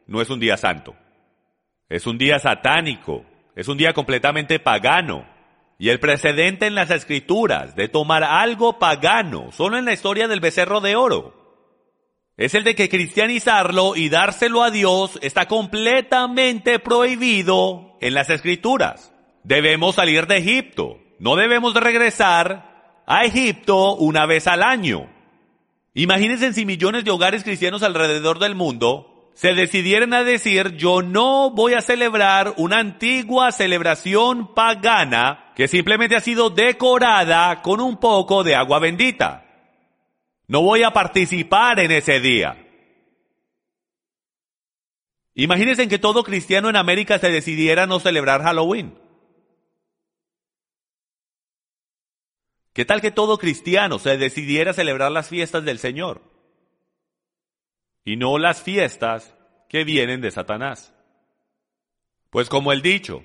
no 0.07 0.23
es 0.23 0.31
un 0.31 0.41
día 0.41 0.57
santo. 0.57 0.97
Es 1.91 2.07
un 2.07 2.17
día 2.17 2.39
satánico. 2.39 3.27
Es 3.55 3.69
un 3.69 3.77
día 3.77 3.93
completamente 3.93 4.59
pagano. 4.59 5.27
Y 5.79 5.91
el 5.91 6.01
precedente 6.01 6.65
en 6.65 6.75
las 6.75 6.91
escrituras 6.91 7.77
de 7.77 7.89
tomar 7.89 8.25
algo 8.25 8.79
pagano, 8.79 9.53
solo 9.53 9.77
en 9.77 9.85
la 9.85 9.93
historia 9.93 10.27
del 10.27 10.41
becerro 10.41 10.81
de 10.81 10.97
oro, 10.97 11.35
es 12.39 12.55
el 12.55 12.65
de 12.65 12.75
que 12.75 12.89
cristianizarlo 12.89 13.95
y 13.95 14.09
dárselo 14.09 14.63
a 14.63 14.71
Dios 14.71 15.19
está 15.21 15.49
completamente 15.49 16.79
prohibido 16.79 17.99
en 18.01 18.15
las 18.15 18.31
escrituras. 18.31 19.13
Debemos 19.45 19.97
salir 19.97 20.27
de 20.27 20.39
Egipto. 20.39 20.99
No 21.19 21.37
debemos 21.37 21.75
regresar 21.75 22.72
a 23.07 23.25
Egipto 23.25 23.97
una 23.97 24.27
vez 24.27 24.47
al 24.47 24.63
año. 24.63 25.09
Imagínense 25.95 26.53
si 26.53 26.65
millones 26.65 27.05
de 27.05 27.11
hogares 27.11 27.45
cristianos 27.45 27.83
alrededor 27.83 28.39
del 28.39 28.55
mundo 28.55 29.31
se 29.35 29.55
decidieran 29.55 30.13
a 30.15 30.25
decir 30.25 30.77
yo 30.77 31.03
no 31.03 31.51
voy 31.51 31.75
a 31.75 31.83
celebrar 31.83 32.55
una 32.57 32.79
antigua 32.79 33.53
celebración 33.53 34.55
pagana 34.55 35.53
que 35.55 35.69
simplemente 35.69 36.17
ha 36.17 36.21
sido 36.21 36.51
decorada 36.51 37.63
con 37.63 37.81
un 37.81 37.99
poco 37.99 38.45
de 38.45 38.55
agua 38.55 38.79
bendita. 38.79 39.45
No 40.47 40.63
voy 40.63 40.83
a 40.83 40.93
participar 40.93 41.81
en 41.81 41.93
ese 41.93 42.21
día. 42.21 42.59
Imagínense 45.35 45.89
que 45.89 45.99
todo 45.99 46.25
cristiano 46.25 46.69
en 46.69 46.77
América 46.77 47.19
se 47.19 47.31
decidiera 47.31 47.87
no 47.87 48.01
celebrar 48.01 48.43
Halloween. 48.43 48.95
¿Qué 52.73 52.85
tal 52.85 53.01
que 53.01 53.11
todo 53.11 53.39
cristiano 53.39 53.99
se 53.99 54.17
decidiera 54.17 54.73
celebrar 54.73 55.13
las 55.13 55.29
fiestas 55.29 55.65
del 55.65 55.79
Señor? 55.79 56.23
Y 58.05 58.17
no 58.17 58.39
las 58.39 58.63
fiestas 58.63 59.37
que 59.69 59.85
vienen 59.85 60.21
de 60.21 60.31
Satanás. 60.31 60.95
Pues 62.31 62.49
como 62.49 62.73
el 62.73 62.81
dicho, 62.81 63.23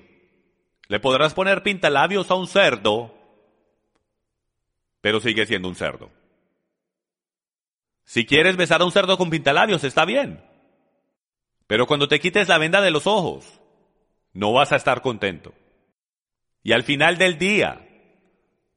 le 0.88 1.00
podrás 1.00 1.32
poner 1.32 1.62
pintalabios 1.62 2.30
a 2.30 2.34
un 2.34 2.46
cerdo, 2.46 3.14
pero 5.00 5.20
sigue 5.20 5.46
siendo 5.46 5.68
un 5.68 5.74
cerdo. 5.74 6.10
Si 8.04 8.26
quieres 8.26 8.56
besar 8.56 8.82
a 8.82 8.84
un 8.84 8.92
cerdo 8.92 9.16
con 9.16 9.30
pintalabios, 9.30 9.82
está 9.84 10.04
bien. 10.04 10.44
Pero 11.66 11.86
cuando 11.86 12.08
te 12.08 12.20
quites 12.20 12.48
la 12.48 12.58
venda 12.58 12.80
de 12.80 12.90
los 12.90 13.06
ojos, 13.06 13.60
no 14.32 14.52
vas 14.52 14.72
a 14.72 14.76
estar 14.76 15.00
contento. 15.00 15.54
Y 16.62 16.72
al 16.72 16.82
final 16.82 17.16
del 17.16 17.38
día, 17.38 17.87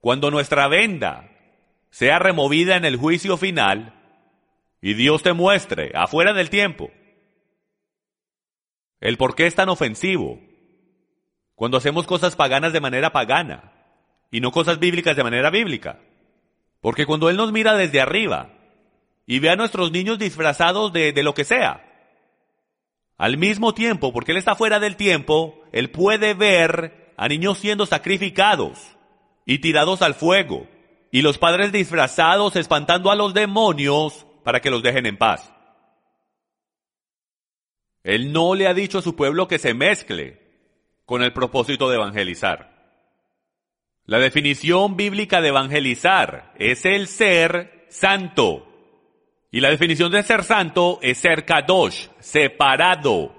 cuando 0.02 0.32
nuestra 0.32 0.68
venda 0.68 1.30
sea 1.90 2.19
removida 2.19 2.76
en 2.76 2.86
el 2.86 2.98
juicio 2.98 3.38
final 3.38 3.94
y 4.82 4.95
Dios 4.95 5.23
te 5.23 5.34
muestre 5.34 5.91
afuera 5.95 6.34
del 6.34 6.49
tiempo 6.49 6.91
el 8.99 9.18
por 9.18 9.36
qué 9.36 9.48
es 9.48 9.56
tan 9.56 9.69
ofensivo 9.69 10.40
cuando 11.56 11.78
hacemos 11.78 12.06
cosas 12.07 12.36
paganas 12.36 12.72
de 12.72 12.80
manera 12.80 13.11
pagana 13.11 13.73
y 14.32 14.40
no 14.40 14.52
cosas 14.52 14.80
bíblicas 14.80 15.15
de 15.15 15.23
manera 15.23 15.49
bíblica. 15.49 15.99
Porque 16.80 17.06
cuando 17.06 17.30
Él 17.30 17.36
nos 17.36 17.52
mira 17.52 17.76
desde 17.76 17.99
arriba 17.99 18.49
y 19.26 19.40
ve 19.40 19.49
a 19.49 19.56
nuestros 19.56 19.91
niños 19.91 20.18
disfrazados 20.18 20.94
de, 20.94 21.11
de 21.14 21.23
lo 21.23 21.34
que 21.34 21.44
sea, 21.44 21.86
al 23.18 23.38
mismo 23.38 23.73
tiempo, 23.73 24.14
porque 24.14 24.32
Él 24.32 24.38
está 24.38 24.56
fuera 24.56 24.80
del 24.80 24.95
tiempo, 24.95 25.64
Él 25.72 25.91
puede 25.91 26.34
ver 26.34 27.14
a 27.18 27.28
niños 27.28 27.60
siendo 27.60 27.86
sacrificados 27.86 28.98
y 29.52 29.60
tirados 29.60 30.02
al 30.02 30.14
fuego, 30.14 30.65
y 31.11 31.22
los 31.22 31.38
padres 31.38 31.73
disfrazados 31.73 32.56
espantando 32.56 33.11
a 33.11 33.15
los 33.15 33.34
demonios 33.34 34.26
para 34.45 34.61
que 34.61 34.69
los 34.69 34.82
dejen 34.82 35.06
en 35.06 35.18
paz. 35.18 35.52
Él 38.02 38.32
no 38.32 38.56
le 38.56 38.68
ha 38.68 38.73
dicho 38.73 38.99
a 38.99 39.02
su 39.02 39.14
pueblo 39.14 39.49
que 39.49 39.60
se 39.60 39.73
mezcle 39.73 40.40
con 41.06 41.22
el 41.22 41.34
propósito 41.34 41.90
de 41.90 41.98
evangelizar. 41.98 42.72
La 44.06 44.19
definición 44.19 44.95
bíblica 44.95 45.41
de 45.41 45.49
evangelizar 45.49 46.53
es 46.57 46.86
el 46.86 47.07
ser 47.07 47.88
santo. 47.90 48.69
Y 49.52 49.60
la 49.60 49.69
definición 49.69 50.14
de 50.14 50.23
ser 50.23 50.45
santo 50.45 50.98
es 51.02 51.18
ser 51.18 51.44
kadosh, 51.44 52.07
separado. 52.22 53.36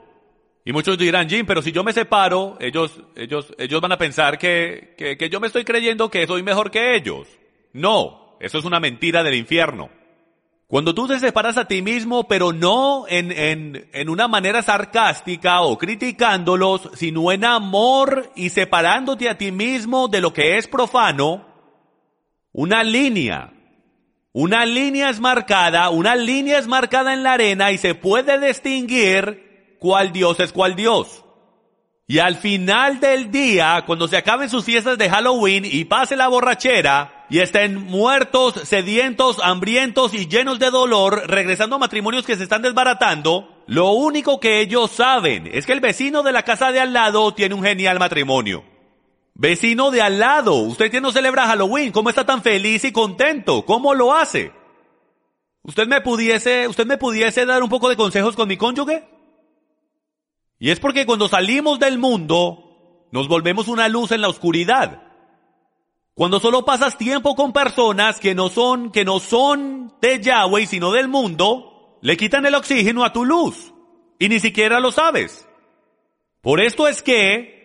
Y 0.65 0.73
muchos 0.73 0.97
dirán, 0.97 1.29
Jim, 1.29 1.45
pero 1.45 1.61
si 1.61 1.73
yo 1.73 1.83
me 1.83 1.93
separo, 1.93 2.57
ellos, 2.61 3.01
ellos, 3.17 3.53
ellos 3.59 3.81
van 3.81 3.93
a 3.93 3.99
pensar 3.99 4.39
que, 4.39 4.95
que, 4.97 5.17
que 5.17 5.29
yo 5.29 5.41
me 5.41 5.49
estoy 5.49 5.65
creyendo 5.65 6.09
que 6.09 6.27
soy 6.27 6.43
mejor 6.43 6.71
que 6.71 6.95
ellos. 6.95 7.27
No, 7.73 8.37
eso 8.39 8.59
es 8.59 8.65
una 8.65 8.79
mentira 8.79 9.25
del 9.25 9.35
infierno. 9.35 9.91
Cuando 10.73 10.95
tú 10.95 11.07
te 11.07 11.19
separas 11.19 11.59
a 11.59 11.67
ti 11.67 11.83
mismo, 11.83 12.27
pero 12.27 12.53
no 12.53 13.05
en, 13.07 13.31
en, 13.31 13.91
en, 13.93 14.09
una 14.09 14.27
manera 14.27 14.63
sarcástica 14.63 15.61
o 15.61 15.77
criticándolos, 15.77 16.89
sino 16.95 17.31
en 17.31 17.45
amor 17.45 18.31
y 18.37 18.49
separándote 18.49 19.29
a 19.29 19.37
ti 19.37 19.53
mismo 19.53 20.09
de 20.09 20.23
lo 20.23 20.33
que 20.33 20.57
es 20.57 20.69
profano, 20.69 21.47
una 22.53 22.85
línea, 22.85 23.53
una 24.33 24.65
línea 24.65 25.11
es 25.11 25.21
marcada, 25.21 25.91
una 25.91 26.17
línea 26.17 26.59
es 26.59 26.67
marcada 26.67 27.13
en 27.13 27.23
la 27.23 27.35
arena 27.35 27.71
y 27.71 27.77
se 27.77 27.95
puede 27.95 28.41
distinguir 28.41 29.52
cuál 29.83 30.13
Dios 30.13 30.39
es 30.39 30.53
cuál 30.53 30.77
Dios. 30.77 31.25
Y 32.07 32.21
al 32.21 32.37
final 32.37 33.01
del 33.01 33.33
día, 33.33 33.83
cuando 33.85 34.07
se 34.07 34.17
acaben 34.17 34.49
sus 34.49 34.65
fiestas 34.65 34.97
de 34.97 35.11
Halloween 35.11 35.65
y 35.65 35.85
pase 35.85 36.15
la 36.15 36.29
borrachera, 36.29 37.27
y 37.29 37.41
estén 37.41 37.77
muertos, 37.77 38.55
sedientos, 38.65 39.39
hambrientos 39.43 40.15
y 40.15 40.29
llenos 40.29 40.59
de 40.59 40.71
dolor, 40.71 41.25
regresando 41.27 41.77
a 41.77 41.79
matrimonios 41.81 42.25
que 42.25 42.37
se 42.37 42.45
están 42.45 42.63
desbaratando, 42.63 43.65
lo 43.67 43.91
único 43.93 44.39
que 44.39 44.61
ellos 44.61 44.91
saben 44.93 45.49
es 45.53 45.67
que 45.67 45.73
el 45.73 45.81
vecino 45.81 46.23
de 46.23 46.33
la 46.33 46.45
casa 46.45 46.71
de 46.71 46.81
al 46.81 46.93
lado 46.93 47.35
tiene 47.35 47.55
un 47.55 47.65
genial 47.65 47.99
matrimonio. 47.99 48.63
Vecino 49.35 49.91
de 49.91 50.03
al 50.03 50.21
lado, 50.21 50.55
usted 50.57 50.91
que 50.91 51.01
no 51.01 51.11
celebra 51.11 51.47
Halloween, 51.47 51.91
¿cómo 51.91 52.11
está 52.11 52.25
tan 52.25 52.43
feliz 52.43 52.85
y 52.85 52.93
contento? 52.93 53.65
¿Cómo 53.65 53.95
lo 53.95 54.15
hace? 54.15 54.53
¿Usted 55.63 55.89
me 55.89 56.03
pudiese, 56.03 56.69
usted 56.69 56.87
me 56.87 56.99
pudiese 56.99 57.47
dar 57.47 57.63
un 57.63 57.71
poco 57.71 57.89
de 57.89 57.97
consejos 57.97 58.37
con 58.37 58.47
mi 58.47 58.57
cónyuge? 58.57 59.09
Y 60.63 60.71
es 60.71 60.79
porque 60.79 61.07
cuando 61.07 61.27
salimos 61.27 61.81
del 61.81 61.99
mundo, 61.99 63.09
nos 63.11 63.27
volvemos 63.27 63.67
una 63.67 63.89
luz 63.89 64.13
en 64.13 64.21
la 64.21 64.29
oscuridad. 64.29 65.03
Cuando 66.15 66.39
solo 66.39 66.65
pasas 66.65 66.97
tiempo 66.97 67.35
con 67.35 67.53
personas 67.53 68.21
que 68.21 68.37
no 68.37 68.49
son, 68.49 68.93
que 68.93 69.05
no 69.05 69.19
son 69.19 69.93
de 70.01 70.21
Yahweh, 70.21 70.67
sino 70.67 70.93
del 70.93 71.09
mundo, 71.09 71.99
le 72.01 72.17
quitan 72.17 72.47
el 72.47 72.55
oxígeno 72.55 73.05
a 73.05 73.13
tu 73.13 73.25
luz. 73.25 73.75
Y 74.21 74.29
ni 74.29 74.39
siquiera 74.39 74.79
lo 74.79 74.93
sabes. 74.93 75.49
Por 76.43 76.63
esto 76.63 76.87
es 76.87 77.03
que 77.03 77.62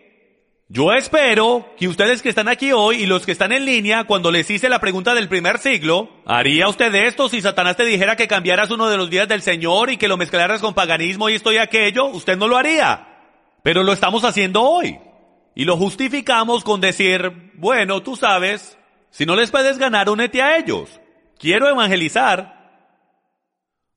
yo 0.70 0.92
espero 0.92 1.74
que 1.78 1.88
ustedes 1.88 2.22
que 2.22 2.28
están 2.30 2.50
aquí 2.50 2.74
hoy 2.74 2.98
y 2.98 3.06
los 3.06 3.26
que 3.26 3.32
están 3.32 3.54
en 3.54 3.64
línea, 3.64 4.04
cuando 4.04 4.32
les 4.32 4.50
hice 4.50 4.68
la 4.68 4.80
pregunta 4.80 5.16
del 5.16 5.30
primer 5.30 5.60
siglo, 5.60 6.10
¿haría 6.26 6.68
usted 6.68 6.94
esto 6.94 7.30
si 7.30 7.42
Satanás 7.42 7.78
te 7.78 7.86
dijera 7.86 8.18
que 8.18 8.28
cambiaras 8.28 8.70
uno 8.70 8.90
de 8.90 8.98
los 8.98 9.10
días 9.10 9.30
del 9.30 9.42
Señor 9.42 9.90
y 9.92 9.98
que 9.98 10.10
lo 10.10 10.18
mezclaras 10.18 10.60
con 10.60 10.74
paganismo 10.74 11.30
y 11.30 11.36
esto 11.36 11.54
y 11.54 11.58
aquello? 11.58 12.08
Usted 12.08 12.38
no 12.38 12.50
lo 12.50 12.58
haría. 12.58 13.08
Pero 13.64 13.84
lo 13.84 13.94
estamos 13.94 14.26
haciendo 14.26 14.62
hoy. 14.62 15.00
Y 15.56 15.64
lo 15.64 15.78
justificamos 15.78 16.66
con 16.66 16.82
decir, 16.82 17.52
bueno, 17.56 18.04
tú 18.04 18.18
sabes, 18.18 18.78
si 19.10 19.26
no 19.26 19.36
les 19.36 19.52
puedes 19.52 19.78
ganar, 19.78 20.10
únete 20.10 20.42
a 20.42 20.58
ellos. 20.58 21.00
Quiero 21.40 21.70
evangelizar. 21.70 22.58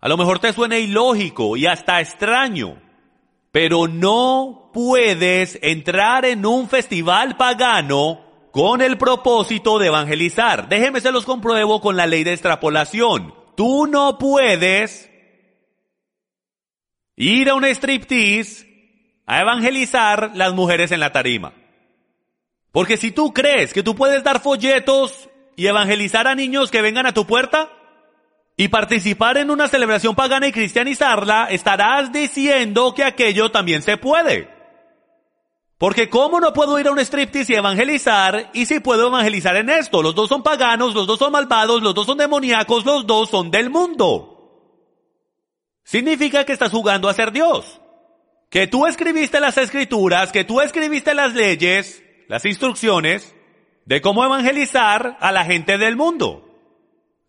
A 0.01 0.09
lo 0.09 0.17
mejor 0.17 0.39
te 0.39 0.53
suena 0.53 0.79
ilógico 0.79 1.57
y 1.57 1.67
hasta 1.67 2.01
extraño, 2.01 2.81
pero 3.53 3.89
no 3.89 4.71
puedes 4.73 5.59
entrar 5.63 6.25
en 6.25 6.47
un 6.47 6.69
festival 6.69 7.37
pagano 7.37 8.21
con 8.53 8.81
el 8.81 8.99
propósito 8.99 9.79
de 9.79 9.89
evangelizar. 9.89 10.69
Déjeme 10.69 11.01
se 11.01 11.13
los 11.13 11.25
compruebo 11.25 11.81
con 11.81 11.97
la 11.97 12.07
ley 12.07 12.25
de 12.25 12.33
extrapolación. 12.33 13.35
Tú 13.57 13.87
no 13.87 14.19
puedes 14.19 15.11
ir 17.17 17.51
a 17.51 17.55
un 17.55 17.65
striptease 17.65 18.67
a 19.27 19.41
evangelizar 19.41 20.33
las 20.35 20.53
mujeres 20.55 20.93
en 20.93 21.01
la 21.01 21.13
tarima. 21.13 21.53
Porque 22.73 22.97
si 22.97 23.11
tú 23.11 23.33
crees 23.33 23.73
que 23.73 23.83
tú 23.83 23.95
puedes 23.95 24.23
dar 24.23 24.41
folletos 24.41 25.29
y 25.57 25.67
evangelizar 25.67 26.27
a 26.29 26.35
niños 26.35 26.71
que 26.71 26.83
vengan 26.83 27.07
a 27.07 27.13
tu 27.13 27.27
puerta 27.27 27.71
y 28.61 28.69
participar 28.69 29.39
en 29.39 29.51
una 29.51 29.69
celebración 29.69 30.15
pagana 30.15 30.47
y 30.47 30.53
cristianizarla, 30.53 31.47
estarás 31.47 32.13
diciendo 32.13 32.93
que 32.95 33.05
aquello 33.05 33.51
también 33.51 33.81
se 33.81 33.97
puede. 33.97 34.51
Porque 35.79 36.11
¿cómo 36.11 36.41
no 36.41 36.53
puedo 36.53 36.79
ir 36.79 36.87
a 36.87 36.91
un 36.91 36.99
striptease 36.99 37.55
y 37.55 37.57
evangelizar? 37.57 38.51
Y 38.53 38.67
si 38.67 38.81
puedo 38.81 39.07
evangelizar 39.07 39.57
en 39.57 39.71
esto. 39.71 40.03
Los 40.03 40.15
dos 40.15 40.29
son 40.29 40.43
paganos, 40.43 40.95
los 40.95 41.07
dos 41.07 41.19
son 41.19 41.33
malvados, 41.33 41.81
los 41.81 41.95
dos 41.95 42.05
son 42.05 42.19
demoníacos, 42.19 42.85
los 42.85 43.07
dos 43.07 43.31
son 43.31 43.51
del 43.51 43.71
mundo. 43.71 44.77
Significa 45.83 46.45
que 46.45 46.53
estás 46.53 46.71
jugando 46.71 47.09
a 47.09 47.15
ser 47.15 47.33
Dios 47.33 47.81
que 48.51 48.67
tú 48.67 48.85
escribiste 48.85 49.41
las 49.41 49.57
escrituras, 49.57 50.33
que 50.33 50.45
tú 50.45 50.61
escribiste 50.61 51.15
las 51.15 51.33
leyes, 51.33 52.03
las 52.29 52.45
instrucciones 52.45 53.35
de 53.87 54.03
cómo 54.03 54.23
evangelizar 54.23 55.17
a 55.19 55.33
la 55.33 55.47
gente 55.47 55.79
del 55.79 55.97
mundo. 55.97 56.50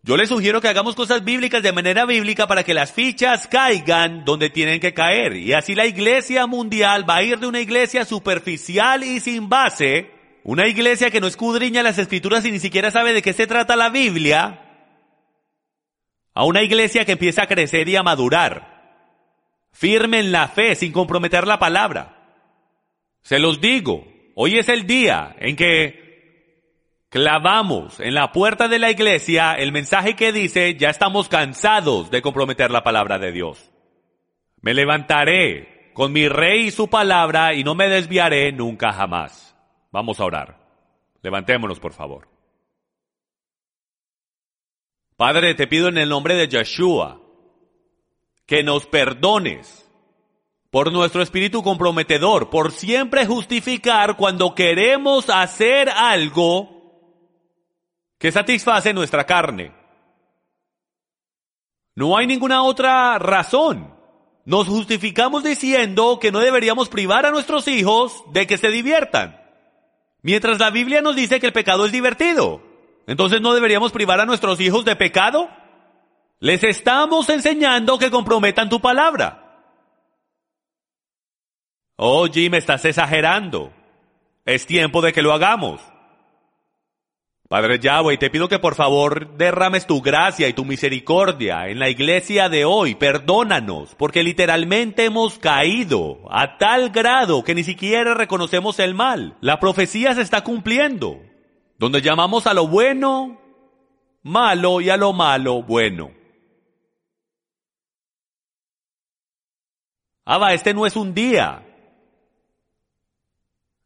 Yo 0.03 0.17
les 0.17 0.29
sugiero 0.29 0.61
que 0.61 0.67
hagamos 0.67 0.95
cosas 0.95 1.23
bíblicas 1.23 1.61
de 1.61 1.71
manera 1.71 2.05
bíblica 2.05 2.47
para 2.47 2.63
que 2.63 2.73
las 2.73 2.91
fichas 2.91 3.47
caigan 3.47 4.25
donde 4.25 4.49
tienen 4.49 4.79
que 4.79 4.95
caer. 4.95 5.35
Y 5.35 5.53
así 5.53 5.75
la 5.75 5.85
iglesia 5.85 6.47
mundial 6.47 7.07
va 7.07 7.17
a 7.17 7.23
ir 7.23 7.37
de 7.37 7.45
una 7.45 7.59
iglesia 7.59 8.03
superficial 8.03 9.03
y 9.03 9.19
sin 9.19 9.47
base, 9.47 10.09
una 10.43 10.67
iglesia 10.67 11.11
que 11.11 11.21
no 11.21 11.27
escudriña 11.27 11.83
las 11.83 11.99
escrituras 11.99 12.43
y 12.45 12.51
ni 12.51 12.59
siquiera 12.59 12.89
sabe 12.89 13.13
de 13.13 13.21
qué 13.21 13.33
se 13.33 13.45
trata 13.45 13.75
la 13.75 13.89
Biblia, 13.89 14.61
a 16.33 16.45
una 16.45 16.63
iglesia 16.63 17.05
que 17.05 17.11
empieza 17.11 17.43
a 17.43 17.47
crecer 17.47 17.87
y 17.87 17.95
a 17.95 18.03
madurar 18.03 18.71
firme 19.71 20.19
en 20.19 20.31
la 20.31 20.47
fe 20.47 20.75
sin 20.75 20.91
comprometer 20.91 21.47
la 21.47 21.59
palabra. 21.59 22.17
Se 23.21 23.39
los 23.39 23.61
digo, 23.61 24.07
hoy 24.35 24.57
es 24.57 24.69
el 24.69 24.85
día 24.87 25.35
en 25.39 25.55
que 25.55 26.00
clavamos 27.11 27.99
en 27.99 28.13
la 28.13 28.31
puerta 28.31 28.69
de 28.69 28.79
la 28.79 28.89
iglesia 28.89 29.53
el 29.55 29.73
mensaje 29.73 30.15
que 30.15 30.31
dice, 30.31 30.75
ya 30.75 30.89
estamos 30.89 31.27
cansados 31.27 32.09
de 32.09 32.21
comprometer 32.21 32.71
la 32.71 32.83
palabra 32.83 33.19
de 33.19 33.33
Dios. 33.33 33.69
Me 34.61 34.73
levantaré 34.73 35.91
con 35.93 36.13
mi 36.13 36.29
rey 36.29 36.67
y 36.67 36.71
su 36.71 36.89
palabra 36.89 37.53
y 37.53 37.65
no 37.65 37.75
me 37.75 37.89
desviaré 37.89 38.53
nunca 38.53 38.93
jamás. 38.93 39.57
Vamos 39.91 40.21
a 40.21 40.25
orar. 40.25 40.57
Levantémonos, 41.21 41.81
por 41.81 41.91
favor. 41.91 42.29
Padre, 45.17 45.53
te 45.53 45.67
pido 45.67 45.89
en 45.89 45.97
el 45.97 46.07
nombre 46.07 46.35
de 46.35 46.47
Yeshua, 46.47 47.19
que 48.45 48.63
nos 48.63 48.85
perdones 48.85 49.85
por 50.69 50.93
nuestro 50.93 51.21
espíritu 51.21 51.61
comprometedor, 51.61 52.49
por 52.49 52.71
siempre 52.71 53.25
justificar 53.25 54.15
cuando 54.15 54.55
queremos 54.55 55.29
hacer 55.29 55.89
algo 55.89 56.80
que 58.21 58.31
satisface 58.31 58.93
nuestra 58.93 59.25
carne. 59.25 59.71
No 61.95 62.15
hay 62.15 62.27
ninguna 62.27 62.61
otra 62.61 63.17
razón. 63.17 63.95
Nos 64.45 64.67
justificamos 64.67 65.43
diciendo 65.43 66.19
que 66.21 66.31
no 66.31 66.37
deberíamos 66.39 66.87
privar 66.87 67.25
a 67.25 67.31
nuestros 67.31 67.67
hijos 67.67 68.23
de 68.31 68.45
que 68.45 68.59
se 68.59 68.69
diviertan. 68.69 69.41
Mientras 70.21 70.59
la 70.59 70.69
Biblia 70.69 71.01
nos 71.01 71.15
dice 71.15 71.39
que 71.39 71.47
el 71.47 71.51
pecado 71.51 71.87
es 71.87 71.91
divertido. 71.91 72.61
Entonces 73.07 73.41
no 73.41 73.55
deberíamos 73.55 73.91
privar 73.91 74.19
a 74.19 74.27
nuestros 74.27 74.59
hijos 74.59 74.85
de 74.85 74.95
pecado. 74.95 75.49
Les 76.39 76.63
estamos 76.63 77.27
enseñando 77.27 77.97
que 77.97 78.11
comprometan 78.11 78.69
tu 78.69 78.79
palabra. 78.79 79.63
Oh, 81.95 82.27
Jim, 82.27 82.53
estás 82.53 82.85
exagerando. 82.85 83.73
Es 84.45 84.67
tiempo 84.67 85.01
de 85.01 85.11
que 85.11 85.23
lo 85.23 85.33
hagamos. 85.33 85.81
Padre 87.51 87.79
Yahweh, 87.79 88.17
te 88.17 88.29
pido 88.29 88.47
que 88.47 88.59
por 88.59 88.75
favor 88.75 89.35
derrames 89.35 89.85
tu 89.85 90.01
gracia 90.01 90.47
y 90.47 90.53
tu 90.53 90.63
misericordia 90.63 91.67
en 91.67 91.79
la 91.79 91.89
iglesia 91.89 92.47
de 92.47 92.63
hoy. 92.63 92.95
Perdónanos, 92.95 93.93
porque 93.95 94.23
literalmente 94.23 95.03
hemos 95.03 95.37
caído 95.37 96.19
a 96.29 96.57
tal 96.57 96.91
grado 96.91 97.43
que 97.43 97.53
ni 97.53 97.65
siquiera 97.65 98.13
reconocemos 98.13 98.79
el 98.79 98.95
mal. 98.95 99.35
La 99.41 99.59
profecía 99.59 100.15
se 100.15 100.21
está 100.21 100.45
cumpliendo, 100.45 101.19
donde 101.77 102.01
llamamos 102.01 102.47
a 102.47 102.53
lo 102.53 102.69
bueno 102.69 103.41
malo 104.23 104.79
y 104.79 104.89
a 104.89 104.95
lo 104.95 105.11
malo 105.11 105.61
bueno. 105.61 106.11
Abba, 110.23 110.53
este 110.53 110.73
no 110.73 110.85
es 110.85 110.95
un 110.95 111.13
día 111.13 111.67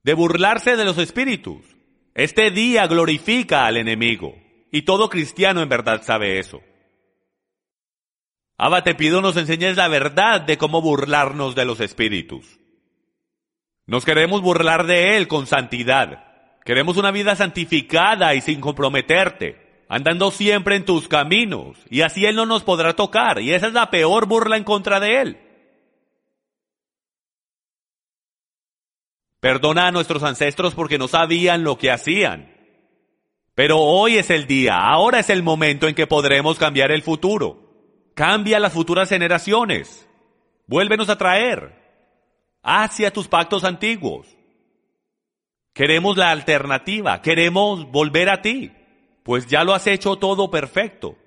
de 0.03 0.13
burlarse 0.13 0.75
de 0.75 0.85
los 0.85 0.99
espíritus. 0.99 1.74
Este 2.15 2.49
día 2.49 2.87
glorifica 2.87 3.65
al 3.65 3.75
enemigo, 3.75 4.37
y 4.71 4.83
todo 4.83 5.09
cristiano 5.09 5.61
en 5.61 5.67
verdad 5.67 6.01
sabe 6.01 6.39
eso. 6.39 6.61
Abba, 8.57 8.83
te 8.83 8.95
pido 8.95 9.19
nos 9.19 9.35
enseñes 9.35 9.75
la 9.75 9.89
verdad 9.89 10.39
de 10.39 10.57
cómo 10.57 10.81
burlarnos 10.81 11.55
de 11.55 11.65
los 11.65 11.81
espíritus. 11.81 12.57
Nos 13.85 14.05
queremos 14.05 14.41
burlar 14.41 14.85
de 14.85 15.17
Él 15.17 15.27
con 15.27 15.45
santidad. 15.45 16.23
Queremos 16.63 16.95
una 16.95 17.11
vida 17.11 17.35
santificada 17.35 18.33
y 18.33 18.39
sin 18.39 18.61
comprometerte, 18.61 19.83
andando 19.89 20.31
siempre 20.31 20.77
en 20.77 20.85
tus 20.85 21.09
caminos, 21.09 21.77
y 21.89 21.99
así 21.99 22.25
Él 22.25 22.37
no 22.37 22.45
nos 22.45 22.63
podrá 22.63 22.93
tocar, 22.93 23.41
y 23.41 23.51
esa 23.51 23.67
es 23.67 23.73
la 23.73 23.89
peor 23.89 24.25
burla 24.25 24.55
en 24.55 24.63
contra 24.63 25.01
de 25.01 25.19
Él. 25.19 25.44
Perdona 29.45 29.85
a 29.85 29.91
nuestros 29.91 30.23
ancestros 30.23 30.73
porque 30.73 30.97
no 30.97 31.07
sabían 31.07 31.63
lo 31.63 31.77
que 31.77 31.91
hacían. 31.91 32.51
Pero 33.53 33.77
hoy 33.77 34.17
es 34.17 34.31
el 34.31 34.47
día, 34.47 34.75
ahora 34.75 35.19
es 35.19 35.29
el 35.29 35.43
momento 35.43 35.87
en 35.87 35.93
que 35.93 36.07
podremos 36.07 36.57
cambiar 36.57 36.89
el 36.89 37.03
futuro. 37.03 38.09
Cambia 38.15 38.59
las 38.59 38.73
futuras 38.73 39.07
generaciones. 39.07 40.09
Vuélvenos 40.65 41.09
a 41.09 41.19
traer 41.19 41.75
hacia 42.63 43.13
tus 43.13 43.27
pactos 43.27 43.65
antiguos. 43.65 44.35
Queremos 45.75 46.17
la 46.17 46.31
alternativa, 46.31 47.21
queremos 47.21 47.91
volver 47.91 48.31
a 48.31 48.41
ti, 48.41 48.71
pues 49.21 49.45
ya 49.45 49.63
lo 49.63 49.75
has 49.75 49.85
hecho 49.85 50.15
todo 50.15 50.49
perfecto. 50.49 51.17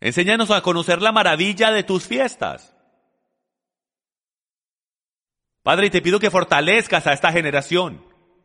Enséñanos 0.00 0.50
a 0.50 0.62
conocer 0.62 1.00
la 1.00 1.12
maravilla 1.12 1.70
de 1.70 1.84
tus 1.84 2.08
fiestas. 2.08 2.74
Padre, 5.68 5.90
te 5.90 6.00
pido 6.00 6.18
que 6.18 6.30
fortalezcas 6.30 7.06
a 7.06 7.12
esta 7.12 7.30
generación 7.30 8.02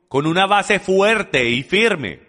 con 0.10 0.28
una 0.28 0.46
base 0.46 0.82
fuerte 0.82 1.50
y 1.50 1.64
firme, 1.64 2.20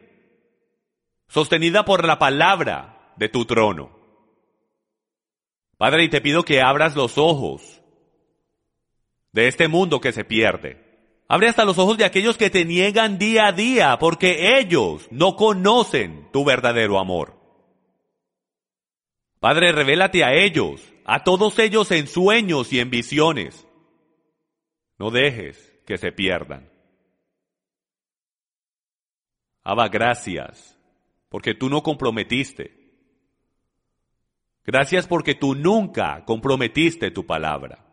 sostenida 1.27 1.85
por 1.85 2.07
la 2.07 2.21
palabra 2.21 3.13
de 3.17 3.29
tu 3.29 3.45
trono. 3.45 3.91
Padre, 5.79 6.05
y 6.05 6.09
te 6.09 6.21
pido 6.21 6.45
que 6.45 6.63
abras 6.63 6.95
los 6.95 7.19
ojos 7.19 7.83
de 9.33 9.49
este 9.49 9.67
mundo 9.67 10.01
que 10.01 10.13
se 10.13 10.25
pierde. 10.25 10.81
Abre 11.27 11.49
hasta 11.49 11.65
los 11.65 11.77
ojos 11.79 11.99
de 11.99 12.05
aquellos 12.05 12.37
que 12.37 12.51
te 12.51 12.65
niegan 12.65 13.19
día 13.19 13.49
a 13.49 13.53
día 13.53 13.99
porque 13.99 14.61
ellos 14.61 15.09
no 15.11 15.35
conocen 15.35 16.29
tu 16.33 16.45
verdadero 16.45 17.01
amor. 17.01 17.37
Padre, 19.41 19.73
revélate 19.73 20.23
a 20.23 20.35
ellos, 20.35 20.81
a 21.05 21.25
todos 21.25 21.59
ellos 21.59 21.91
en 21.91 22.07
sueños 22.07 22.73
y 22.73 22.79
en 22.79 22.91
visiones. 22.91 23.64
No 24.99 25.11
dejes 25.11 25.81
que 25.87 25.99
se 25.99 26.13
pierdan. 26.13 26.71
Abba, 29.63 29.89
gracias, 29.89 30.79
porque 31.29 31.55
tú 31.55 31.69
no 31.69 31.83
comprometiste. 31.83 32.85
Gracias 34.65 35.07
porque 35.07 35.35
tú 35.35 35.55
nunca 35.55 36.25
comprometiste 36.25 37.11
tu 37.11 37.27
palabra. 37.27 37.85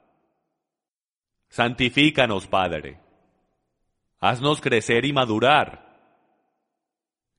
Santifícanos, 1.50 2.48
Padre. 2.48 3.00
Haznos 4.20 4.62
crecer 4.62 5.06
y 5.06 5.12
madurar. 5.12 5.92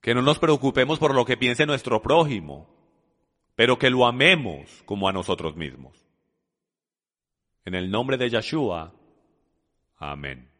Que 0.00 0.14
no 0.14 0.20
nos 0.20 0.38
preocupemos 0.38 0.98
por 0.98 1.14
lo 1.14 1.24
que 1.24 1.36
piense 1.36 1.64
nuestro 1.64 2.02
prójimo, 2.02 2.68
pero 3.54 3.78
que 3.78 3.88
lo 3.88 4.06
amemos 4.06 4.82
como 4.84 5.08
a 5.08 5.12
nosotros 5.12 5.56
mismos. 5.56 5.96
En 7.64 7.74
el 7.74 7.90
nombre 7.90 8.16
de 8.16 8.28
Yeshua. 8.28 8.92
Amén. 10.02 10.51